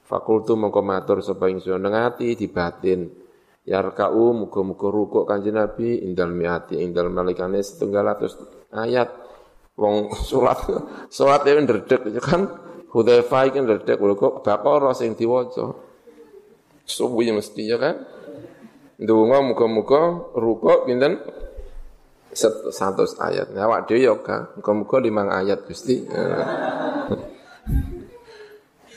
Fakultu 0.07 0.55
mengko 0.55 0.79
matur 0.79 1.19
sapa 1.19 1.51
ingsun 1.51 1.83
nengati 1.83 2.31
di 2.39 2.47
batin. 2.47 3.11
Yarka'u 3.67 4.31
muga-muga 4.31 4.87
rukuk 4.87 5.27
Kanjeng 5.27 5.59
Nabi 5.59 5.99
indal 6.07 6.31
miati 6.31 6.79
ing 6.79 6.95
dalem 6.95 7.11
nalikane 7.11 7.59
setunggal 7.59 8.15
atus 8.15 8.39
ayat 8.71 9.11
Wong 9.75 10.15
salat 10.23 10.63
salat 11.11 11.43
e 11.43 11.51
ndredeg 11.59 12.15
ya 12.15 12.23
kan 12.23 12.47
Hudzaifah 12.87 13.51
iki 13.51 13.59
ndredeg 13.59 13.99
kok 13.99 14.47
Baqarah 14.47 14.95
sing 14.95 15.19
diwaca. 15.19 15.75
Subuh 16.87 17.27
mesti 17.27 17.67
ya 17.67 17.75
kan. 17.75 18.07
Ndonga 19.03 19.43
muga-muga 19.43 20.31
rukuk 20.33 20.87
pinten 20.87 21.19
100 22.31 22.71
ayat. 23.19 23.51
Nah, 23.51 23.83
dhewe 23.83 23.99
ya 23.99 24.15
kan. 24.23 24.55
Muga-muga 24.55 25.03
5 25.03 25.11
ayat 25.43 25.59
Gusti. 25.67 26.07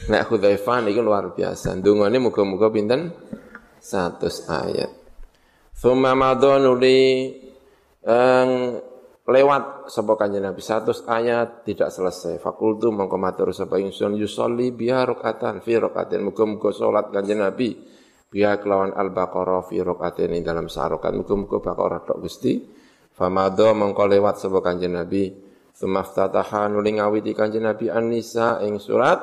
Nek 0.09 0.33
Hudzaifah 0.33 0.81
niki 0.87 1.03
luar 1.05 1.37
biasa. 1.37 1.77
Ndongane 1.77 2.17
muga-muga 2.17 2.73
pinten 2.73 3.13
100 3.83 4.49
ayat. 4.49 4.91
Thumma 5.77 6.17
madhanuli 6.17 7.37
ang 8.05 8.81
lewat 9.29 9.93
sapa 9.93 10.17
kanjeng 10.17 10.45
Nabi 10.49 10.61
100 10.65 11.05
ayat 11.05 11.49
tidak 11.69 11.93
selesai. 11.93 12.41
Fakultu 12.41 12.89
mongko 12.89 13.21
matur 13.21 13.53
sapa 13.53 13.77
ingsun 13.77 14.17
yusolli 14.17 14.73
biha 14.73 15.05
rakaatan 15.05 15.61
fi 15.61 15.77
rakaatin. 15.77 16.25
Muga-muga 16.25 16.73
salat 16.73 17.13
kanjeng 17.13 17.45
Nabi 17.45 17.77
biha 18.31 18.57
kelawan 18.57 18.97
Al-Baqarah 18.97 19.69
fi 19.69 19.85
rakaatin 19.85 20.33
ing 20.33 20.43
dalam 20.45 20.73
sarokat. 20.73 21.13
Muga-muga 21.13 21.61
Baqarah 21.61 22.01
tok 22.09 22.25
Gusti. 22.25 22.57
Famado 23.13 23.77
mongko 23.77 24.05
lewat 24.09 24.41
sapa 24.41 24.65
kanjeng 24.65 24.97
Nabi. 24.97 25.53
Tsumaftataha 25.71 26.69
nuli 26.69 27.01
ngawiti 27.01 27.33
kanjeng 27.33 27.65
Nabi 27.65 27.89
An-Nisa 27.89 28.61
ing 28.67 28.77
surat 28.77 29.23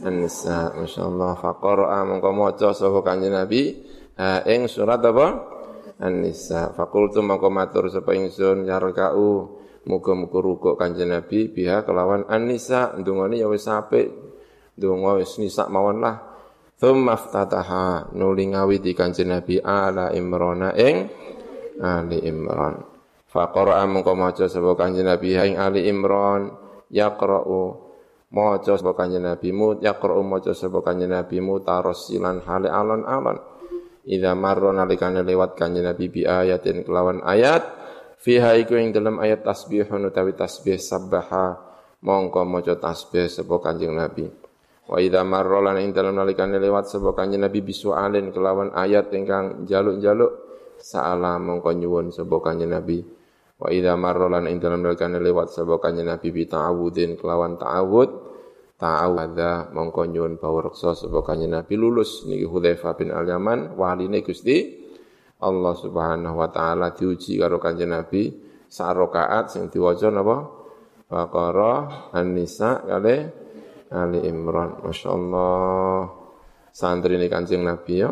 An-Nisa. 0.00 0.72
Masyaallah 0.74 1.36
faqara 1.38 2.00
mongko 2.08 2.30
maca 2.32 2.72
sapa 2.72 3.00
kanjeng 3.04 3.36
Nabi 3.36 3.76
ing 4.48 4.68
surat 4.68 5.00
apa? 5.04 5.26
An-Nisa. 6.00 6.72
Fakultu 6.72 7.20
maka 7.20 7.52
matur 7.52 7.92
sapa 7.92 8.16
ingsun 8.16 8.64
yarka'u 8.64 9.60
muga-muga 9.84 10.38
rukuk 10.40 10.74
Kanjeng 10.76 11.12
Nabi 11.12 11.48
biha 11.52 11.84
kelawan 11.84 12.28
An-Nisa 12.28 12.96
ndungane 13.00 13.40
ya 13.40 13.48
wis 13.48 13.68
apik. 13.68 14.08
Ndonga 14.80 15.20
wis 15.20 15.36
nisa 15.36 15.68
mawon 15.68 16.00
lah. 16.00 16.16
Tsumma 16.80 17.20
ftataha 17.20 18.16
nuli 18.16 18.48
ngawiti 18.48 18.96
Kanjeng 18.96 19.28
Nabi 19.28 19.60
ala 19.60 20.12
Imran 20.16 20.72
ing 20.76 20.96
Ali 21.80 22.24
Imran. 22.24 22.80
Faqara 23.28 23.84
mengko 23.84 24.16
maca 24.16 24.48
sapa 24.48 24.72
Kanjeng 24.80 25.04
Nabi 25.04 25.36
ing 25.36 25.60
Ali 25.60 25.84
Imran 25.84 26.48
yaqra'u 26.88 27.89
maca 28.30 28.74
sapa 28.78 28.94
Kanjeng 28.94 29.26
Nabi 29.26 29.50
mu 29.50 29.78
yaqra'u 29.78 30.22
maca 30.22 30.54
sapa 30.54 30.80
Kanjeng 30.82 31.10
Nabi 31.10 31.38
mu 31.42 31.58
tarasilan 31.62 32.42
hale 32.46 32.70
alon-alon 32.70 33.50
Idza 34.10 34.32
marra 34.32 34.72
nalikane 34.72 35.20
lewat 35.20 35.60
kanjeng 35.60 35.84
Nabi 35.84 36.08
bi 36.08 36.24
ayatin 36.24 36.88
kelawan 36.88 37.20
ayat 37.20 37.62
fiha 38.16 38.56
iku 38.56 38.80
ing 38.80 38.96
dalam 38.96 39.20
ayat 39.20 39.44
tasbihun 39.44 40.08
utawi 40.08 40.32
tasbih 40.32 40.80
sabbaha 40.80 41.60
mongko 42.00 42.48
maca 42.48 42.80
tasbih 42.80 43.28
sapa 43.28 43.60
kanjeng 43.60 43.92
Nabi. 43.92 44.24
Wa 44.88 44.98
idza 44.98 45.20
marra 45.22 45.60
lan 45.60 45.84
ing 45.84 45.92
dalam 45.92 46.16
nalikane 46.16 46.56
lewat 46.56 46.88
sapa 46.88 47.12
kanjeng 47.12 47.44
Nabi 47.44 47.60
bisualin 47.60 48.32
kelawan 48.32 48.72
ayat 48.72 49.12
ingkang 49.12 49.68
jaluk-jaluk 49.68 50.32
saala 50.80 51.36
mongko 51.36 51.76
nyuwun 51.76 52.08
sapa 52.08 52.40
kanjeng 52.40 52.72
Nabi. 52.72 53.19
Wa 53.60 53.68
idza 53.68 53.92
marra 54.00 54.24
lan 54.32 54.48
ing 54.48 54.56
dalam 54.56 54.80
lewat 54.80 55.52
sapa 55.52 55.76
kanjeng 55.76 56.08
Nabi 56.08 56.32
bi 56.32 56.48
ta'awudin 56.48 57.20
kelawan 57.20 57.60
ta'awud. 57.60 58.32
Ta'awadha 58.80 59.76
mongko 59.76 60.08
nyuwun 60.08 60.40
bawreksa 60.40 60.96
sapa 60.96 61.20
kanjeng 61.20 61.52
Nabi 61.52 61.76
lulus 61.76 62.24
niki 62.24 62.48
Hudzaifah 62.48 62.96
bin 62.96 63.12
Al-Yaman 63.12 63.76
waline 63.76 64.24
Gusti 64.24 64.80
Allah 65.44 65.76
Subhanahu 65.76 66.40
wa 66.40 66.48
taala 66.48 66.96
diuji 66.96 67.36
karo 67.36 67.60
kanjeng 67.60 67.92
Nabi 67.92 68.32
sak 68.72 68.96
rakaat 68.96 69.52
sing 69.52 69.68
diwaca 69.68 70.08
napa? 70.08 70.36
Baqarah 71.12 72.14
An-Nisa 72.16 72.80
kali 72.88 73.16
Ali 73.92 74.24
Imran. 74.24 74.80
Masyaallah. 74.80 76.16
Santri 76.72 77.20
ini 77.20 77.28
kanjeng 77.28 77.60
Nabi 77.60 77.94
ya. 78.00 78.08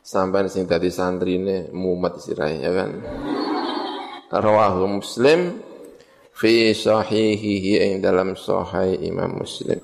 Sampai 0.00 0.48
sing 0.48 0.64
dadi 0.64 0.88
santrine 0.88 1.68
mumet 1.72 2.20
sirahe 2.20 2.60
ya 2.60 2.72
kan 2.76 2.90
Rawahu 4.34 4.98
Muslim 4.98 5.62
fi 6.34 6.74
sahihihi 6.74 7.78
ing 7.86 7.92
dalam 8.02 8.34
sahih 8.34 8.98
Imam 8.98 9.38
Muslim. 9.38 9.78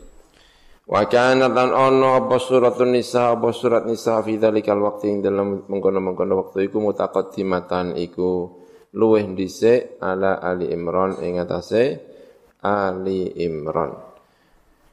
Wa 0.90 1.06
kana 1.06 1.46
lan 1.46 1.70
ono 1.70 2.18
apa 2.18 2.34
suratun 2.42 2.98
nisa 2.98 3.30
apa 3.38 3.54
surat 3.54 3.86
nisa 3.86 4.18
fi 4.26 4.34
dzalikal 4.34 4.82
waqti 4.82 5.06
ing 5.06 5.18
dalam 5.22 5.62
mengkono-mengkono 5.70 6.34
waktu 6.42 6.66
iku 6.66 6.82
mutaqaddimatan 6.82 7.94
iku 7.94 8.58
luweh 8.98 9.22
dhisik 9.38 10.02
ala 10.02 10.42
Ali 10.42 10.66
Imran 10.74 11.22
ing 11.22 11.38
atase 11.38 12.02
Ali 12.66 13.30
Imran. 13.38 13.94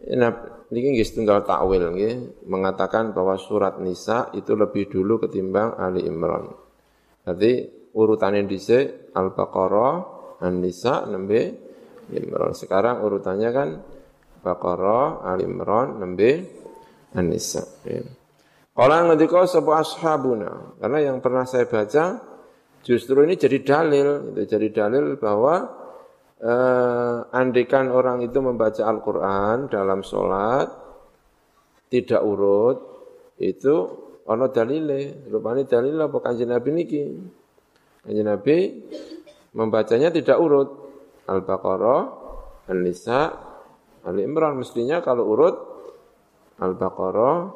Ini 0.06 0.30
nggih 0.70 1.10
tunggal 1.18 1.42
takwil 1.42 1.98
nggih 1.98 2.46
mengatakan 2.46 3.18
bahwa 3.18 3.34
surat 3.42 3.82
Nisa 3.82 4.30
itu 4.38 4.54
lebih 4.54 4.94
dulu 4.94 5.18
ketimbang 5.26 5.82
Ali 5.82 6.06
Imran. 6.06 6.46
Jadi 7.26 7.77
urutannya 7.98 8.46
dhisik 8.46 9.10
Al-Baqarah, 9.18 9.94
An-Nisa 10.46 11.10
nembe 11.10 11.42
Imran. 12.14 12.54
Sekarang 12.54 13.02
urutannya 13.02 13.50
kan 13.50 13.70
Baqarah, 14.46 15.26
Ali 15.26 15.50
Imran, 15.50 15.98
nembe 15.98 16.46
An-Nisa. 17.18 17.66
Kalau 18.78 18.94
ngendika 19.10 19.50
sebuah 19.50 19.82
ashabuna, 19.82 20.78
karena 20.78 21.00
yang 21.02 21.18
pernah 21.18 21.50
saya 21.50 21.66
baca 21.66 22.22
justru 22.86 23.26
ini 23.26 23.34
jadi 23.34 23.66
dalil, 23.66 24.38
itu 24.38 24.46
jadi 24.46 24.68
dalil 24.70 25.18
bahwa 25.18 25.66
eh, 26.38 27.18
andikan 27.34 27.90
orang 27.90 28.22
itu 28.22 28.38
membaca 28.38 28.86
Al-Quran 28.86 29.74
dalam 29.74 30.06
sholat 30.06 30.70
tidak 31.90 32.22
urut 32.22 32.78
itu 33.42 33.76
ono 34.28 34.46
dalile, 34.52 35.26
rupanya 35.32 35.64
dalil 35.64 35.96
apa 36.04 36.18
kanjeng 36.20 36.52
Nabi 36.52 36.70
niki. 36.76 37.04
Kanjeng 38.08 38.24
Nabi 38.24 38.88
membacanya 39.52 40.08
tidak 40.16 40.40
urut. 40.40 40.88
Al-Baqarah, 41.28 42.08
An-Nisa, 42.72 43.36
Ali 44.08 44.24
Imran. 44.24 44.56
Mestinya 44.56 45.04
kalau 45.04 45.28
urut 45.28 45.60
Al-Baqarah, 46.64 47.52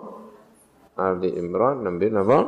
Ali 1.00 1.32
Imran, 1.40 1.88
Nabi 1.88 2.12
apa? 2.12 2.40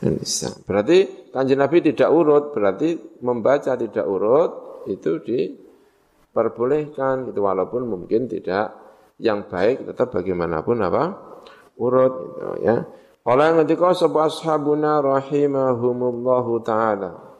An-Nisa. 0.00 0.56
Berarti 0.64 1.28
kanjeng 1.28 1.60
Nabi 1.60 1.84
tidak 1.84 2.08
urut, 2.08 2.56
berarti 2.56 2.96
membaca 3.20 3.76
tidak 3.76 4.08
urut 4.08 4.80
itu 4.88 5.20
diperbolehkan 5.20 7.28
itu 7.28 7.44
walaupun 7.44 7.84
mungkin 7.84 8.24
tidak 8.24 8.72
yang 9.20 9.44
baik 9.44 9.84
tetap 9.84 10.16
bagaimanapun 10.16 10.80
apa? 10.80 11.36
urut 11.76 12.12
gitu 12.24 12.64
ya. 12.64 12.88
Kala 13.24 13.56
ngendika 13.56 13.96
sapa 13.96 14.28
ashabuna 14.28 15.00
rahimahumullahu 15.00 16.60
taala. 16.60 17.33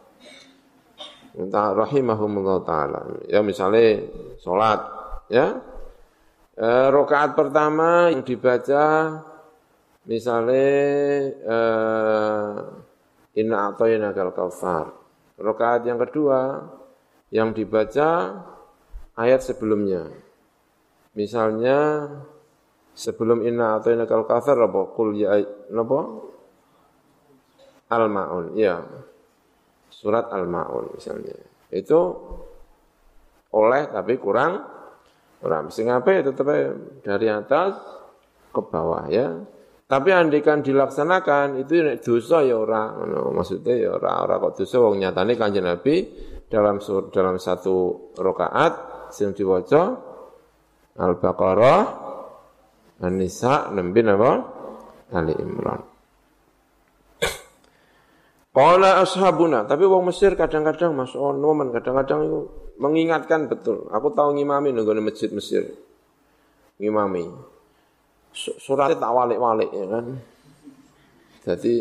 Entah 1.35 1.74
rahimahumullahu 1.74 2.62
taala. 2.62 3.01
Ya 3.26 3.43
misalnya 3.43 4.07
salat 4.39 4.80
ya. 5.26 5.59
E, 6.55 6.66
rakaat 6.95 7.35
pertama 7.35 8.14
yang 8.14 8.22
dibaca 8.22 9.18
misalnya 10.05 10.68
eh, 11.32 12.55
inna 13.41 13.72
a'tainakal 13.72 14.30
kautsar. 14.37 14.93
Rakaat 15.35 15.82
yang 15.89 15.99
kedua 15.99 16.62
yang 17.35 17.51
dibaca 17.51 18.39
ayat 19.18 19.41
sebelumnya. 19.43 20.07
Misalnya 21.18 22.09
sebelum 22.95 23.43
inna 23.43 23.80
a'tainakal 23.80 24.28
kautsar 24.28 24.55
apa 24.61 24.80
qul 24.95 25.18
ya 25.18 25.43
napa? 25.74 26.30
Al-Maun, 27.85 28.57
ya. 28.57 28.80
Surat 30.05 30.28
Al-Maun 30.28 30.92
misalnya. 30.92 31.32
Itu 31.72 32.00
oleh 33.57 33.88
tapi 33.88 34.20
kurang 34.20 34.61
kurang. 35.40 35.72
Sing 35.72 35.88
apa 35.88 36.20
tetap 36.20 36.44
dari 37.00 37.32
atas 37.32 37.72
ke 38.52 38.61
bawah 38.61 39.09
ya. 39.09 39.32
Tapi 39.88 40.12
andikan 40.12 40.61
dilaksanakan 40.61 41.64
itu 41.64 41.80
dosa 42.05 42.44
ya 42.44 42.57
ora 42.57 42.92
no, 43.05 43.32
maksudnya 43.32 43.76
ya 43.76 43.96
ora 43.96 44.24
ora 44.24 44.40
kok 44.40 44.61
dosa 44.64 44.80
wong 44.80 45.00
nyatane 45.00 45.36
Kanjeng 45.36 45.64
Nabi 45.64 46.09
dalam 46.48 46.80
dalam 47.12 47.36
satu 47.36 48.09
rakaat 48.16 48.72
sing 49.12 49.36
diwaca 49.36 49.92
Al-Baqarah 51.00 51.82
An-Nisa 53.05 53.68
nembe 53.76 54.00
napa 54.00 54.32
Ali 55.12 55.36
Imran 55.36 55.93
Qala 58.55 59.02
ashabuna, 59.02 59.66
tapi 59.66 59.82
wong 59.82 60.14
Mesir 60.14 60.38
kadang-kadang 60.38 60.94
Mas 60.94 61.11
ono 61.18 61.50
men 61.59 61.74
kadang-kadang 61.74 62.22
itu 62.22 62.40
mengingatkan 62.78 63.50
betul. 63.50 63.90
Aku 63.90 64.14
tahu 64.14 64.38
ngimami 64.38 64.70
nunggu 64.70 64.94
masjid 65.02 65.26
Mesir. 65.34 65.74
Ngimami 66.78 67.55
suratnya 68.34 68.98
tak 68.98 69.11
walik-walik 69.11 69.70
ya 69.70 69.86
kan. 69.90 70.07
Jadi 71.46 71.74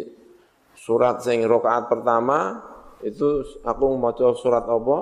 surat 0.77 1.21
sing 1.21 1.45
rakaat 1.45 1.89
pertama 1.89 2.61
itu 3.01 3.45
aku 3.65 3.85
maca 3.97 4.33
surat 4.33 4.65
apa? 4.65 4.97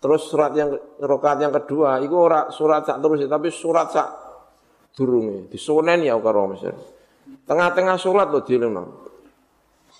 Terus 0.00 0.22
surat 0.26 0.54
yang 0.54 0.74
rakaat 0.98 1.38
yang 1.42 1.54
kedua 1.54 1.98
itu 1.98 2.14
ora 2.14 2.50
surat 2.50 2.86
sak 2.86 2.98
terus 2.98 3.26
tapi 3.26 3.48
surat 3.50 3.90
sak 3.90 4.08
durunge. 4.94 5.46
Disunen 5.50 6.02
ya 6.02 6.18
karo 6.18 6.50
Mesir. 6.50 6.74
Tengah-tengah 7.46 7.96
surat 7.98 8.30
lo 8.30 8.42
dilema. 8.42 9.09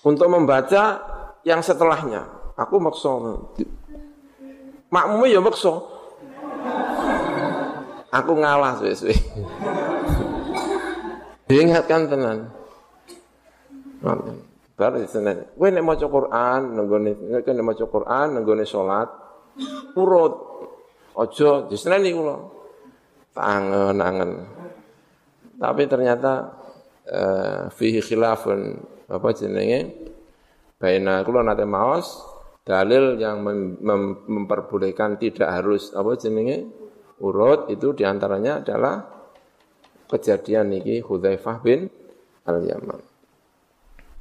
Untuk 0.01 0.27
membaca 0.29 0.83
yang 1.45 1.61
setelahnya. 1.61 2.25
Aku 2.57 2.81
maksa. 2.81 3.11
Makmumnya 4.89 5.37
ya 5.37 5.41
maksa. 5.41 5.73
Aku 8.11 8.31
ngalah 8.35 8.75
suwe-suwe. 8.81 9.15
Diingatkan 11.47 12.11
tenan. 12.11 12.51
Bar 14.01 14.97
tenan. 15.05 15.47
Kowe 15.55 15.69
nek 15.69 15.85
maca 15.85 16.05
Quran, 16.09 16.61
nenggone 16.75 17.11
nek 17.13 17.45
nek 17.45 17.65
maca 17.65 17.85
Quran, 17.85 18.27
nenggone 18.35 18.63
salat, 18.67 19.09
urut. 19.95 20.33
Aja 21.11 21.67
diseneni 21.67 22.15
kula. 22.15 22.35
Tangen-angen. 23.31 24.31
Tapi 25.61 25.83
ternyata 25.87 26.57
uh, 27.07 27.63
fihi 27.71 28.01
khilafun 28.01 28.75
apa 29.11 29.35
jenenge? 29.35 29.91
Baina 30.79 31.21
kula 31.21 31.43
nate 31.43 31.67
maos 31.67 32.23
dalil 32.65 33.19
yang 33.19 33.43
mem 33.43 33.77
mem 33.83 34.01
memperbolehkan 34.25 35.19
tidak 35.19 35.49
harus 35.61 35.93
apa 35.93 36.17
jenenge 36.17 36.65
urut 37.21 37.69
itu 37.69 37.93
di 37.93 38.07
antaranya 38.07 38.65
adalah 38.65 39.05
kejadian 40.09 40.73
niki 40.73 41.03
Hudzaifah 41.05 41.57
bin 41.61 41.91
Al-Yaman. 42.47 42.99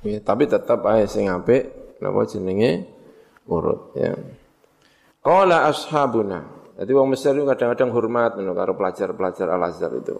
Ya, 0.05 0.21
tapi 0.21 0.49
tetap 0.49 0.85
ae 0.89 1.05
sing 1.09 1.33
apik 1.33 1.97
napa 2.01 2.25
jenenge 2.29 2.89
urut 3.49 3.97
ya. 3.97 4.13
Qala 5.21 5.69
ashabuna. 5.69 6.61
Jadi 6.81 6.97
wong 6.97 7.13
Mesir 7.13 7.37
itu 7.37 7.45
kadang-kadang 7.45 7.93
hormat 7.93 8.41
ngono 8.41 8.57
karo 8.57 8.73
pelajar-pelajar 8.73 9.53
Al-Azhar 9.53 9.93
itu. 10.01 10.17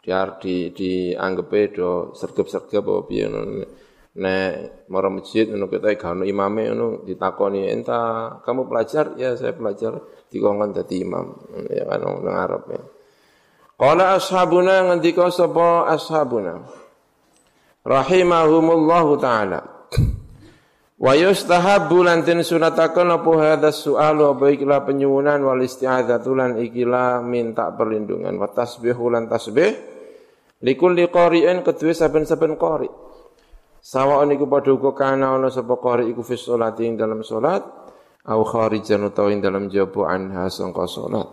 Dia 0.00 0.24
di 0.40 0.72
dianggep 0.72 1.76
do 1.76 2.16
sergep-sergep 2.16 2.80
apa 2.80 3.04
piye. 3.04 3.28
Nek 4.10 4.86
mara 4.90 5.06
masjid 5.06 5.46
ngono 5.46 5.70
kita 5.70 5.94
gak 5.94 6.18
ono 6.18 6.24
imame 6.26 6.66
ngono 6.66 7.06
ditakoni, 7.06 7.70
"Enta 7.70 8.42
kamu 8.42 8.66
pelajar?" 8.66 9.14
"Ya, 9.14 9.38
saya 9.38 9.54
pelajar." 9.54 10.02
Dikongkon 10.30 10.74
dadi 10.74 11.02
imam. 11.02 11.34
Ya 11.70 11.86
kan 11.86 12.02
nang 12.02 12.38
Arab 12.38 12.70
ya. 12.70 12.82
Qala 13.80 14.14
ashabuna 14.14 14.86
ngendika 14.86 15.32
sapa 15.32 15.88
ashabuna 15.88 16.68
rahimahumullahu 17.80 19.16
taala 19.16 19.88
Wa 21.00 21.16
yustahabbu 21.16 22.04
lan 22.04 22.20
tin 22.28 22.44
sunataken 22.44 23.08
apa 23.08 23.30
hadas 23.40 23.80
su'alu 23.88 24.36
apa 24.36 24.52
ikilah 24.52 24.84
penyuwunan 24.84 25.40
wal 25.40 25.64
isti'adzatu 25.64 26.36
lan 26.36 26.60
ikilah 26.60 27.24
minta 27.24 27.72
perlindungan 27.72 28.36
wa 28.36 28.52
tasbihu 28.52 29.08
lan 29.08 29.24
tasbih 29.24 29.72
likulli 30.60 31.08
qari'in 31.08 31.64
kedue 31.64 31.96
saben-saben 31.96 32.60
qari. 32.60 33.09
Sawa'un 33.80 34.28
iku 34.36 34.44
padha 34.44 34.76
uga 34.76 34.92
kana 34.92 35.32
ana 35.36 35.48
sapa 35.48 35.80
qari 35.80 36.12
iku 36.12 36.20
fi 36.20 36.36
sholati 36.36 36.84
ing 36.84 37.00
dalam 37.00 37.24
salat 37.24 37.64
au 38.28 38.44
kharijan 38.44 39.00
utawa 39.08 39.32
ing 39.32 39.40
dalam 39.40 39.72
jaba 39.72 40.12
anha 40.12 40.52
sangka 40.52 40.84
salat. 40.84 41.28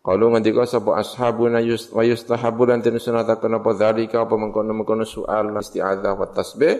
Kalau 0.00 0.32
ngendika 0.32 0.64
sapa 0.64 1.00
ashabuna 1.00 1.60
yus 1.60 1.92
wa 1.92 2.04
yustahabu 2.04 2.68
lan 2.68 2.80
tin 2.80 2.96
sunataken 2.96 3.60
apa 3.60 3.70
dzalika 3.76 4.24
apa 4.24 4.32
mengkono-mengkono 4.36 5.04
soal 5.04 5.52
isti'adzah 5.56 6.12
wa 6.16 6.28
tasbih 6.28 6.76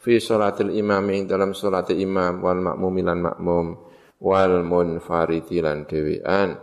fi 0.00 0.20
salatil 0.20 0.72
imam 0.72 1.04
ing 1.12 1.28
dalam 1.28 1.52
salat 1.52 1.92
imam 1.92 2.40
wal 2.40 2.60
makmum 2.60 2.94
lan 3.00 3.18
makmum 3.20 3.66
wal 4.20 4.64
munfaridi 4.64 5.60
lan 5.60 5.84
dhewean 5.84 6.56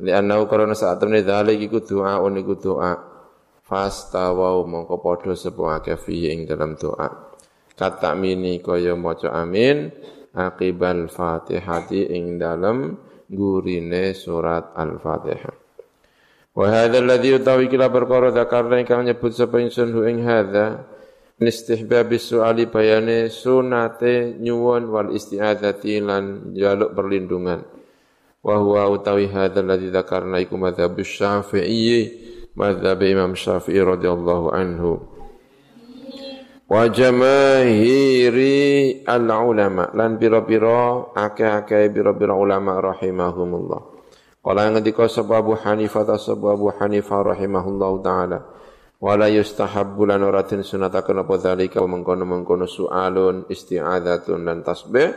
li'annahu 0.00 0.48
karena 0.48 0.72
saat 0.72 1.00
temne 1.00 1.20
dzalik 1.20 1.60
iku 1.60 1.84
doa 1.84 2.20
iku 2.20 2.54
doa 2.56 3.13
fastawau 3.64 4.68
mongko 4.68 5.00
padha 5.00 5.32
sapa 5.32 5.80
akeh 5.80 5.96
fi 5.96 6.28
ing 6.28 6.44
dalam 6.44 6.76
doa 6.76 7.34
kata 7.74 8.14
mini 8.14 8.62
kaya 8.62 8.94
maca 8.94 9.34
amin 9.34 9.90
akibal 10.34 11.10
fatihati 11.10 12.10
ing 12.10 12.38
dalam 12.38 12.98
gurine 13.30 14.12
surat 14.12 14.74
Al-Fatihah. 14.74 15.54
Wa 16.54 16.70
hadza 16.70 17.02
alladhi 17.02 17.34
utawi 17.34 17.66
kila 17.66 17.90
perkara 17.90 18.30
dzakarna 18.30 18.78
ingkang 18.78 19.02
nyebut 19.06 19.34
sapa 19.34 19.58
ingsun 19.58 19.90
hu 19.90 20.06
ing 20.06 20.22
hadza 20.22 20.86
min 21.42 21.50
istihbab 21.50 22.14
su'ali 22.14 22.70
bayane 22.70 23.26
sunate 23.26 24.38
nyuwun 24.38 24.86
wal 24.86 25.10
isti'adzati 25.10 25.98
lan 25.98 26.54
jaluk 26.54 26.94
perlindungan. 26.94 27.66
Wa 28.38 28.54
huwa 28.62 28.86
utawi 28.86 29.26
hadza 29.26 29.66
alladhi 29.66 29.90
dzakarna 29.90 30.38
iku 30.38 30.54
madzhab 30.54 30.94
Syafi'i 30.94 32.23
madzhab 32.54 33.02
Imam 33.02 33.34
Syafi'i 33.34 33.82
radhiyallahu 33.82 34.54
anhu 34.54 35.02
wa 36.70 36.88
jamaahiri 36.88 38.54
al 39.04 39.26
ulama 39.26 39.90
lan 39.92 40.16
pira-pira 40.16 41.12
akeh-akeh 41.12 41.90
pira-pira 41.92 42.32
ulama 42.32 42.78
rahimahumullah 42.80 43.80
qala 44.40 44.70
ngendika 44.70 45.10
sapa 45.10 45.42
Abu 45.42 45.58
Hanifah 45.58 46.06
ta 46.06 46.16
sapa 46.16 46.54
Abu 46.54 46.70
Hanifah 46.70 47.36
rahimahullahu 47.36 47.96
taala 48.00 48.38
wala 49.02 49.28
yustahabbu 49.28 50.08
lan 50.08 50.22
ora 50.24 50.46
den 50.46 50.62
sunataken 50.64 51.26
apa 51.26 51.34
zalika 51.36 51.82
mengkono-mengkono 51.84 52.64
su'alun 52.64 53.50
isti'adzatun 53.50 54.40
dan 54.46 54.64
tasbih 54.64 55.10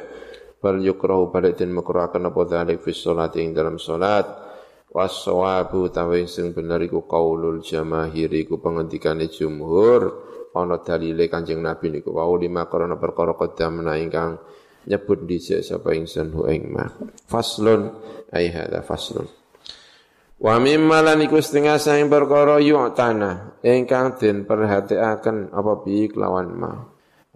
bal 0.57 0.81
yukrahu 0.81 1.29
balik 1.29 1.55
den 1.61 1.71
makruhaken 1.71 2.33
apa 2.33 2.41
zalik 2.49 2.81
fi 2.81 2.91
sholati 2.91 3.45
ing 3.45 3.53
dalam 3.53 3.77
salat 3.77 4.46
was-sawabu 4.97 5.93
tawi 5.93 6.25
sing 6.25 6.57
bener 6.57 6.81
iku 6.81 7.05
qaulul 7.05 7.61
jamaahiri 7.61 8.49
iku 8.49 8.57
pengendikane 8.57 9.29
jumhur. 9.29 10.25
Ana 10.57 10.81
dalile 10.81 11.29
Kanjeng 11.29 11.61
Nabi 11.61 11.93
niku 11.93 12.17
wau 12.17 12.33
lima 12.33 12.65
karena 12.65 12.97
perkara 12.97 13.37
qadamna 13.37 13.93
ingkang 14.01 14.41
nyebut 14.89 15.29
dhisik 15.29 15.61
sapa 15.61 15.93
ingsun 15.93 16.33
hu 16.33 16.49
ing 16.49 16.73
ma. 16.73 16.89
Faslun 17.29 17.93
ai 18.33 18.49
hadza 18.49 18.81
faslun. 18.81 19.29
Wa 20.41 20.57
mimma 20.57 21.05
lan 21.05 21.21
iku 21.21 21.37
setengah 21.37 21.77
saing 21.77 22.09
perkara 22.09 22.57
yu'tana 22.57 23.61
ingkang 23.61 24.17
den 24.17 24.49
perhatiaken 24.49 25.53
apa 25.53 25.73
bi 25.85 26.09
kelawan 26.09 26.49
ma? 26.57 26.73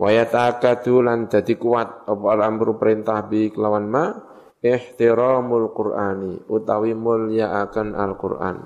Wa 0.02 0.10
yatakadu 0.10 1.06
lan 1.06 1.30
dadi 1.30 1.62
kuat 1.62 2.10
apa 2.10 2.26
al-amru 2.26 2.82
perintah 2.82 3.22
bi 3.30 3.54
kelawan 3.54 3.86
ma 3.86 4.31
ihtiramul 4.62 5.74
qur'ani 5.74 6.46
utawi 6.48 6.94
mulya 6.94 7.66
akan 7.66 7.98
Al-Qur'an. 7.98 8.58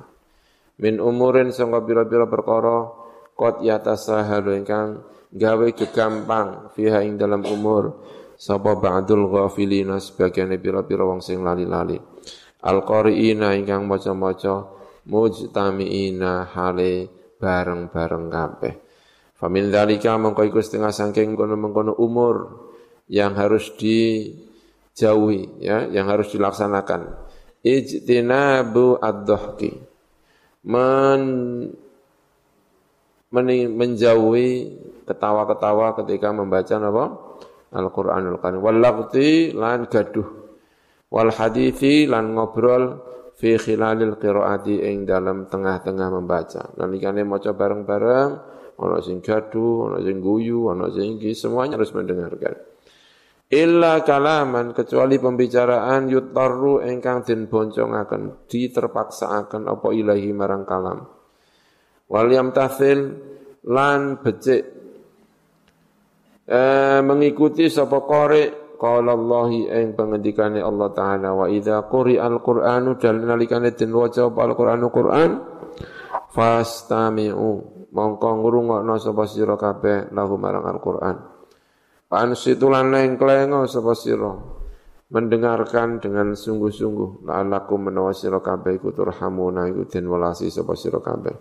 Min 0.75 0.99
umurin 0.99 1.55
sangka 1.55 1.79
pira-pira 1.87 2.27
perkara 2.27 2.91
qad 3.35 3.63
yatasahalu 3.63 4.59
ingkang 4.59 4.99
gawe 5.31 5.67
kegampang 5.71 6.71
fiha 6.75 7.03
ing 7.03 7.15
dalam 7.15 7.47
umur 7.47 8.03
sapa 8.35 8.75
ba'dul 8.75 9.31
ghafilina 9.31 10.03
sebagian 10.03 10.51
pira-pira 10.59 11.07
wong 11.07 11.23
sing 11.23 11.39
lali-lali. 11.39 11.95
Al-qari'ina 12.65 13.55
ingkang 13.55 13.87
maca-maca 13.87 14.67
mujtami'ina 15.07 16.51
hale 16.51 17.07
bareng-bareng 17.39 18.27
kabeh. 18.27 18.73
Famin 19.35 19.71
dzalika 19.71 20.15
mengko 20.15 20.47
iku 20.47 20.59
setengah 20.59 20.91
saking 20.91 21.35
kono-mengkono 21.35 21.95
umur 21.99 22.67
yang 23.11 23.35
harus 23.37 23.75
dijauhi 24.95 25.59
ya 25.59 25.91
yang 25.91 26.07
harus 26.07 26.31
dilaksanakan 26.31 27.11
ijtinabu 27.67 28.95
ad-dhahki 29.03 29.75
men 30.63 31.21
menjauhi 33.75 34.49
ketawa-ketawa 35.03 35.93
ketika 36.03 36.31
membaca 36.31 36.75
apa? 36.79 37.05
Al-Qur'anul 37.75 38.39
Karim. 38.39 38.63
Wal 38.63 38.79
lan 38.79 39.79
gaduh. 39.91 40.27
Wal 41.11 41.31
hadithi 41.35 42.07
lan 42.07 42.33
ngobrol 42.33 43.03
fi 43.35 43.59
khilalil 43.59 44.15
qiraati 44.15 44.79
ing 44.87 45.03
dalam 45.03 45.51
tengah-tengah 45.51 46.07
membaca. 46.07 46.71
Nalikane 46.79 47.27
maca 47.27 47.51
bareng-bareng, 47.51 48.29
ana 48.79 48.97
sing 49.03 49.19
gaduh, 49.19 49.91
ana 49.91 49.99
sing 49.99 50.23
guyu, 50.23 50.71
ana 50.71 50.87
sing 50.89 51.19
semuanya 51.35 51.75
harus 51.75 51.91
mendengarkan. 51.91 52.74
Illa 53.45 54.01
kalaman 54.01 54.73
kecuali 54.73 55.21
pembicaraan 55.21 56.09
yutarru 56.09 56.81
engkang 56.81 57.21
den 57.21 57.45
boncongaken 57.45 58.49
diterpaksaaken 58.49 59.69
apa 59.69 59.87
ilahi 59.93 60.33
marang 60.33 60.65
kalam. 60.65 61.05
Wal 62.09 62.29
yamtathil 62.33 62.99
lan 63.69 64.17
becik 64.17 64.61
eh, 66.49 66.99
mengikuti 67.05 67.69
sapa 67.69 68.01
qari 68.01 68.49
qala 68.81 69.13
Allah 69.13 69.49
ing 69.77 69.93
pengendikane 69.93 70.65
Allah 70.65 70.89
taala 70.97 71.37
wa 71.37 71.45
idza 71.45 71.85
quri'al 71.85 72.41
qur'anu 72.41 72.97
dan 72.97 73.29
nalikane 73.29 73.77
den 73.77 73.93
waca 73.93 74.25
al-qur'anu 74.25 74.89
Qur'an 74.89 75.31
fastami'u 76.33 77.49
mongko 77.93 78.29
ngrungokno 78.41 78.93
sapa 78.97 79.23
sira 79.29 79.53
kabeh 79.53 80.09
lahu 80.13 80.33
marang 80.41 80.65
al-Qur'an 80.65 81.34
Ansitulan 82.13 82.93
nengklengo 82.93 83.65
sapa 83.65 83.97
sira? 83.97 84.29
Mendengarkan 85.09 85.97
dengan 85.97 86.37
sungguh-sungguh. 86.37 87.25
La'allakum 87.25 87.89
menawa 87.89 88.13
sira 88.13 88.41
kabeh 88.45 88.77
iku 88.77 88.93
turhamuna 88.93 89.65
iku 89.65 89.89
den 89.89 90.05
welasi 90.05 90.53
sapa 90.53 90.77
sira 90.77 91.01
kabeh. 91.01 91.33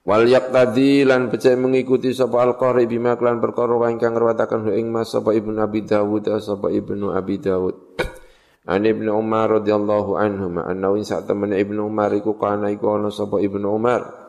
Wal 0.00 0.24
yaqtadi 0.32 1.04
lan 1.04 1.28
becik 1.28 1.60
mengikuti 1.60 2.16
sapa 2.16 2.40
al-qari 2.40 2.88
bima 2.88 3.20
klan 3.20 3.36
perkara 3.36 3.76
wa 3.76 3.92
ingkang 3.92 4.16
ngrawataken 4.16 4.72
ing 4.72 4.88
Mas 4.88 5.12
sapa 5.12 5.36
Ibnu 5.36 5.60
Abi 5.60 5.84
Dawud 5.84 6.24
sapa 6.40 6.72
Ibnu 6.72 7.12
Abi 7.12 7.36
Dawud. 7.36 7.76
An 8.72 8.88
Ibnu 8.88 9.12
Umar 9.12 9.60
radhiyallahu 9.60 10.16
anhu 10.16 10.56
anna 10.56 10.88
in 10.96 11.04
sak 11.04 11.28
Ibnu 11.28 11.80
Umar 11.84 12.16
iku 12.16 12.40
kana 12.40 12.72
iku 12.72 12.96
ana 12.96 13.12
sapa 13.12 13.44
Ibnu 13.44 13.66
Umar 13.68 14.19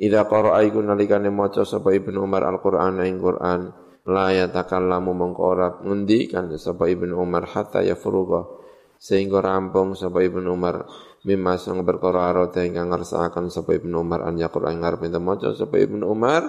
Ida 0.00 0.24
qara'a 0.24 0.64
iku 0.64 0.80
nalikane 0.80 1.28
maca 1.28 1.68
sapa 1.68 1.92
Ibnu 1.92 2.24
Umar 2.24 2.48
Al-Qur'an 2.48 2.96
ing 3.04 3.20
Qur'an 3.20 3.68
la 4.08 4.32
yatakallamu 4.32 5.12
mongko 5.14 5.42
ora 5.44 5.68
ngendikan 5.84 6.48
sapa 6.56 6.88
Ibnu 6.88 7.12
Umar 7.14 7.46
hatta 7.52 7.84
yafruga 7.84 8.48
sehingga 8.96 9.44
rampung 9.44 9.92
sapa 9.92 10.24
Ibnu 10.24 10.48
Umar 10.48 10.88
mimma 11.22 11.54
sang 11.60 11.84
perkara 11.86 12.32
arata 12.32 12.64
ingkang 12.64 12.90
ngersakaken 12.90 13.52
sapa 13.52 13.76
Ibnu 13.78 14.00
Umar 14.00 14.24
an 14.26 14.40
yaqra 14.40 14.72
ing 14.72 14.80
ngarep 14.80 15.06
maca 15.20 15.52
sapa 15.54 15.76
Ibnu 15.78 16.08
Umar 16.08 16.46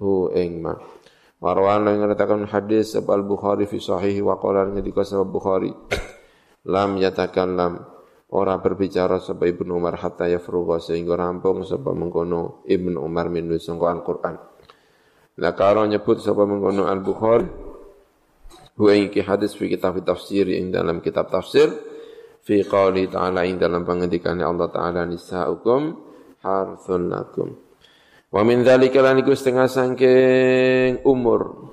hu 0.00 0.32
ing 0.32 0.64
ma. 0.64 0.74
Warwan 1.38 1.86
yang 1.86 2.02
mengatakan 2.02 2.50
hadis 2.50 2.98
sapa 2.98 3.14
Al-Bukhari 3.14 3.70
fi 3.70 3.78
sahih 3.78 4.26
wa 4.26 4.40
qala 4.42 4.66
ngendika 4.66 5.06
sapa 5.06 5.22
Bukhari 5.22 5.70
lam 6.66 6.98
ora 8.28 8.60
berbicara 8.60 9.20
sapa 9.20 9.48
Ibnu 9.48 9.72
Umar 9.72 9.96
hatta 9.96 10.28
yafrugha 10.28 10.80
sehingga 10.82 11.16
rampung 11.16 11.64
sapa 11.64 11.96
mengkono 11.96 12.64
Ibnu 12.68 13.00
Umar 13.00 13.32
min 13.32 13.48
sangka 13.56 13.88
Al-Qur'an. 13.88 14.36
Lah 15.38 15.52
karo 15.56 15.86
nyebut 15.88 16.20
sapa 16.20 16.44
mengkono 16.44 16.84
Al-Bukhari 16.90 17.48
huwa 18.78 18.92
iki 18.94 19.24
hadis 19.24 19.58
fi 19.58 19.66
kitab 19.66 19.98
tafsir 20.06 20.46
ing 20.52 20.70
dalam 20.70 21.02
kitab 21.02 21.32
tafsir 21.32 21.66
fi 22.46 22.62
qali 22.62 23.10
ta'ala 23.10 23.42
ing 23.48 23.58
dalam 23.58 23.82
pengendikan 23.82 24.38
Allah 24.38 24.70
taala 24.70 25.02
nisaukum 25.08 25.96
harthun 26.44 27.02
lakum. 27.10 27.48
Wa 28.28 28.44
min 28.44 28.60
dzalika 28.60 29.00
lan 29.00 29.24
iku 29.24 29.32
setengah 29.32 29.66
sangking 29.66 31.00
umur 31.02 31.72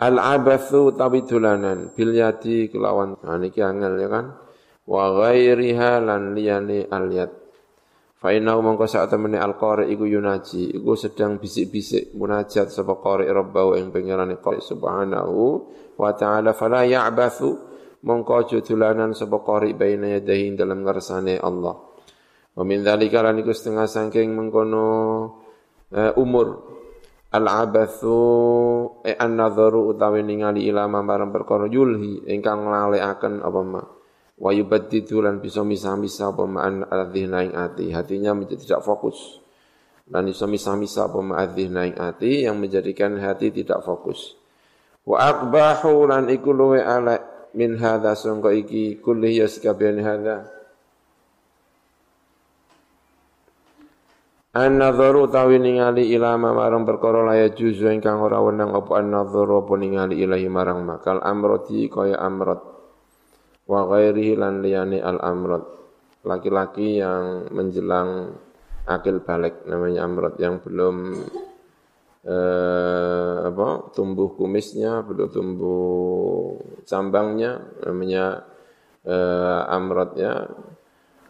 al-abathu 0.00 0.96
tawidulanan 0.96 1.92
bil 1.92 2.16
yadi 2.16 2.72
kelawan 2.72 3.20
nah 3.20 3.36
niki 3.36 3.60
angel 3.60 4.00
ya 4.00 4.08
kan 4.08 4.26
wa 4.90 5.04
ghairiha 5.22 6.02
lan 6.02 6.34
liyane 6.34 6.90
alyat 6.90 7.30
fa 8.20 8.34
inna 8.34 8.58
mongko 8.58 8.84
sak 8.90 9.14
temene 9.14 9.38
alqari 9.38 9.88
iku 9.94 10.04
yunaji 10.04 10.76
iku 10.76 10.92
sedang 10.98 11.38
bisik-bisik 11.38 12.12
munajat 12.18 12.68
sapa 12.68 12.98
qari 12.98 13.30
rabbahu 13.30 13.78
ing 13.78 13.94
pangerane 13.94 14.36
qari 14.42 14.60
subhanahu 14.60 15.64
wa 15.96 16.12
ta'ala. 16.12 16.52
Fala 16.52 16.84
ya'bathu 16.84 17.48
mongko 18.04 18.44
judulanan 18.44 19.16
sapa 19.16 19.40
qari 19.40 19.72
baina 19.72 20.20
yadahi 20.20 20.52
dalam 20.52 20.84
ngarsane 20.84 21.40
Allah. 21.40 21.76
Wa 22.56 22.60
min 22.60 22.84
dzalika 22.84 23.24
lan 23.24 23.40
iku 23.40 23.56
setengah 23.56 23.88
saking 23.88 24.36
mengkono 24.36 24.84
uh, 25.96 26.12
umur. 26.20 26.68
Al-abathu 27.30 28.18
e 29.06 29.14
an-nadharu 29.14 29.94
utawi 29.94 30.26
ningali 30.26 30.66
ilama 30.66 30.98
marang 30.98 31.30
perkara 31.30 31.70
yulhi 31.70 32.26
ingkang 32.26 32.66
lalekaken 32.66 33.38
apa 33.38 33.60
ma 33.62 33.82
wa 34.40 34.50
yubaddidu 34.56 35.20
lan 35.20 35.44
bisa 35.44 35.60
misah-misah 35.60 36.32
apa 36.32 36.44
ma'an 36.48 36.88
adzihna 36.88 37.44
ing 37.44 37.52
ati. 37.52 37.92
Hatinya 37.92 38.32
menjadi 38.32 38.64
tidak 38.64 38.82
fokus. 38.88 39.36
Dan 40.08 40.26
bisa 40.26 40.48
misah-misah 40.48 41.12
apa 41.12 41.20
ma'adzihna 41.20 41.80
ing 41.92 41.96
ati 42.00 42.48
yang 42.48 42.56
menjadikan 42.56 43.20
hati 43.20 43.52
tidak 43.52 43.84
fokus. 43.84 44.34
Wa 45.04 45.28
aqbahu 45.28 46.08
lan 46.08 46.32
iku 46.32 46.56
luwe 46.56 46.80
ala 46.80 47.20
min 47.52 47.76
hadza 47.76 48.16
sangka 48.16 48.50
iki 48.56 48.96
kulli 49.04 49.36
yaskabian 49.38 50.00
hadza. 50.00 50.48
An-nadharu 54.50 55.30
tawi 55.30 55.62
ningali 55.62 56.10
ilama 56.10 56.50
marang 56.50 56.82
perkara 56.82 57.22
laya 57.22 57.54
juzu 57.54 57.86
ingkang 57.86 58.18
ora 58.18 58.42
wenang 58.42 58.74
apa 58.74 58.98
an-nadharu 58.98 59.62
apa 59.62 59.78
ilahi 60.10 60.50
marang 60.50 60.82
makal 60.82 61.22
amroti 61.22 61.86
kaya 61.86 62.18
amrot 62.18 62.79
wa 63.70 63.86
ghairihi 63.86 64.34
lan 64.34 64.58
liyane 64.58 64.98
al 64.98 65.22
amrad 65.22 65.62
laki-laki 66.26 66.98
yang 66.98 67.46
menjelang 67.54 68.34
akil 68.90 69.22
balik 69.22 69.62
namanya 69.70 70.10
amrad 70.10 70.34
yang 70.42 70.58
belum 70.58 71.14
eh, 72.26 73.36
apa 73.46 73.94
tumbuh 73.94 74.34
kumisnya 74.34 75.06
belum 75.06 75.28
tumbuh 75.30 76.58
cambangnya 76.82 77.62
namanya 77.86 78.42
eh, 79.06 79.62
amrad 79.70 80.18
ya 80.18 80.34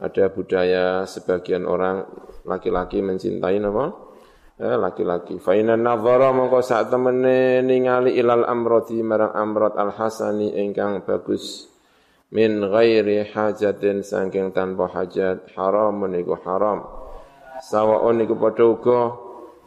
ada 0.00 0.24
budaya 0.32 1.04
sebagian 1.04 1.68
orang 1.68 2.08
laki-laki 2.48 3.04
mencintai 3.04 3.60
apa? 3.60 3.86
Eh, 4.60 4.76
laki-laki. 4.76 5.36
Fa 5.40 5.56
inna 5.56 5.76
nadhara 5.76 6.32
mongko 6.36 6.60
sak 6.64 6.92
temene 6.92 7.64
ningali 7.64 8.16
ilal 8.16 8.44
amrati 8.44 9.00
marang 9.00 9.32
amrad 9.32 9.76
al 9.76 9.92
hasani 9.92 10.52
ingkang 10.56 11.04
bagus 11.04 11.69
min 12.30 12.62
ghairi 12.62 13.26
hajatin 13.26 14.06
saking 14.06 14.54
tanpa 14.54 14.86
hajat. 14.90 15.50
Haram 15.54 16.06
niku 16.06 16.38
haram. 16.46 16.86
Sawaun 17.60 18.16
niku 18.22 18.38
padha 18.38 18.64
uga 18.64 19.00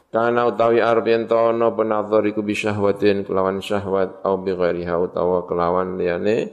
kana 0.10 0.50
utawi 0.50 0.82
arep 0.82 1.06
yen 1.06 1.24
ana 1.30 1.70
penadzar 1.70 2.26
iku 2.26 2.42
bi 2.42 2.58
syahwatin 2.58 3.22
kelawan 3.28 3.62
syahwat 3.62 4.26
au 4.26 4.42
bi 4.42 4.56
ghairiha 4.56 4.96
utawa 4.98 5.46
kelawan 5.46 6.00
liyane 6.00 6.50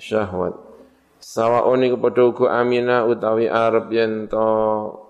syahwat. 0.00 0.56
Sawaun 1.20 1.84
niku 1.84 2.00
padha 2.00 2.22
uga 2.24 2.46
amina 2.56 3.04
utawi 3.04 3.50
arep 3.50 3.92
yen 3.92 4.30
to 4.32 4.46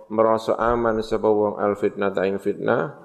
merasa 0.08 0.56
aman 0.56 1.04
sapa 1.04 1.28
wong 1.28 1.60
al 1.60 1.76
fitnah 1.76 2.08
ta 2.10 2.24
ing 2.24 2.40
fitnah 2.40 2.96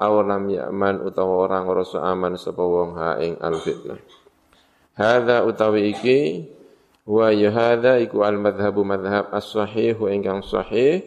aw 0.00 0.14
lam 0.24 0.48
ya'man 0.48 1.04
utawa 1.04 1.44
orang 1.44 1.68
ngrasa 1.68 2.00
aman 2.00 2.40
sapa 2.40 2.64
wong 2.64 2.96
ha 2.96 3.20
ing 3.20 3.36
al 3.38 3.60
fitnah. 3.60 4.00
Hadza 4.96 5.46
utawi 5.46 5.92
iki 5.92 6.18
Wa 7.08 7.32
yuhadha 7.32 7.96
iku 8.04 8.20
al-madhabu 8.20 8.84
madhab 8.84 9.32
as-sahihu 9.32 10.12
ingkang 10.12 10.44
sahih 10.44 11.00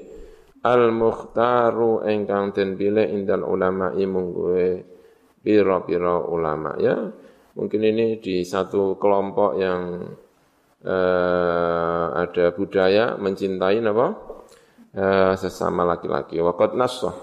al-mukhtaru 0.66 2.02
ingkang 2.10 2.58
den 2.58 2.74
pilih 2.74 3.06
indal 3.06 3.46
ulama 3.46 3.94
mungguwe 3.94 4.82
pira-pira 5.46 6.26
ulama 6.26 6.74
ya. 6.82 6.98
Mungkin 7.54 7.82
ini 7.86 8.18
di 8.18 8.42
satu 8.42 8.98
kelompok 8.98 9.62
yang 9.62 10.10
uh, 10.88 12.06
ada 12.18 12.50
budaya 12.56 13.20
mencintai 13.22 13.78
apa? 13.86 14.08
Uh, 14.92 15.34
sesama 15.38 15.86
laki-laki. 15.86 16.42
Waqad 16.42 16.76
nassah 16.76 17.14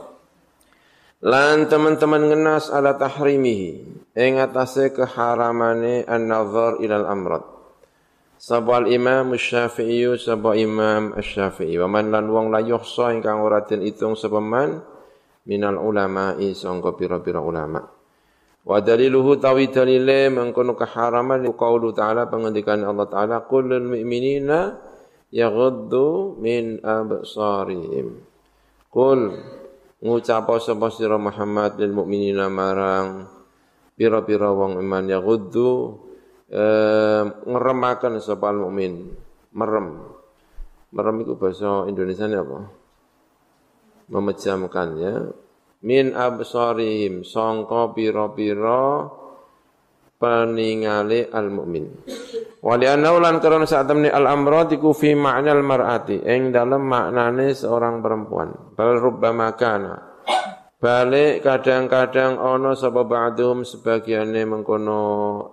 Lan 1.18 1.66
teman-teman 1.66 2.31
ngenas 2.31 2.70
ala 2.70 2.95
tahrimihi 2.95 3.70
ing 4.14 4.39
atase 4.39 4.95
keharamane 4.95 6.07
an-nazar 6.07 6.79
ilal 6.79 7.11
amrad. 7.11 7.58
Sapa 8.39 8.86
imam 8.86 9.34
Syafi'i 9.34 10.07
sapa 10.14 10.55
Imam 10.55 11.11
Asy-Syafi'i 11.18 11.74
wa 11.82 11.91
man 11.91 12.14
lan 12.14 12.30
wong 12.30 12.55
la 12.55 12.62
yuhsa 12.62 13.11
ingkang 13.11 13.43
ora 13.43 13.66
den 13.66 13.82
itung 13.82 14.14
sapa 14.14 14.39
man 14.39 14.78
minal 15.43 15.74
ulama'i 15.74 16.55
sangka 16.55 16.95
pira-pira 16.95 17.43
ulama. 17.43 17.82
Wa 18.62 18.78
daliluhu 18.78 19.43
tawi 19.43 19.74
dalile 19.74 20.30
mengkono 20.30 20.78
keharaman 20.78 21.51
qaulu 21.51 21.91
ta'ala 21.91 22.30
pengendikan 22.30 22.86
Allah 22.86 23.11
taala 23.11 23.43
qul 23.43 23.74
lil 23.74 23.91
mu'minina 23.91 24.86
yaghuddu 25.34 26.39
min 26.39 26.78
absarihim. 26.78 28.22
Qul 28.86 29.34
ngucap 29.99 30.47
sapa 30.62 30.95
sira 30.95 31.18
Muhammad 31.18 31.74
lil 31.82 31.91
mukminina 31.91 32.47
marang 32.47 33.26
pira-pira 33.99 34.55
wong 34.55 34.78
iman 34.78 35.05
ya 35.11 35.18
ghuddu 35.18 36.07
ngeremaken 36.49 38.25
sapa 38.25 38.49
mukmin 38.57 39.13
merem. 39.53 40.01
Merem 40.89 41.17
itu 41.21 41.37
bahasa 41.37 41.85
Indonesia 41.85 42.25
apa? 42.25 42.59
Memejamkan 44.09 44.89
ya. 44.97 45.15
Min 45.85 46.17
absarihim 46.17 47.23
sangka 47.23 47.93
pira-pira 47.95 49.07
peningale 50.19 51.31
al 51.31 51.47
mukmin 51.55 51.87
Wali 52.59 52.91
anaulan 52.91 53.39
karena 53.39 53.63
saat 53.63 53.87
temni 53.87 54.11
al 54.11 54.27
amrod 54.27 54.75
fi 54.99 55.15
makna 55.15 55.55
al 55.55 55.63
mar'ati 55.63 56.27
ing 56.27 56.51
dalam 56.51 56.83
maknane 56.83 57.55
seorang 57.55 58.03
perempuan. 58.03 58.75
Bal 58.75 58.99
rubbama 58.99 59.55
kana. 59.55 59.95
Balik 60.79 61.47
kadang-kadang 61.47 62.39
ono 62.39 62.75
sapa 62.75 63.07
ba'dhum 63.07 63.63
sebagiannya 63.63 64.43
mengkono 64.47 65.03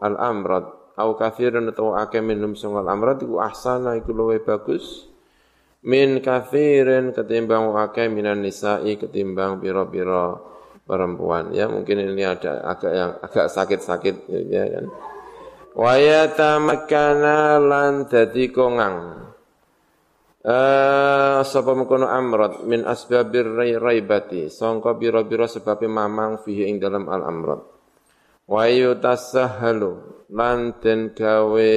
al 0.01 0.17
amrod 0.17 0.84
au 0.95 1.15
kathirun 1.15 1.71
atau 1.71 1.95
akeh 1.95 2.23
minum 2.23 2.55
al 2.55 2.87
amrod 2.87 3.19
iku 3.19 3.39
ahsana 3.43 3.99
iku 3.99 4.11
luwe 4.15 4.39
bagus. 4.43 5.11
Min 5.85 6.17
kathirin 6.23 7.13
ketimbang 7.13 7.77
akeh 7.77 8.09
minan 8.09 8.41
nisa'i 8.41 8.97
ketimbang 8.97 9.61
pira-pira 9.61 10.33
perempuan. 10.87 11.53
Ya 11.53 11.69
mungkin 11.69 12.01
ini 12.01 12.25
ada 12.25 12.65
agak 12.65 12.91
yang 12.95 13.11
agak 13.21 13.47
sakit-sakit 13.53 14.15
ya 14.49 14.65
kan. 14.65 14.85
Wa 15.77 15.93
yatamakkana 15.99 17.61
lan 17.61 18.09
dadi 18.09 18.49
kongang. 18.49 19.29
Eh 20.41 21.39
sapa 21.45 21.71
mengkono 21.77 22.09
amrad 22.09 22.65
min 22.65 22.81
asbabir 22.81 23.45
raibati. 23.77 24.49
Sangka 24.49 24.97
bira-bira 24.97 25.45
sebab 25.45 25.85
mamang 25.85 26.41
fihi 26.41 26.65
ing 26.65 26.81
dalam 26.81 27.05
al 27.13 27.21
amrad 27.29 27.75
wa 28.45 28.63
yutasahhalu 28.69 30.14
lan 30.31 30.81
den 30.81 31.13
gawe 31.13 31.73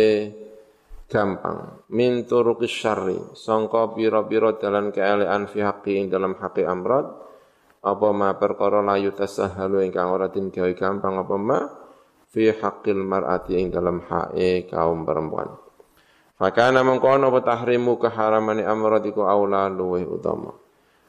gampang. 1.09 1.89
Min 1.93 2.25
turuqis 2.29 2.73
syarri. 2.73 3.19
Sangka 3.37 3.93
bira-bira 3.93 4.57
dalan 4.57 4.93
keelean 4.93 5.49
fi 5.49 5.65
haqqi 5.65 5.93
ing 5.99 6.07
dalam 6.09 6.37
haqqi 6.37 6.65
amrad. 6.65 7.09
Apa 7.79 8.09
ma 8.13 8.35
perkara 8.37 8.85
la 8.85 8.99
yutasahhalu 9.01 9.87
ingkang 9.89 10.09
ora 10.13 10.29
den 10.29 10.53
gawe 10.53 10.73
gampang 10.77 11.17
apa 11.21 11.37
ma? 11.37 11.59
Fi 12.29 12.53
haqqil 12.53 13.01
mar'ati 13.01 13.57
ing 13.57 13.73
dalam 13.73 14.05
hae 14.05 14.69
kaum 14.69 15.09
perempuan. 15.09 15.49
Fakana 16.39 16.87
mengkono 16.87 17.35
apa 17.35 17.41
tahrimu 17.43 17.99
keharamani 17.99 18.63
amratiku 18.63 19.27
aula 19.27 19.67
luweh 19.67 20.07
utama. 20.07 20.53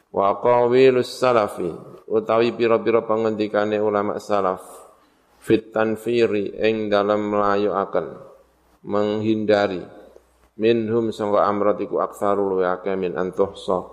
Wa 0.09 0.41
qawilus 0.41 1.11
salafi. 1.21 1.69
Utawi 2.09 2.57
pira-pira 2.57 3.05
pengendikane 3.05 3.77
ulama 3.77 4.17
salaf 4.17 4.88
fit 5.39 5.71
tanfiri 5.71 6.55
ing 6.59 6.91
dalam 6.91 7.31
melayu 7.31 7.71
akan 7.73 8.19
menghindari 8.85 9.83
minhum 10.59 11.15
sangka 11.15 11.47
amratiku 11.47 12.03
aktsaru 12.03 12.43
luweh 12.43 12.67
akeh 12.67 12.95
min 12.99 13.15
antuhsa 13.15 13.87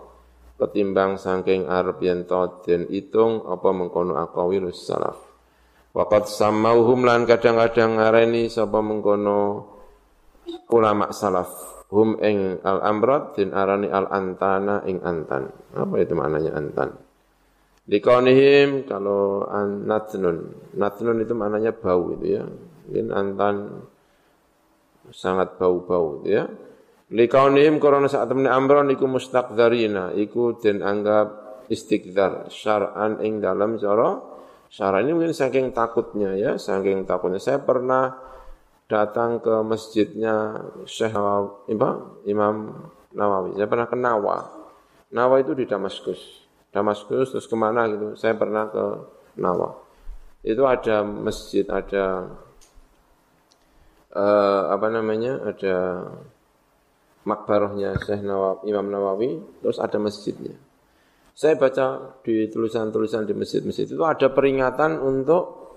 ketimbang 0.59 1.17
saking 1.17 1.71
arep 1.71 2.03
yen 2.03 2.27
den 2.67 2.91
itung 2.91 3.47
apa 3.47 3.71
mengkono 3.71 4.19
aqawilus 4.19 4.85
salaf 4.87 5.27
Waqad 5.97 6.29
samauhum 6.29 7.09
lan 7.09 7.25
kadang-kadang 7.25 7.97
ngareni 7.97 8.53
sapa 8.53 8.85
mengkono 8.85 9.65
ulama 10.69 11.09
salaf 11.09 11.49
hum 11.89 12.21
ing 12.21 12.61
al 12.61 12.85
amrad 12.85 13.33
din 13.33 13.57
arani 13.57 13.89
al 13.89 14.05
antana 14.13 14.85
ing 14.85 15.01
antan. 15.01 15.49
Apa 15.73 15.97
itu 15.97 16.13
maknanya 16.13 16.53
antan? 16.53 17.01
Likonihim 17.87 18.91
kalau 18.91 19.47
an 19.47 19.87
natnun. 19.87 20.55
Natnun 20.75 21.23
itu 21.23 21.35
maknanya 21.39 21.71
bau 21.71 22.15
itu 22.19 22.27
ya. 22.39 22.45
Mungkin 22.87 23.07
antan 23.15 23.55
sangat 25.15 25.55
bau-bau 25.59 26.23
itu 26.23 26.35
ya. 26.35 26.45
Likaunihim 27.07 27.79
korona 27.79 28.11
saat 28.11 28.27
temen 28.27 28.51
amron 28.51 28.91
iku 28.91 29.07
mustaqdarina 29.07 30.11
iku 30.19 30.59
den 30.59 30.83
anggap 30.83 31.63
istiqdar 31.71 32.51
syar'an 32.51 33.23
ing 33.23 33.39
dalam 33.39 33.79
cara 33.79 34.35
Syarah 34.67 34.99
ini 35.03 35.15
mungkin 35.15 35.35
saking 35.35 35.71
takutnya 35.71 36.35
ya, 36.35 36.59
saking 36.59 37.07
takutnya. 37.07 37.39
Saya 37.39 37.63
pernah 37.63 38.19
datang 38.91 39.39
ke 39.39 39.63
masjidnya 39.63 40.59
Syekh 40.87 41.15
Imam 42.27 42.57
Nawawi. 43.15 43.55
Saya 43.55 43.69
pernah 43.71 43.87
ke 43.87 43.97
Nawa. 43.97 44.39
Nawa 45.15 45.39
itu 45.39 45.55
di 45.55 45.65
Damaskus. 45.71 46.46
Damaskus 46.77 47.33
terus 47.33 47.49
ke 47.49 47.57
mana 47.57 47.89
gitu. 47.89 48.13
Saya 48.21 48.37
pernah 48.37 48.69
ke 48.69 48.85
Nawa. 49.41 49.73
Itu 50.45 50.69
ada 50.69 51.01
masjid, 51.01 51.65
ada 51.65 52.29
uh, 54.13 54.63
apa 54.69 54.87
namanya, 54.93 55.41
ada 55.41 56.05
makbarahnya 57.25 57.97
Syekh 57.97 58.23
Nawawi, 58.23 58.69
Imam 58.69 58.87
Nawawi, 58.93 59.41
terus 59.65 59.81
ada 59.81 59.97
masjidnya. 59.97 60.55
Saya 61.37 61.57
baca 61.57 62.17
di 62.25 62.49
tulisan-tulisan 62.49 63.29
di 63.29 63.37
masjid-masjid 63.37 63.85
itu 63.85 64.01
ada 64.05 64.33
peringatan 64.33 65.01
untuk 65.01 65.69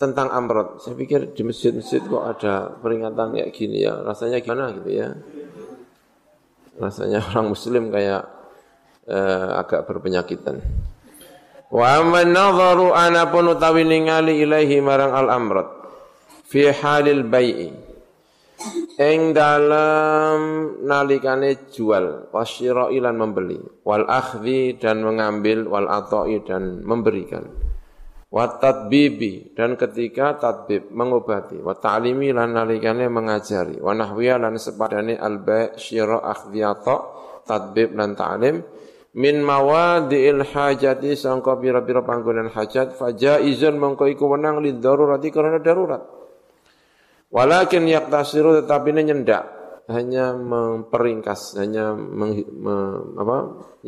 tentang 0.00 0.32
amrod. 0.32 0.80
Saya 0.80 0.96
pikir 0.96 1.36
di 1.36 1.42
masjid-masjid 1.44 2.00
kok 2.00 2.24
ada 2.24 2.72
peringatan 2.80 3.36
kayak 3.36 3.52
gini 3.52 3.84
ya. 3.84 4.00
Rasanya 4.00 4.40
gimana 4.40 4.72
gitu 4.72 4.88
ya. 4.88 5.12
Rasanya 6.80 7.20
orang 7.28 7.52
muslim 7.52 7.92
kayak 7.92 8.41
eh, 9.06 9.48
agak 9.58 9.86
berpenyakitan. 9.88 10.62
Wa 11.72 12.04
man 12.04 12.36
nadharu 12.36 12.92
ana 12.92 13.32
pun 13.32 13.48
utawi 13.56 13.88
ningali 13.88 14.44
ilaihi 14.44 14.84
marang 14.84 15.16
al 15.16 15.32
amrod 15.32 15.68
fi 16.44 16.68
halil 16.68 17.24
bai'i. 17.24 17.72
Ing 19.00 19.34
dalam 19.34 20.38
nalikane 20.84 21.72
jual 21.72 22.28
wasyira 22.30 22.92
ilan 22.92 23.16
membeli. 23.16 23.58
Wal 23.82 24.06
akhdhi 24.06 24.78
dan 24.78 25.02
mengambil 25.02 25.66
wal 25.66 25.88
atoi 25.88 26.44
dan 26.44 26.84
memberikan. 26.84 27.48
Wa 28.28 28.60
tadbibi 28.60 29.56
dan 29.56 29.74
ketika 29.74 30.38
tadbib 30.38 30.92
mengobati. 30.92 31.58
Wa 31.58 31.74
ta'limi 31.74 32.30
lan 32.30 32.54
nalikane 32.54 33.08
mengajari. 33.10 33.80
Wa 33.82 33.96
nahwiya 33.96 34.38
lan 34.38 34.60
sepadane 34.60 35.18
al 35.18 35.40
bai' 35.42 35.74
syira 35.80 36.22
akhdhi 36.22 36.60
ata 36.62 36.96
tadbib 37.48 37.96
lan 37.96 38.14
ta'lim 38.14 38.62
min 39.12 39.44
mawadi'il 39.44 40.40
hajati 40.40 41.12
sangka 41.16 41.60
pira-pira 41.60 42.00
panggonan 42.00 42.48
hajat 42.48 42.96
fajaizun 42.96 43.76
mengko 43.76 44.08
iku 44.08 44.32
wenang 44.32 44.64
li 44.64 44.76
darurati 44.80 45.28
karena 45.28 45.60
darurat 45.60 46.22
Walakin 47.32 47.88
yaktasiru 47.88 48.60
tetapi 48.60 48.92
ini 48.92 49.08
nyendak, 49.08 49.48
hanya 49.88 50.36
memperingkas, 50.36 51.56
hanya 51.56 51.96
meng, 51.96 52.44
me, 52.44 52.76
apa? 53.16 53.36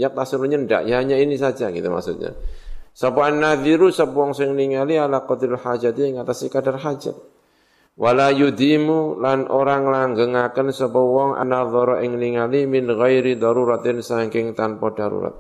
Yaktasiru 0.01 0.49
nyendak, 0.49 0.89
ya 0.89 1.05
hanya 1.05 1.21
ini 1.21 1.37
saja 1.37 1.69
gitu 1.69 1.85
maksudnya. 1.93 2.33
Sapa 2.97 3.29
an-nadhiru 3.29 3.93
sapa 3.93 4.17
wong 4.17 4.33
sing 4.33 4.57
ningali 4.57 4.97
ala 4.97 5.29
qadril 5.29 5.61
hajati 5.61 6.09
ing 6.09 6.17
atas 6.17 6.41
kadar 6.49 6.81
hajat. 6.81 7.13
Wala 7.95 8.35
yudimu 8.35 9.23
lan 9.23 9.47
orang 9.47 9.87
langgengaken 9.87 10.75
sapa 10.75 10.99
wong 10.99 11.39
anadzara 11.39 12.03
ing 12.03 12.19
ningali 12.19 12.67
min 12.67 12.91
ghairi 12.91 13.39
daruratin 13.39 14.03
saking 14.03 14.59
tanpa 14.59 14.91
darurat. 14.99 15.35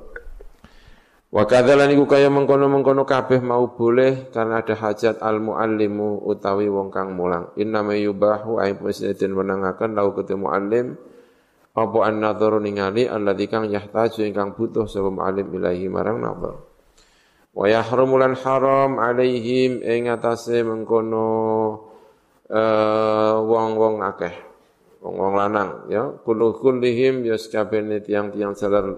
Wa 1.34 1.50
kadzalan 1.50 1.90
iku 1.90 2.06
kaya 2.06 2.30
mengkono-mengkono 2.30 3.02
kabeh 3.02 3.42
mau 3.42 3.74
boleh 3.74 4.30
karena 4.30 4.62
ada 4.62 4.78
hajat 4.78 5.18
al 5.18 5.42
muallimu 5.42 6.22
utawi 6.30 6.70
wong 6.70 6.94
kang 6.94 7.18
mulang. 7.18 7.50
Inna 7.58 7.82
yubahu 7.82 8.62
ay 8.62 8.78
presiden 8.78 9.34
menangaken 9.34 9.98
lau 9.98 10.14
ketemu 10.14 10.46
alim 10.54 10.94
apa 11.74 11.98
an 12.06 12.22
nadharu 12.22 12.62
ningali 12.62 13.10
alladzi 13.10 13.50
kang 13.50 13.66
yahtaju 13.66 14.30
ingkang 14.30 14.54
butuh 14.54 14.86
sapa 14.86 15.10
muallim 15.10 15.50
ilahi 15.58 15.90
marang 15.90 16.22
nadhar. 16.22 16.62
Wa 17.50 17.66
yahrumu 17.66 18.14
lan 18.14 18.38
haram 18.38 19.02
alaihim 19.02 19.82
ing 19.82 20.06
atase 20.06 20.62
mengkono 20.62 21.83
uh, 22.50 23.40
wong-wong 23.40 24.04
akeh. 24.04 24.34
Wong-wong 25.04 25.34
lanang 25.36 25.70
ya. 25.92 26.08
Kullu 26.24 26.56
kullihim 26.56 27.24
ya 27.28 27.36
sakabene 27.36 28.00
tiang-tiang 28.00 28.56
sadar 28.56 28.96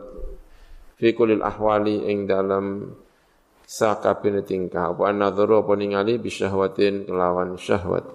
fi 0.97 1.13
kulil 1.13 1.43
ahwali 1.43 2.07
ing 2.07 2.31
dalam 2.31 2.95
sakabine 3.67 4.47
tingkah. 4.47 4.95
Apa 4.95 5.11
nadharu 5.11 5.67
apa 5.67 5.75
ningali? 5.75 6.23
Bisyahwatin 6.23 7.11
kelawan 7.11 7.59
syahwat. 7.59 8.07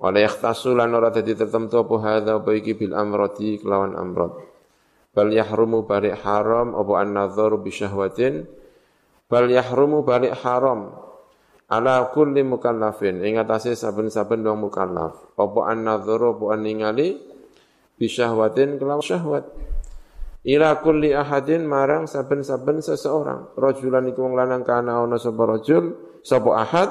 Wala 0.00 0.16
yakhtasu 0.16 0.72
lan 0.72 0.96
ora 0.96 1.12
dadi 1.12 1.36
tertentu 1.36 1.84
apa 1.84 1.94
hadza 2.00 2.40
apa 2.40 2.56
iki 2.56 2.72
bil 2.72 2.96
amrati 2.96 3.60
kelawan 3.60 3.92
amrat. 3.92 4.32
Bal 5.12 5.28
yahrumu 5.28 5.84
balik 5.84 6.24
haram 6.24 6.72
apa 6.72 6.92
an-nadharu 7.04 7.60
bisyahwatin 7.60 8.48
bal 9.28 9.44
yahrumu 9.50 10.00
balik 10.00 10.32
haram 10.40 11.09
ala 11.70 12.10
kulli 12.10 12.42
mukallafin. 12.42 13.22
Ing 13.22 13.38
atase 13.38 13.78
saben-saben 13.78 14.42
wong 14.42 14.68
mukallaf. 14.68 15.38
Apa 15.38 15.70
an-nadharu 15.70 16.36
apa 16.36 16.58
ningali? 16.58 17.16
Bisyahwatin 17.96 18.76
kelawan 18.82 19.04
syahwat. 19.04 19.44
Ila 20.40 20.80
kulli 20.80 21.12
ahadin 21.14 21.68
marang 21.68 22.10
saben-saben 22.10 22.82
seseorang. 22.82 23.54
Rajulan 23.54 24.08
iku 24.10 24.26
wong 24.26 24.34
lanang 24.34 24.66
kana 24.66 24.98
ana 24.98 25.20
sapa 25.20 25.44
rajul 25.46 25.94
sapa 26.24 26.50
ahad 26.56 26.90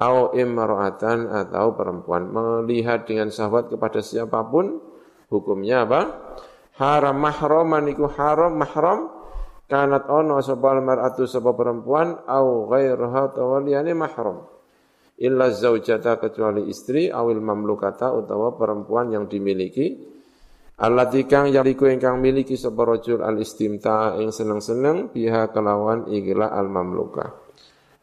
au 0.00 0.32
imra'atan 0.32 1.28
atau 1.28 1.76
perempuan. 1.76 2.26
Melihat 2.32 3.04
dengan 3.06 3.28
syahwat 3.28 3.68
kepada 3.68 4.00
siapa 4.00 4.42
pun 4.48 4.80
hukumnya 5.28 5.84
apa? 5.84 6.02
Haram 6.80 7.20
mahraman 7.20 7.86
iku 7.92 8.10
haram 8.10 8.58
mahram 8.58 9.13
kanat 9.66 10.08
ono 10.10 10.40
sapa 10.44 10.76
mar'atu 10.78 11.24
sapa 11.24 11.56
perempuan 11.56 12.24
au 12.28 12.68
ghairaha 12.68 13.32
tawaliyane 13.32 13.92
mahram 13.96 14.44
illa 15.20 15.50
zaujata 15.50 16.18
kecuali 16.18 16.66
istri 16.68 17.08
awil 17.08 17.38
mamlukata 17.38 18.10
utawa 18.12 18.58
perempuan 18.58 19.14
yang 19.14 19.30
dimiliki 19.30 20.14
Allati 20.74 21.22
kang 21.30 21.54
yaliku 21.54 21.86
ingkang 21.86 22.18
miliki 22.18 22.58
sapa 22.58 22.82
rajul 22.82 23.22
al 23.22 23.38
istimta 23.38 24.18
ing 24.18 24.34
seneng-seneng 24.34 25.14
biha 25.14 25.54
kelawan 25.54 26.10
igla 26.10 26.50
al 26.50 26.66
mamluka. 26.66 27.30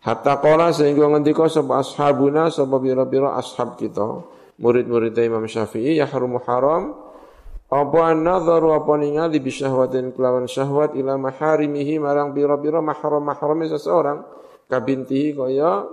Hatta 0.07 0.39
qala 0.39 0.71
sehingga 0.71 1.11
ngendika 1.11 1.51
sapa 1.51 1.83
ashabuna 1.83 2.47
sapa 2.47 2.79
pira-pira 2.79 3.35
ashab 3.35 3.75
kita, 3.75 4.23
murid-murid 4.63 5.11
Imam 5.19 5.43
Syafi'i 5.51 5.99
yahrumu 5.99 6.39
haram 6.47 7.10
apa 7.71 7.99
an-nadharu 8.11 8.75
apa 8.75 8.99
ningali 8.99 9.39
bi 9.39 9.47
syahwatin 9.47 10.11
kelawan 10.11 10.43
syahwat 10.43 10.91
ila 10.99 11.15
maharimihi 11.15 12.03
marang 12.03 12.35
pira-pira 12.35 12.83
mahram-mahrame 12.83 13.71
seseorang 13.71 14.27
kabintihi 14.67 15.31
kaya 15.31 15.87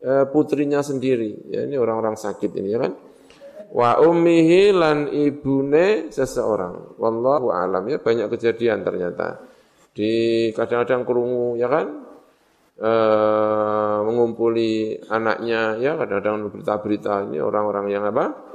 eh, 0.00 0.24
putrinya 0.32 0.80
sendiri. 0.80 1.52
Ya 1.52 1.68
ini 1.68 1.76
orang-orang 1.76 2.16
sakit 2.16 2.50
ini 2.56 2.68
ya 2.72 2.80
kan 2.80 2.92
wa 3.72 3.96
ummihi 4.04 4.70
lan 4.76 5.08
ibune 5.08 6.12
seseorang. 6.12 7.00
Wallahu 7.00 7.48
alam 7.50 7.88
ya 7.88 7.98
banyak 7.98 8.28
kejadian 8.28 8.84
ternyata. 8.84 9.40
Di 9.92 10.48
kadang-kadang 10.56 11.04
kerungu 11.04 11.60
ya 11.60 11.68
kan 11.68 11.86
e, 12.80 12.92
mengumpuli 14.08 14.96
anaknya 15.04 15.76
ya 15.76 16.00
kadang-kadang 16.00 16.48
berita-berita 16.48 17.28
ini 17.28 17.40
orang-orang 17.40 17.92
yang 17.92 18.04
apa? 18.08 18.51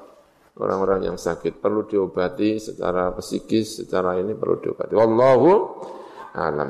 Orang-orang 0.58 1.06
yang 1.06 1.18
sakit 1.22 1.62
perlu 1.62 1.86
diobati 1.86 2.58
secara 2.58 3.14
psikis, 3.14 3.86
secara 3.86 4.18
ini 4.18 4.34
perlu 4.34 4.58
diobati. 4.58 4.94
Wallahu 4.98 5.52
alam. 6.34 6.70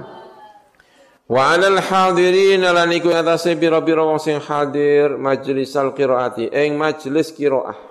Wa 1.28 1.42
'alal 1.56 1.80
hadirin 1.80 2.64
lan 2.64 2.88
iku 2.92 3.12
atase 3.12 3.56
pira-pira 3.60 4.04
wong 4.04 4.20
sing 4.20 4.40
hadir 4.40 5.20
majlisal 5.20 5.92
qiraati 5.92 6.52
ing 6.52 6.80
majlis 6.80 7.36
qiraah 7.36 7.88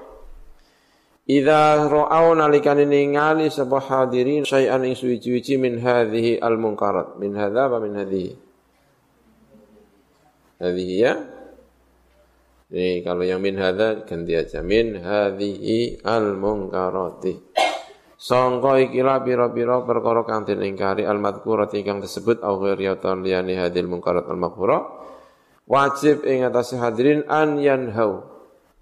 Idza 1.27 1.91
ra'au 1.91 2.39
nalikane 2.39 2.87
ningali 2.87 3.51
sapa 3.51 3.83
hadirin 3.83 4.47
syai'an 4.47 4.79
ing 4.87 4.95
suwi-suwi 4.95 5.59
min 5.59 5.83
hadhihi 5.83 6.39
al 6.39 6.55
munkarat 6.55 7.19
min 7.19 7.35
hadza 7.35 7.67
wa 7.67 7.83
min 7.83 7.99
hadhihi 7.99 8.33
hadhihi 10.63 10.95
ya 11.03 11.36
Ini 12.67 13.07
kalau 13.07 13.23
yang 13.23 13.39
min 13.39 13.55
hadza 13.55 14.03
ganti 14.03 14.35
aja. 14.35 14.59
Min 14.63 14.99
hadhihi 14.99 16.03
al 16.03 16.35
munkarati 16.35 17.55
Sangka 18.17 18.81
ikilah 18.81 19.23
pira-pira 19.23 19.85
perkara 19.85 20.25
kang 20.27 20.43
den 20.49 20.65
ingkari 20.65 21.07
al 21.07 21.21
madhkurat 21.21 21.71
ingkang 21.77 22.03
tersebut 22.03 22.43
au 22.43 22.59
ghairi 22.59 22.89
liyani 23.23 23.55
hadil 23.61 23.87
munkarat 23.87 24.25
al 24.27 24.41
maghfurah 24.41 24.83
wajib 25.69 26.25
ing 26.27 26.43
atase 26.43 26.81
hadirin 26.81 27.23
an 27.31 27.61
yanhau. 27.61 28.25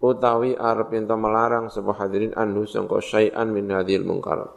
Utawi 0.04 0.52
arep 0.52 0.92
ento 0.92 1.16
melarang 1.16 1.72
sapa 1.72 1.96
hadirin 1.96 2.36
anhu 2.36 2.68
sangka 2.68 3.00
syai'an 3.00 3.48
min 3.48 3.72
hadhil 3.72 4.04
munkarat 4.04 4.52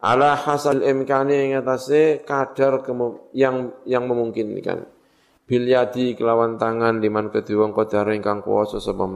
ala 0.00 0.36
hasal 0.36 0.84
imkani 0.84 1.48
ing 1.48 1.52
atase 1.56 2.20
kadar 2.28 2.84
yang 3.32 3.72
yang 3.88 4.04
memungkinkan 4.04 4.84
bil 5.46 5.64
yadi 5.64 6.18
kelawan 6.18 6.58
tangan 6.58 6.98
liman 6.98 7.30
kedua 7.30 7.70
wong 7.70 7.72
qadar 7.72 8.10
ingkang 8.10 8.42
kuwasa 8.42 8.82
sapa 8.82 9.06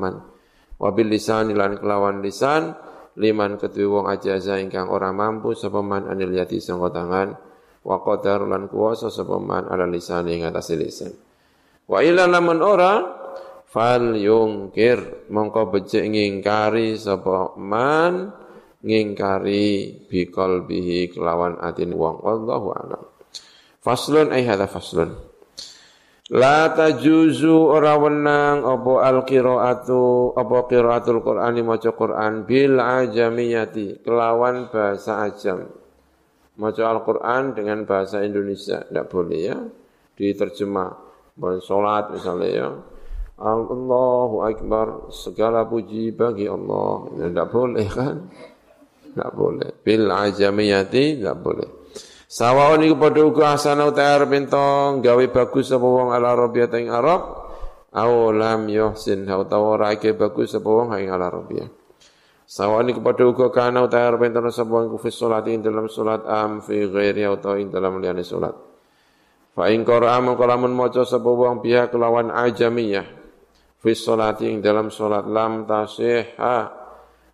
wa 0.80 0.88
bil 0.94 1.10
lisan 1.10 1.50
lan 1.58 1.74
kelawan 1.76 2.22
lisan 2.22 2.70
liman 3.18 3.58
kedua 3.58 4.00
wong 4.00 4.06
ajaza 4.06 4.62
ingkang 4.62 4.86
ora 4.94 5.10
mampu 5.10 5.58
sapa 5.58 5.82
anil 5.82 6.30
yadi 6.30 6.62
sangka 6.62 6.94
tangan. 6.94 7.28
Wa 7.80 7.96
qadar 8.04 8.44
lan 8.44 8.68
kuwasa 8.68 9.08
sapa 9.08 9.40
ala 9.40 9.88
lisan 9.88 10.28
ing 10.30 10.46
atase 10.46 10.76
lisan. 10.76 11.12
Wa 11.90 12.04
ila 12.04 12.28
lamun 12.28 12.60
ora 12.62 13.02
fal 13.66 14.14
yungkir 14.14 15.26
mongko 15.32 15.72
becik 15.74 16.04
ngingkari 16.06 16.94
sapa 16.94 17.56
man 17.58 18.30
ngingkari 18.84 20.06
bihi 20.06 21.10
kelawan 21.10 21.58
atin 21.58 21.90
wong. 21.96 22.20
Wallahu 22.22 22.68
a'lam. 22.76 23.02
Faslun 23.80 24.28
ay 24.30 24.44
hadza 24.44 24.68
faslun 24.68 25.29
La 26.30 26.70
tajuzu 26.70 27.74
ora 27.74 27.98
wenang 27.98 28.62
apa 28.62 29.02
al 29.02 29.26
qiraatu 29.26 30.30
apa 30.38 30.70
qiraatul 30.70 31.26
Qur'ani 31.26 31.58
maca 31.66 31.90
Qur'an 31.90 32.46
bil 32.46 32.78
ajamiyati 32.78 33.98
kelawan 34.06 34.70
bahasa 34.70 35.26
ajam. 35.26 35.66
Maca 36.54 36.82
Al-Qur'an 36.86 37.56
dengan 37.56 37.82
bahasa 37.82 38.22
Indonesia 38.22 38.78
tidak 38.86 39.10
boleh 39.10 39.40
ya. 39.42 39.58
Diterjemah. 40.14 41.10
Bon 41.34 41.56
salat 41.58 42.14
misalnya 42.14 42.48
ya 42.52 42.68
Allahu 43.40 44.44
Akbar, 44.44 45.08
segala 45.08 45.64
puji 45.64 46.12
bagi 46.12 46.44
Allah. 46.44 47.08
Tidak 47.16 47.48
boleh 47.48 47.86
kan? 47.88 48.28
Tidak 49.08 49.30
boleh. 49.32 49.80
Bil 49.80 50.04
ajamiyati 50.06 51.16
tidak 51.18 51.40
boleh. 51.40 51.79
Sawaun 52.30 52.86
iku 52.86 52.94
padha 52.94 53.26
uga 53.26 53.58
asana 53.58 53.90
uta 53.90 54.06
arep 54.06 54.30
gawe 55.02 55.24
bagus 55.34 55.74
apa 55.74 55.82
wong 55.82 56.14
ala 56.14 56.38
rabbiyah 56.38 56.70
ing 56.78 56.86
Arab 56.86 57.26
aw 57.90 58.30
lam 58.30 58.70
yuhsin 58.70 59.26
utawa 59.26 59.74
ora 59.74 59.90
bagus 59.98 60.54
apa 60.54 60.70
wong 60.70 60.94
ing 60.94 61.10
ala 61.10 61.26
rabbiyah. 61.26 61.66
Sawaun 62.46 62.86
iku 62.86 63.02
padha 63.02 63.26
uga 63.26 63.50
kana 63.50 63.82
uta 63.82 63.98
arep 63.98 64.30
ento 64.30 64.46
sapa 64.46 64.70
wong 64.70 64.94
fi 65.02 65.10
salat 65.10 65.42
ing 65.50 65.58
dalam 65.58 65.90
salat 65.90 66.22
am 66.22 66.62
fi 66.62 66.86
ghairi 66.86 67.26
utawa 67.26 67.58
ing 67.58 67.74
dalam 67.74 67.98
liyane 67.98 68.22
salat. 68.22 68.54
Fa 69.50 69.66
ing 69.66 69.82
qara'a 69.82 70.22
mongko 70.22 70.46
lamun 70.46 70.70
maca 70.70 71.02
sapa 71.02 71.26
wong 71.26 71.58
pihak 71.58 71.90
kelawan 71.90 72.30
ajamiyah 72.30 73.10
fi 73.82 73.90
sholati 73.90 74.46
ing 74.46 74.62
dalam 74.62 74.86
sholat 74.86 75.26
lam 75.26 75.66
tasihha 75.66 76.78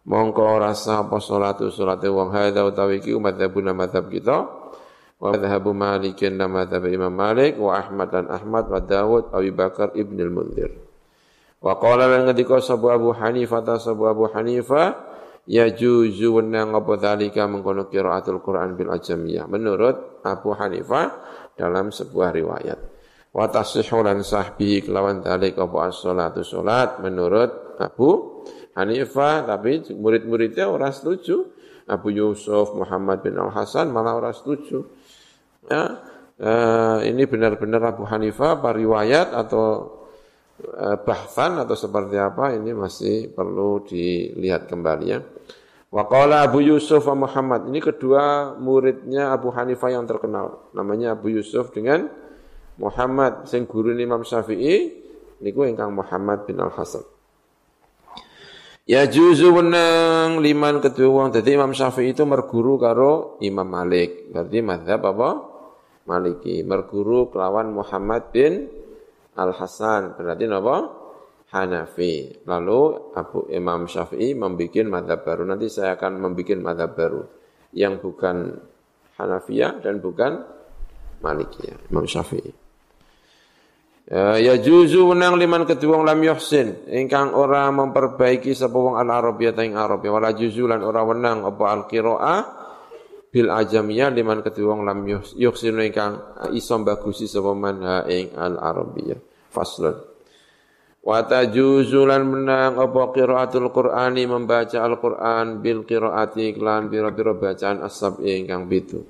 mongko 0.09 0.41
ora 0.41 0.73
sah 0.73 1.05
apa 1.05 1.21
sholatu 1.21 1.69
sholate 1.69 2.09
wong 2.09 2.33
hadza 2.33 2.65
utawi 2.65 3.05
iki 3.05 3.13
madzhabuna 3.13 3.77
madzhab 3.77 4.09
kita 4.09 4.56
wa 5.17 5.33
madzhabu 5.33 5.73
malikin 5.73 6.37
dan 6.37 6.53
madzhab 6.53 6.85
imam 6.89 7.13
malik 7.13 7.57
wa 7.57 7.77
ahmad 7.77 8.13
dan 8.13 8.27
ahmad 8.29 8.69
wa 8.69 8.81
daud 8.81 9.33
abu 9.33 9.51
bakar 9.57 9.97
ibn 9.97 10.21
al 10.21 10.29
munzir 10.29 10.71
wa 11.65 11.73
qala 11.81 12.05
lan 12.05 12.29
ngendika 12.29 12.61
sabu 12.61 12.93
abu 12.93 13.17
hanifah 13.17 13.61
ta 13.65 13.81
sabu 13.81 14.05
abu 14.05 14.29
hanifah 14.29 15.17
ya 15.47 15.71
juzu 15.71 16.43
wenang 16.43 16.75
apa 16.75 16.99
dalika 16.99 17.47
mengkono 17.47 17.87
qiraatul 17.87 18.43
quran 18.43 18.75
bil 18.75 18.91
ajamiyah. 18.93 19.47
Menurut 19.47 20.21
abu 20.27 20.53
hanifah 20.53 21.23
dalam 21.55 21.95
sebuah 21.95 22.35
riwayat. 22.35 22.79
Wa 23.33 23.47
tasihhu 23.49 24.03
lan 24.03 24.27
sahbihi 24.27 24.91
kelawan 24.91 25.23
dalik 25.23 25.57
apa 25.57 25.93
as-salatu 25.93 26.41
salat 26.41 27.05
menurut 27.05 27.77
Abu 27.77 28.41
Hanifah 28.73 29.45
tapi 29.45 29.85
murid-muridnya 29.93 30.73
orang 30.73 30.89
setuju. 30.89 31.53
Abu 31.85 32.11
Yusuf 32.17 32.73
Muhammad 32.73 33.21
bin 33.21 33.37
Al 33.37 33.53
Hasan 33.53 33.93
malah 33.93 34.17
orang 34.17 34.33
setuju 34.33 34.96
ya 35.67 35.83
eh, 36.41 36.99
ini 37.11 37.23
benar-benar 37.27 37.95
Abu 37.95 38.07
Hanifah 38.07 38.63
apa 38.63 38.71
riwayat 38.75 39.35
atau 39.35 39.67
eh, 40.63 40.97
bahsan 41.03 41.61
atau 41.63 41.77
seperti 41.77 42.17
apa 42.19 42.55
ini 42.55 42.73
masih 42.73 43.31
perlu 43.35 43.85
dilihat 43.85 44.71
kembali 44.71 45.07
ya 45.07 45.21
Waqala 45.87 46.43
Abu 46.45 46.61
Yusuf 46.67 47.07
wa 47.09 47.25
Muhammad 47.25 47.71
ini 47.71 47.79
kedua 47.79 48.53
muridnya 48.59 49.31
Abu 49.31 49.55
Hanifah 49.55 49.95
yang 49.95 50.05
terkenal 50.05 50.69
namanya 50.75 51.15
Abu 51.15 51.31
Yusuf 51.31 51.71
dengan 51.71 52.11
Muhammad 52.77 53.49
sing 53.49 53.65
guru 53.65 53.97
Imam 53.97 54.21
Syafi'i 54.21 54.93
niku 55.41 55.65
ingkang 55.65 55.95
Muhammad 55.97 56.45
bin 56.45 56.61
Al 56.61 56.75
Hasan. 56.75 57.05
Ya 58.87 59.03
juzu 59.09 59.51
wenang 59.51 60.39
liman 60.39 60.79
kedua 60.79 61.11
wong 61.11 61.29
dadi 61.35 61.57
Imam 61.57 61.75
Syafi'i 61.75 62.15
itu 62.15 62.23
merguru 62.23 62.79
karo 62.79 63.41
Imam 63.43 63.67
Malik. 63.67 64.31
Berarti 64.31 64.59
mazhab 64.63 65.01
apa? 65.03 65.31
Maliki. 66.07 66.63
Merguru 66.63 67.29
kelawan 67.31 67.75
Muhammad 67.75 68.31
bin 68.31 68.71
Al-Hasan. 69.35 70.15
Berarti 70.17 70.45
apa? 70.49 70.77
Hanafi. 71.53 72.43
Lalu 72.47 72.81
Abu 73.15 73.51
Imam 73.51 73.87
Syafi'i 73.87 74.35
membuat 74.35 74.87
madhab 74.87 75.21
baru. 75.23 75.43
Nanti 75.47 75.71
saya 75.71 75.95
akan 75.99 76.19
membuat 76.23 76.59
madhab 76.63 76.91
baru. 76.95 77.23
Yang 77.77 77.95
bukan 78.03 78.37
Hanafiyah 79.19 79.83
dan 79.85 80.01
bukan 80.01 80.43
Malikiyah. 81.21 81.91
Imam 81.91 82.07
Syafi'i. 82.07 82.67
Ya, 84.07 84.39
ya 84.39 84.55
juzu 84.55 85.03
menang 85.11 85.35
liman 85.35 85.67
kedua 85.67 85.99
lam 85.99 86.23
yuhsin 86.23 86.87
ingkang 86.87 87.35
ora 87.35 87.67
memperbaiki 87.75 88.55
sapa 88.55 88.79
al 88.95 89.11
arabiyah 89.11 89.59
ing 89.67 89.75
arab 89.75 90.07
wala 90.07 90.31
juzu 90.31 90.71
lan 90.71 90.87
ora 90.87 91.03
wenang 91.03 91.43
apa 91.43 91.65
al 91.67 91.83
qiraah 91.91 92.39
bil 93.29 93.53
ajamiyah 93.53 94.11
liman 94.15 94.41
kedua 94.41 94.77
wong 94.77 94.83
lam 94.87 95.05
yuhsin 95.37 95.77
ingkang 95.83 96.21
iso 96.57 96.77
bagusi 96.81 97.29
sapa 97.29 97.53
man 97.53 97.83
ing 98.09 98.33
al 98.35 98.57
arabiyah 98.57 99.21
faslun. 99.53 99.97
Wa 101.07 101.23
tajuzulan 101.23 102.27
menang 102.27 102.83
apa 102.83 103.15
qiraatul 103.15 103.71
qur'ani 103.71 104.27
membaca 104.27 104.83
al 104.83 104.99
qur'an 104.99 105.63
bil 105.63 105.87
qiraati 105.87 106.51
iklan 106.51 106.91
biro-biro 106.91 107.39
bacaan 107.39 107.79
asab 107.87 108.19
ingkang 108.27 108.67
pitu. 108.67 109.07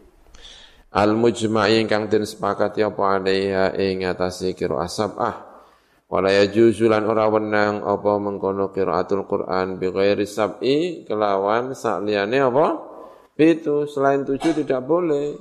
Al 0.92 1.16
mujma'i 1.16 1.80
ingkang 1.80 2.12
den 2.12 2.28
sepakati 2.28 2.84
apa 2.84 3.16
alaiha 3.16 3.72
ing 3.80 4.04
atase 4.04 4.52
qiraah 4.52 4.88
sab'ah. 4.88 5.34
Wala 6.06 6.30
yajuzu 6.30 6.86
lan 6.86 7.02
ora 7.02 7.26
wenang 7.26 7.82
apa 7.82 8.14
mengkono 8.22 8.70
qiraatul 8.70 9.26
Qur'an 9.26 9.74
bi 9.74 9.90
ghairi 9.90 10.22
sab'i 10.22 11.02
kelawan 11.02 11.74
sakliyane 11.74 12.38
apa 12.46 12.66
itu 13.36 13.84
selain 13.84 14.24
tujuh 14.24 14.64
tidak 14.64 14.80
boleh 14.84 15.36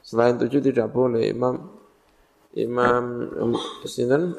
selain 0.00 0.40
tujuh 0.40 0.64
tidak 0.64 0.88
boleh 0.88 1.28
Imam 1.28 1.60
Imam 2.56 3.04
um, 3.36 3.52
Sinan 3.84 4.32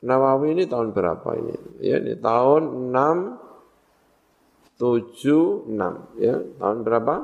Nawawi 0.00 0.56
ini 0.56 0.64
tahun 0.64 0.96
berapa 0.96 1.36
ini? 1.36 1.84
Ya, 1.84 2.00
ini 2.00 2.16
tahun 2.16 2.88
6 2.88 4.80
7 4.80 5.68
6 5.68 5.76
ya. 6.16 6.40
Tahun 6.56 6.78
berapa? 6.80 7.14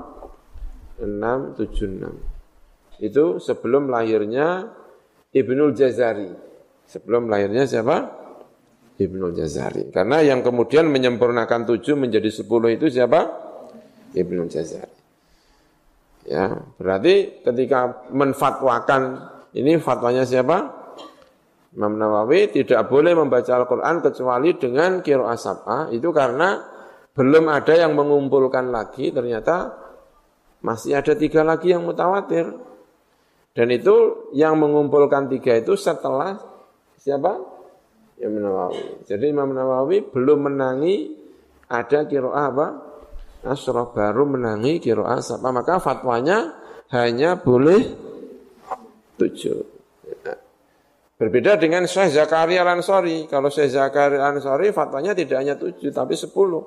676. 1.00 3.00
Itu 3.00 3.40
sebelum 3.40 3.88
lahirnya 3.88 4.68
Ibnul 5.32 5.72
Jazari. 5.72 6.28
Sebelum 6.84 7.32
lahirnya 7.32 7.64
siapa? 7.64 7.96
Ibnul 9.00 9.32
Jazari. 9.32 9.88
Karena 9.88 10.20
yang 10.20 10.44
kemudian 10.44 10.92
menyempurnakan 10.92 11.64
tujuh 11.64 11.96
menjadi 11.96 12.28
sepuluh 12.28 12.76
itu 12.76 12.92
siapa? 12.92 13.45
Ibnul 14.14 14.50
Jazari. 14.50 14.94
Ya, 16.26 16.58
berarti 16.78 17.42
ketika 17.46 18.06
menfatwakan 18.10 19.30
ini 19.54 19.78
fatwanya 19.78 20.26
siapa? 20.26 20.74
Imam 21.76 22.00
Nawawi 22.00 22.50
tidak 22.50 22.88
boleh 22.88 23.12
membaca 23.12 23.52
Al-Quran 23.52 24.00
kecuali 24.00 24.56
dengan 24.56 25.04
kiro 25.04 25.28
asabah. 25.28 25.92
Itu 25.92 26.10
karena 26.10 26.56
belum 27.12 27.52
ada 27.52 27.76
yang 27.76 27.92
mengumpulkan 27.92 28.72
lagi 28.72 29.12
ternyata 29.12 29.76
masih 30.64 30.98
ada 30.98 31.12
tiga 31.14 31.44
lagi 31.44 31.70
yang 31.70 31.84
mutawatir. 31.84 32.48
Dan 33.56 33.68
itu 33.72 34.28
yang 34.36 34.56
mengumpulkan 34.56 35.28
tiga 35.32 35.56
itu 35.56 35.78
setelah 35.78 36.36
siapa? 36.96 37.38
Imam 38.18 38.40
Nawawi. 38.40 39.04
Jadi 39.04 39.24
Imam 39.30 39.52
Nawawi 39.52 40.00
belum 40.10 40.48
menangi 40.48 41.12
ada 41.68 42.08
kiroah 42.08 42.46
apa? 42.50 42.85
Asroh 43.44 43.92
baru 43.92 44.24
menangi 44.24 44.80
kiroah 44.80 45.20
apa? 45.20 45.48
Maka 45.52 45.74
fatwanya 45.82 46.56
hanya 46.94 47.36
boleh 47.36 47.82
tujuh. 49.20 49.58
Berbeda 51.16 51.56
dengan 51.56 51.88
Syekh 51.88 52.12
Zakaria 52.12 52.60
Lansori. 52.60 53.24
Kalau 53.24 53.48
Syekh 53.48 53.72
Zakaria 53.72 54.20
Lansori 54.20 54.68
fatwanya 54.72 55.16
tidak 55.16 55.40
hanya 55.40 55.56
tujuh 55.56 55.88
tapi 55.88 56.12
sepuluh. 56.12 56.60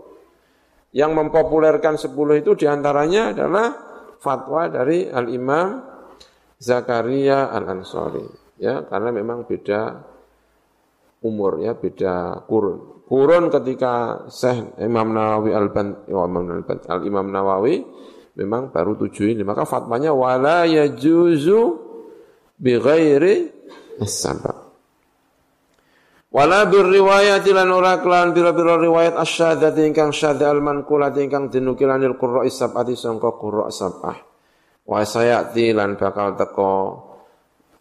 Yang 0.90 1.12
mempopulerkan 1.14 2.02
sepuluh 2.02 2.34
itu 2.41 2.58
di 2.58 2.66
antaranya 2.66 3.30
adalah 3.30 3.68
fatwa 4.18 4.66
dari 4.66 5.06
Al-Imam 5.06 5.86
Zakaria 6.58 7.54
Al-Ansari. 7.54 8.26
Ya, 8.58 8.84
karena 8.90 9.14
memang 9.14 9.46
beda 9.46 10.09
umur 11.24 11.60
ya, 11.64 11.76
beda 11.76 12.46
kurun. 12.48 13.00
Kurun 13.10 13.50
ketika 13.50 14.26
Syekh 14.30 14.78
Imam 14.86 15.10
Nawawi 15.18 15.50
Al-Ban 15.50 16.14
oh, 16.14 16.30
Al-Imam 16.94 17.34
Nawawi 17.34 17.82
memang 18.38 18.70
baru 18.70 18.94
tujuh 19.02 19.34
ini. 19.34 19.41
Maka 19.41 19.66
fatwanya 19.66 20.14
wala 20.14 20.70
yajuzu 20.70 21.62
bi 22.54 22.78
ghairi 22.78 23.50
as-sabab. 23.98 24.70
Wala 26.30 26.70
bir 26.70 26.86
riwayat 26.86 27.41
lan 27.50 27.74
ora 27.74 27.98
kelan 28.06 28.38
pira-pira 28.38 28.78
riwayat 28.78 29.18
asyhadat 29.18 29.74
ingkang 29.82 30.14
syadza 30.14 30.46
al 30.46 30.62
manqulat 30.62 31.18
ingkang 31.18 31.50
dinukilanil 31.50 32.22
qurra 32.22 32.46
sab'ati 32.46 32.94
sangka 32.94 33.34
qurra 33.41 33.74
sab'ah. 33.74 34.18
Wa 34.86 35.02
sayati 35.02 35.74
lan 35.74 35.98
bakal 35.98 36.38
teko 36.38 36.74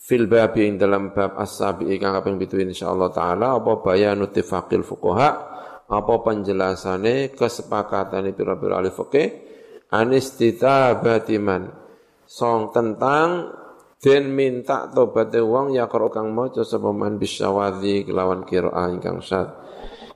fil 0.08 0.24
babi 0.24 0.64
ing 0.64 0.80
dalam 0.80 1.12
bab 1.12 1.36
as-sabi 1.36 1.92
ingkang 1.92 2.16
kaping 2.16 2.40
7 2.40 2.64
insyaallah 2.72 3.12
taala 3.12 3.60
apa 3.60 3.84
bayanu 3.84 4.32
tifaqil 4.32 4.80
fuqaha 4.80 5.30
apa 5.84 6.14
penjelasane 6.24 7.36
kesepakatan 7.36 8.32
pira-pira 8.32 8.80
ahli 8.80 8.88
fikih 8.88 9.28
anistitabati 9.92 11.36
man 11.36 11.68
song 12.24 12.72
tentang 12.72 13.58
Den 13.98 14.30
minta 14.30 14.86
tobaté 14.94 15.42
wong 15.42 15.74
ya 15.74 15.90
karo 15.90 16.06
kang 16.06 16.30
maca 16.30 16.62
sapa 16.62 16.94
man 16.94 17.18
bisyawadhi 17.18 18.06
kelawan 18.06 18.46
qiraah 18.46 18.94
ingkang 18.94 19.18
syad. 19.18 19.50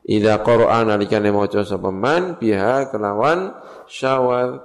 Idza 0.07 0.39
qara'a 0.39 0.87
nalikane 0.87 1.35
maca 1.35 1.67
sapa 1.67 1.91
man 1.91 2.39
biha 2.39 2.95
kelawan 2.95 3.51
syawal. 3.91 4.63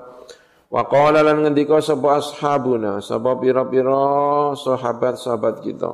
Wa 0.68 0.84
qala 0.91 1.23
lan 1.23 1.48
ngendika 1.48 1.80
sapa 1.80 2.19
ashabuna, 2.19 2.99
sapa 2.99 3.39
pira-pira 3.39 4.52
sahabat-sahabat 4.56 5.64
kita. 5.64 5.91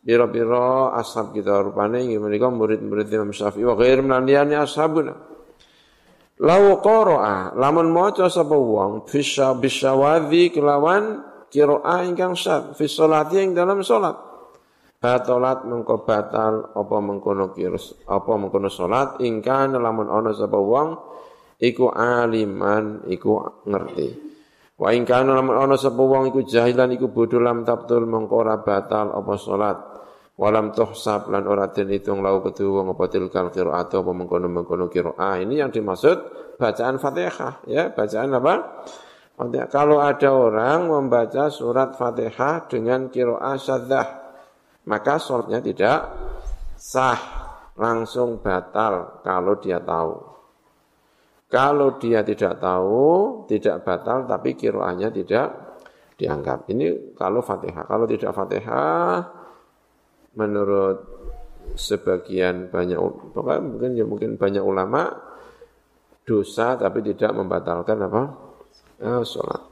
Pira-pira 0.00 0.96
ashab 0.96 1.36
kita 1.36 1.60
rupane 1.60 2.04
inggih 2.04 2.20
menika 2.20 2.48
murid-murid 2.48 3.08
Imam 3.12 3.32
Syafi'i 3.32 3.64
wa 3.64 3.76
ghair 3.76 4.00
liyane 4.00 4.56
ashabuna. 4.56 5.12
Lau 6.40 6.80
qara'a 6.80 7.52
lamun 7.52 7.92
maca 7.92 8.32
sapa 8.32 8.56
wong 8.56 9.04
bisyawadhi 9.60 10.56
kelawan 10.56 11.20
kiroah 11.52 12.00
ingkang 12.06 12.32
syad 12.32 12.72
fi 12.78 12.88
sholati 12.88 13.44
ing 13.44 13.52
dalam 13.52 13.84
sholat 13.84 14.16
batolat 15.00 15.64
mengko 15.64 16.04
batal 16.04 16.76
apa 16.76 16.96
mengkono 17.00 17.52
kirus 17.56 18.04
apa 18.06 18.36
mengkono 18.36 18.68
sholat 18.68 19.18
ingkang 19.24 19.74
lamun 19.76 20.08
ana 20.08 20.30
sapa 20.36 20.56
wong 20.56 20.88
iku 21.60 21.92
aliman 21.92 23.04
iku 23.06 23.62
ngerti. 23.68 24.08
Wa 24.80 24.96
ingkang 24.96 25.28
lamun 25.28 25.60
ana 25.60 25.76
sapa 25.76 26.00
wong 26.00 26.32
iku 26.32 26.40
jahilan 26.40 26.96
iku 26.96 27.12
bodho 27.12 27.36
lam 27.36 27.68
tabtul 27.68 28.08
mengko 28.08 28.40
ora 28.40 28.64
batal 28.64 29.12
apa 29.12 29.36
sholat 29.36 29.76
walam 30.40 30.72
tuhsab 30.72 31.28
lan 31.28 31.44
ora 31.44 31.68
den 31.68 31.92
hitung 31.92 32.24
lau 32.24 32.40
kedua 32.40 32.80
wong 32.80 32.96
apa 32.96 33.04
tilkal 33.12 33.52
qiraat 33.52 33.92
apa 33.92 34.08
mengkono-mengkono 34.08 34.88
qiraah. 34.88 35.36
Ini 35.44 35.60
yang 35.60 35.68
dimaksud 35.68 36.16
bacaan 36.56 36.96
Fatihah 36.96 37.68
ya. 37.68 37.92
Bacaan 37.92 38.32
apa? 38.32 38.54
Kalau 39.72 40.04
ada 40.04 40.36
orang 40.36 40.92
membaca 40.92 41.48
surat 41.48 41.96
Fatihah 41.96 42.68
dengan 42.68 43.08
kiroah 43.08 43.56
syaddah, 43.56 44.08
maka 44.84 45.16
sholatnya 45.16 45.64
tidak 45.64 45.98
sah, 46.76 47.16
langsung 47.72 48.44
batal 48.44 49.24
kalau 49.24 49.56
dia 49.56 49.80
tahu. 49.80 50.29
Kalau 51.50 51.98
dia 51.98 52.22
tidak 52.22 52.62
tahu, 52.62 53.42
tidak 53.50 53.82
batal, 53.82 54.22
tapi 54.22 54.54
kiroahnya 54.54 55.10
tidak 55.10 55.74
dianggap. 56.14 56.70
Ini 56.70 57.18
kalau 57.18 57.42
Fatihah. 57.42 57.90
Kalau 57.90 58.06
tidak 58.06 58.30
Fatihah, 58.30 59.26
menurut 60.38 60.98
sebagian 61.74 62.70
banyak, 62.70 62.98
mungkin 63.66 63.98
ya 63.98 64.06
mungkin 64.06 64.38
banyak 64.38 64.62
ulama, 64.62 65.10
dosa 66.22 66.78
tapi 66.78 67.02
tidak 67.02 67.34
membatalkan 67.34 67.98
apa? 67.98 68.22
uh, 69.02 69.24
sholat. 69.26 69.62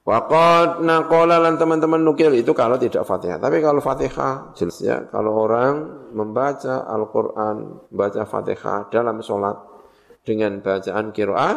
Waqad 0.00 0.80
naqala 0.80 1.36
lan 1.36 1.60
teman-teman 1.60 2.00
nukil 2.00 2.32
itu 2.32 2.56
kalau 2.56 2.80
tidak 2.80 3.04
Fatihah. 3.04 3.36
Tapi 3.36 3.60
kalau 3.60 3.84
Fatihah 3.84 4.56
jelas 4.56 4.80
ya, 4.80 5.04
kalau 5.12 5.36
orang 5.44 6.08
membaca 6.16 6.88
Al-Qur'an, 6.88 7.84
membaca 7.92 8.24
Fatihah 8.24 8.88
dalam 8.88 9.20
sholat 9.20 9.69
dengan 10.30 10.62
bacaan 10.62 11.10
qiraah 11.10 11.54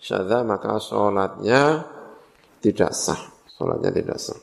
syadza 0.00 0.40
maka 0.48 0.80
sholatnya 0.80 1.84
tidak 2.64 2.96
sah. 2.96 3.20
Sholatnya 3.52 3.92
tidak 3.92 4.16
sah. 4.16 4.40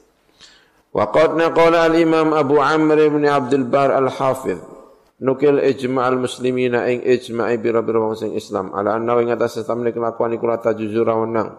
Waqad 0.93 1.33
naqala 1.33 1.89
al-Imam 1.89 2.37
Abu 2.37 2.61
Amr 2.61 3.09
bin 3.09 3.25
Abdul 3.25 3.65
Bar 3.65 3.89
Al-Hafidh 3.91 4.75
nukil 5.19 5.59
ijma' 5.63 6.05
al-muslimina 6.05 6.87
ing 6.91 7.03
ijma'i 7.03 7.55
bira-bira 7.59 8.03
sing 8.19 8.35
Islam 8.35 8.75
ala 8.75 8.99
anna 8.99 9.15
ing 9.23 9.31
atas 9.31 9.59
setamne 9.63 9.95
kelakuan 9.95 10.35
iku 10.35 10.45
la 10.47 10.59
tajuzura 10.59 11.15
wenang 11.15 11.51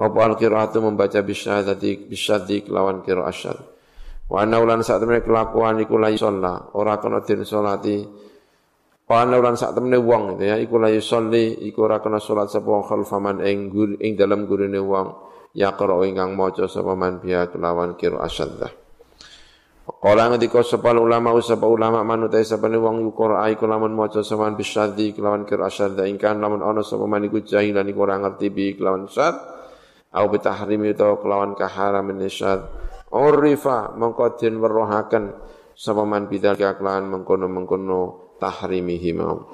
Apa 0.00 0.32
al-qiraatu 0.32 0.80
membaca 0.80 1.20
bisyadati 1.20 2.08
bisyaddi 2.08 2.64
kelawan 2.64 3.04
qiraat 3.04 3.28
asyad. 3.36 3.58
Wa 4.32 4.46
anna 4.46 4.56
ulan 4.56 4.80
sak 4.80 4.96
temene 5.02 5.20
kelakuan 5.20 5.76
iku 5.84 6.00
la 6.00 6.08
ora 6.72 6.96
kena 6.96 7.20
den 7.20 7.44
salati. 7.44 8.00
Wa 9.10 9.26
anna 9.26 9.42
ulan 9.42 9.58
sak 9.58 9.74
temene 9.74 9.98
wong 9.98 10.38
gitu 10.38 10.46
ya, 10.46 10.54
iku 10.54 10.78
la 10.78 10.86
yusalli, 10.86 11.66
iku 11.66 11.90
ora 11.90 11.98
kena 11.98 12.22
salat 12.22 12.46
sapa 12.46 12.70
khalfaman 12.86 13.42
ing 13.42 13.74
ing 13.98 14.14
dalem 14.14 14.46
gurine 14.46 14.78
wong. 14.78 15.18
Ya 15.50 15.74
qira 15.74 15.98
ingkang 16.06 16.38
maca 16.38 16.70
sapa 16.70 16.94
man 16.94 17.18
biya 17.18 17.50
kelawan 17.50 17.98
qiraat 17.98 18.22
asyad. 18.22 18.70
Kala 19.98 20.30
ngendika 20.30 20.62
sapa 20.62 20.94
ulama 20.94 21.34
sapa 21.42 21.66
ulama 21.66 22.06
manutai 22.06 22.46
sapa 22.46 22.70
wong 22.70 23.10
Qur'an 23.10 23.50
iku 23.50 23.66
lamun 23.66 23.90
maca 23.98 24.22
saman 24.22 24.54
bisyaddi 24.54 25.10
kelawan 25.18 25.42
qira 25.42 25.66
asyadda 25.66 26.06
ingkan 26.06 26.38
lamun 26.38 26.62
ana 26.62 26.86
sapa 26.86 27.02
man 27.10 27.26
iku 27.26 27.42
jahilan 27.42 27.82
iku 27.90 28.06
ora 28.06 28.14
ngerti 28.22 28.46
bi 28.54 28.78
kelawan 28.78 29.10
syad 29.10 29.34
au 30.14 30.30
bitahrimi 30.30 30.94
utawa 30.94 31.18
kelawan 31.18 31.58
kaharamin 31.58 32.22
syad 32.30 32.62
urifa 33.10 33.90
mongko 33.98 34.38
den 34.38 34.62
weruhaken 34.62 35.34
sapa 35.74 36.06
man 36.06 36.30
bidzalika 36.30 36.78
kelawan 36.78 37.10
mengkono-mengkono 37.10 38.29
tahrimihi 38.40 39.12
mau. 39.12 39.44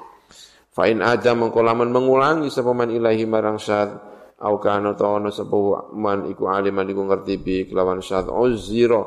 Fa 0.71 0.87
in 0.87 1.03
aja 1.03 1.35
mongko 1.35 1.59
lamun 1.59 1.91
mengulangi 1.91 2.47
sapa 2.47 2.71
man 2.71 2.87
ilahi 2.87 3.27
marang 3.27 3.59
syad 3.59 3.91
au 4.39 4.55
kana 4.63 4.95
ta 4.95 5.19
ana 5.19 5.27
sapa 5.27 5.91
man 5.91 6.31
iku 6.31 6.47
aliman 6.47 6.87
iku 6.87 7.03
ngerti 7.03 7.35
bi 7.37 7.55
kelawan 7.67 7.99
syad 7.99 8.31
uzira. 8.31 9.03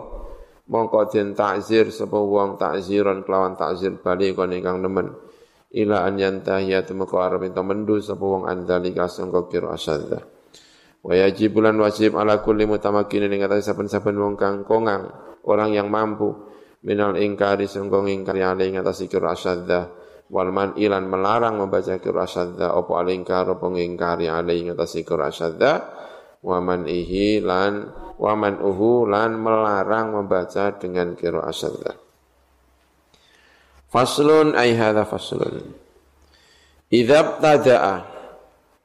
Mongko 0.70 1.08
den 1.08 1.32
takzir 1.32 1.88
sapa 1.88 2.20
wong 2.20 2.60
takziran 2.60 3.24
kelawan 3.24 3.56
takzir 3.56 3.96
bali 3.98 4.36
kon 4.36 4.52
ingkang 4.52 4.84
nemen. 4.84 5.16
Ila 5.72 6.04
an 6.04 6.20
yantahiya 6.20 6.84
temeko 6.84 7.18
arep 7.24 7.48
ento 7.48 7.64
mendu 7.64 7.96
sapa 8.04 8.22
wong 8.22 8.44
andalika 8.44 9.08
sangka 9.08 9.48
kira 9.48 9.72
asadza 9.72 10.20
wa 11.00 11.16
yajib 11.16 11.56
bulan 11.56 11.80
wajib 11.80 12.12
ala 12.16 12.44
kulli 12.44 12.68
mutamakin 12.68 13.32
ing 13.32 13.40
atas 13.44 13.72
saben-saben 13.72 14.16
wong 14.20 14.36
kang 14.36 14.68
kongang 14.68 15.08
orang 15.48 15.72
yang 15.72 15.88
mampu 15.88 16.36
minal 16.84 17.16
ingkari 17.16 17.68
sangka 17.68 18.00
ingkari 18.08 18.40
ale 18.40 18.68
ing 18.68 18.80
atas 18.80 19.04
asadza 19.04 19.92
wal 20.30 20.48
man 20.54 20.78
ilan 20.78 21.04
melarang 21.10 21.58
membaca 21.60 21.98
kira 21.98 22.24
asadza 22.24 22.72
apa 22.72 22.92
ale 22.96 23.12
ingkar 23.18 23.50
apa 23.50 23.66
ngingkari 23.66 24.30
ale 24.30 24.56
ing 24.56 24.72
atas 24.72 24.96
kira 25.02 25.28
asadza 25.28 25.72
wa 26.40 26.56
man 26.62 26.88
ihi 26.88 27.44
lan 27.44 27.92
waman 28.20 28.60
uhu 28.60 29.08
lan 29.08 29.36
melarang 29.36 30.12
membaca 30.12 30.76
dengan 30.76 31.16
kiro 31.16 31.40
asadda. 31.40 31.96
Faslun 33.90 34.54
ay 34.54 34.76
hadha 34.76 35.08
faslun. 35.08 35.72
Idab 36.92 37.40
tada'a 37.42 38.06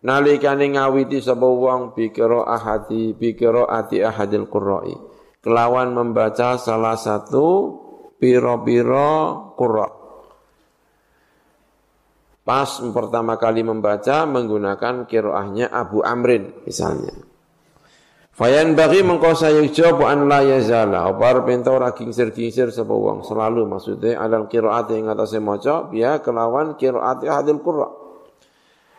nalikane 0.06 0.72
ngawiti 0.72 1.20
sapa 1.20 1.46
wong 1.46 1.98
bi 1.98 2.10
ahadi 2.16 3.14
bi 3.18 3.34
ati 3.36 3.98
ahadil 4.02 4.48
qurra'i 4.50 4.96
kelawan 5.42 5.94
membaca 5.94 6.58
salah 6.58 6.98
satu 6.98 7.46
piro-piro 8.26 9.54
qurra 9.54 9.86
pas 12.42 12.70
pertama 12.90 13.38
kali 13.38 13.62
membaca 13.62 14.26
menggunakan 14.26 15.06
kiroahnya 15.06 15.70
Abu 15.70 16.02
Amrin 16.02 16.66
misalnya 16.66 17.14
Fayan 18.36 18.76
bagi 18.76 19.00
mengkau 19.00 19.32
saya 19.32 19.64
jawab 19.64 20.12
an 20.12 20.28
la 20.28 20.44
yazala. 20.44 21.08
Apa 21.08 21.40
pinta 21.48 21.72
ora 21.72 21.96
kingsir-kingsir 21.96 22.68
sapa 22.68 22.92
wong 22.92 23.24
selalu 23.24 23.64
maksudnya 23.64 24.20
alal 24.20 24.52
qiraat 24.52 24.92
yang 24.92 25.08
atas 25.08 25.40
maca 25.40 25.88
biya 25.88 26.20
kelawan 26.20 26.76
qiraat 26.76 27.24
hadil 27.24 27.64
qurra. 27.64 27.88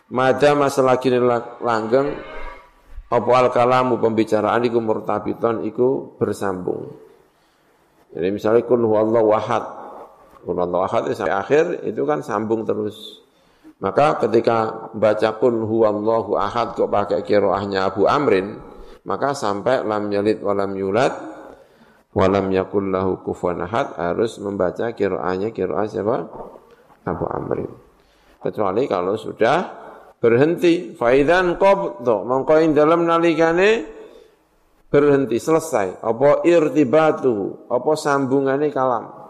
Mada 0.08 0.56
masalah 0.56 0.96
kini 0.96 1.20
langgeng 1.60 2.16
apa 3.12 3.30
al 3.36 3.52
kalamu 3.52 4.00
pembicaraan 4.00 4.64
iku 4.64 4.80
murtabiton 4.80 5.68
iku 5.68 6.16
bersambung. 6.16 7.05
Jadi 8.16 8.28
misalnya 8.32 8.64
kun 8.64 8.80
huwallahu 8.80 9.28
ahad. 9.36 9.64
Kun 10.40 10.56
huwallahu 10.56 10.88
ahad 10.88 11.02
sampai 11.12 11.36
akhir 11.36 11.64
itu 11.84 12.00
kan 12.08 12.24
sambung 12.24 12.64
terus. 12.64 13.20
Maka 13.76 14.16
ketika 14.24 14.88
baca 14.96 15.36
kun 15.36 15.60
huwallahu 15.68 16.32
ahad 16.40 16.72
kok 16.72 16.88
pakai 16.88 17.20
kiroahnya 17.20 17.92
Abu 17.92 18.08
Amrin, 18.08 18.56
maka 19.04 19.36
sampai 19.36 19.84
lam 19.84 20.08
yalid 20.08 20.40
walam 20.40 20.72
yulad 20.72 21.12
walam 22.16 22.48
yakul 22.48 22.88
lahu 22.88 23.20
kufuwan 23.20 23.68
ahad 23.68 23.92
harus 24.00 24.40
membaca 24.40 24.96
kiroahnya 24.96 25.52
kiroah 25.52 25.84
siapa? 25.84 26.24
Abu 27.04 27.24
Amrin. 27.28 27.68
Kecuali 28.40 28.88
kalau 28.88 29.20
sudah 29.20 29.58
berhenti. 30.16 30.96
Faidan 30.96 31.60
qabdo. 31.60 32.24
Mongko 32.24 32.64
dalam 32.72 33.04
nalikane 33.04 33.95
berhenti, 34.90 35.36
selesai. 35.38 36.02
Apa 36.02 36.46
irtibatu, 36.46 37.66
apa 37.70 37.92
sambungane 37.98 38.70
kalam. 38.70 39.26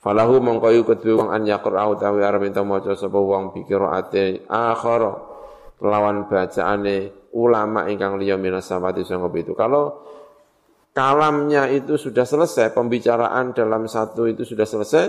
Falahu 0.00 0.40
mongko 0.40 0.68
yu 0.72 0.82
kedue 0.88 1.12
wong 1.12 1.28
an 1.28 1.44
yaqra'u 1.44 1.92
tawi 2.00 2.24
arep 2.24 2.48
ento 2.48 2.64
maca 2.64 2.96
sapa 2.96 3.20
wong 3.20 3.52
bi 3.52 3.68
qiraate 3.68 4.48
akhara 4.48 5.12
lawan 5.84 6.24
bacaane 6.24 7.28
ulama 7.36 7.84
ingkang 7.84 8.16
liya 8.16 8.40
samawati 8.64 9.04
sangka 9.04 9.28
itu. 9.36 9.52
Kalau 9.52 10.00
kalamnya 10.96 11.68
itu 11.68 12.00
sudah 12.00 12.24
selesai, 12.24 12.72
pembicaraan 12.72 13.52
dalam 13.52 13.84
satu 13.86 14.24
itu 14.24 14.48
sudah 14.48 14.64
selesai, 14.64 15.04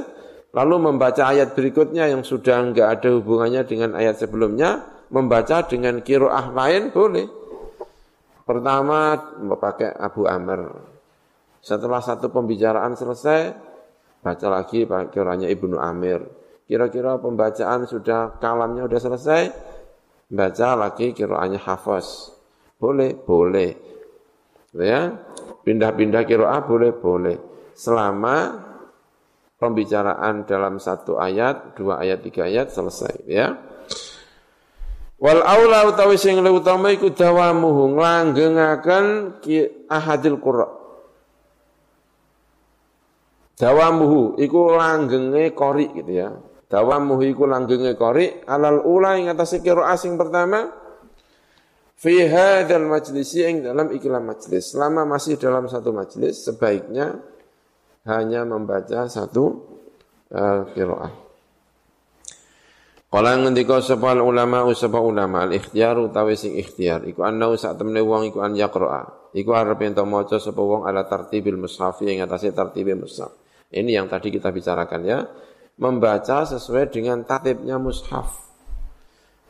lalu 0.52 0.92
membaca 0.92 1.24
ayat 1.24 1.56
berikutnya 1.56 2.12
yang 2.12 2.28
sudah 2.28 2.60
enggak 2.60 3.00
ada 3.00 3.16
hubungannya 3.16 3.64
dengan 3.64 3.96
ayat 3.96 4.20
sebelumnya, 4.20 4.84
membaca 5.08 5.64
dengan 5.72 6.04
kiroah 6.04 6.52
lain 6.52 6.92
boleh. 6.92 7.41
Pertama 8.52 9.16
pakai 9.56 9.96
Abu 9.96 10.28
Amr. 10.28 10.76
Setelah 11.64 12.04
satu 12.04 12.28
pembicaraan 12.28 13.00
selesai, 13.00 13.56
baca 14.20 14.48
lagi 14.52 14.84
kiranya 14.84 15.48
Ibnu 15.48 15.80
Amir. 15.80 16.20
Kira-kira 16.68 17.16
pembacaan 17.16 17.88
sudah 17.88 18.36
kalamnya 18.44 18.92
sudah 18.92 19.02
selesai, 19.08 19.42
baca 20.28 20.68
lagi 20.76 21.16
kiroahnya 21.16 21.64
hafaz. 21.64 22.36
Boleh, 22.76 23.16
boleh. 23.16 23.72
Ya, 24.76 25.16
pindah-pindah 25.64 26.28
kiroah 26.28 26.68
boleh, 26.68 26.92
boleh. 26.92 27.40
Selama 27.72 28.68
pembicaraan 29.64 30.44
dalam 30.44 30.76
satu 30.76 31.16
ayat, 31.24 31.80
dua 31.80 32.04
ayat, 32.04 32.20
tiga 32.20 32.52
ayat 32.52 32.68
selesai. 32.68 33.16
Ya. 33.32 33.71
Wal 35.22 35.46
aula 35.46 35.86
utawi 35.86 36.18
sing 36.18 36.42
luwih 36.42 36.66
utama 36.66 36.90
iku 36.90 37.14
dawamuhu 37.14 37.94
nglanggengaken 37.94 39.38
ahadil 39.86 40.42
qurra. 40.42 40.66
Dawamuhu 43.54 44.42
iku 44.42 44.74
langgenge 44.74 45.54
qori 45.54 45.94
gitu 45.94 46.10
ya. 46.10 46.34
Dawamuhu 46.66 47.22
iku 47.22 47.46
langgenge 47.46 47.94
qari 47.94 48.42
alal 48.50 48.82
ula 48.82 49.22
ing 49.22 49.30
atase 49.30 49.62
qiraah 49.62 49.94
asing 49.94 50.18
pertama 50.18 50.74
fi 51.94 52.26
hadzal 52.26 52.90
majlisi 52.90 53.46
ing 53.46 53.62
dalam 53.62 53.94
ikilah 53.94 54.26
majlis. 54.26 54.74
Selama 54.74 55.06
masih 55.06 55.38
dalam 55.38 55.70
satu 55.70 55.94
majlis 55.94 56.50
sebaiknya 56.50 57.22
hanya 58.10 58.42
membaca 58.42 59.06
satu 59.06 59.70
uh, 60.34 60.66
qiraah. 60.74 61.31
Kala 63.12 63.36
ngendika 63.36 63.84
sapa 63.84 64.16
ulama 64.24 64.72
sapa 64.72 64.96
ulama 65.04 65.44
al 65.44 65.52
ikhtiyar 65.52 66.00
utawi 66.00 66.40
sing 66.40 66.56
ikhtiar 66.56 67.04
iku 67.04 67.28
ana 67.28 67.52
sak 67.60 67.76
temene 67.76 68.00
wong 68.00 68.32
iku 68.32 68.40
an 68.40 68.56
yaqra. 68.56 69.04
Iku 69.36 69.52
arep 69.52 69.84
ento 69.84 70.08
maca 70.08 70.40
sapa 70.40 70.64
wong 70.64 70.88
ala 70.88 71.04
tartibil 71.04 71.60
mushaf 71.60 72.00
ing 72.08 72.24
atase 72.24 72.56
tartibil 72.56 73.04
mushaf. 73.04 73.36
Ini 73.68 74.00
yang 74.00 74.08
tadi 74.08 74.32
kita 74.32 74.56
bicarakan 74.56 75.02
ya 75.04 75.28
membaca 75.84 76.48
sesuai 76.48 76.88
dengan 76.88 77.28
tatibnya 77.28 77.76
mushaf. 77.76 78.48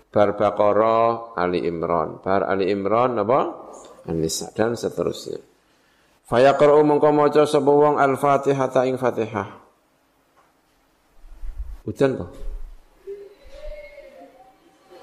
Bar 0.09 0.33
Baqarah, 0.35 1.37
Ali 1.37 1.61
Imran, 1.61 2.17
bar 2.17 2.49
Ali 2.49 2.65
Imran 2.67 3.21
apa? 3.21 3.69
An-Nisa 4.09 4.49
dan 4.57 4.73
seterusnya. 4.73 5.37
Fayaqra'u 6.25 6.81
mongko 6.81 7.13
maca 7.13 7.45
sapa 7.45 7.69
wong 7.69 8.01
Al-Fatihah 8.01 8.67
ta 8.73 8.89
ing 8.89 8.97
Fatihah. 8.97 9.53
Hujan 11.85 12.17
toh? 12.17 12.50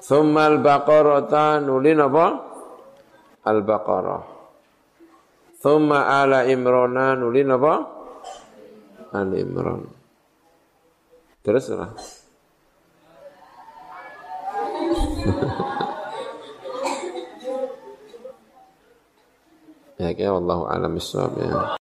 Thumma 0.09 0.49
al-Baqarah 0.49 1.61
nulin 1.61 2.01
apa? 2.01 2.33
Al-Baqarah. 3.45 4.25
Thumma 5.61 6.09
ala 6.09 6.49
Imrana 6.49 7.13
nulin 7.13 7.53
apa? 7.53 7.73
Al-Imran. 9.13 9.85
Terus 11.45 11.69
lah. 11.77 11.93
ya 20.01 20.09
kayak 20.17 20.41
Allah 20.41 20.59
alam 20.73 20.97
ya. 21.37 21.77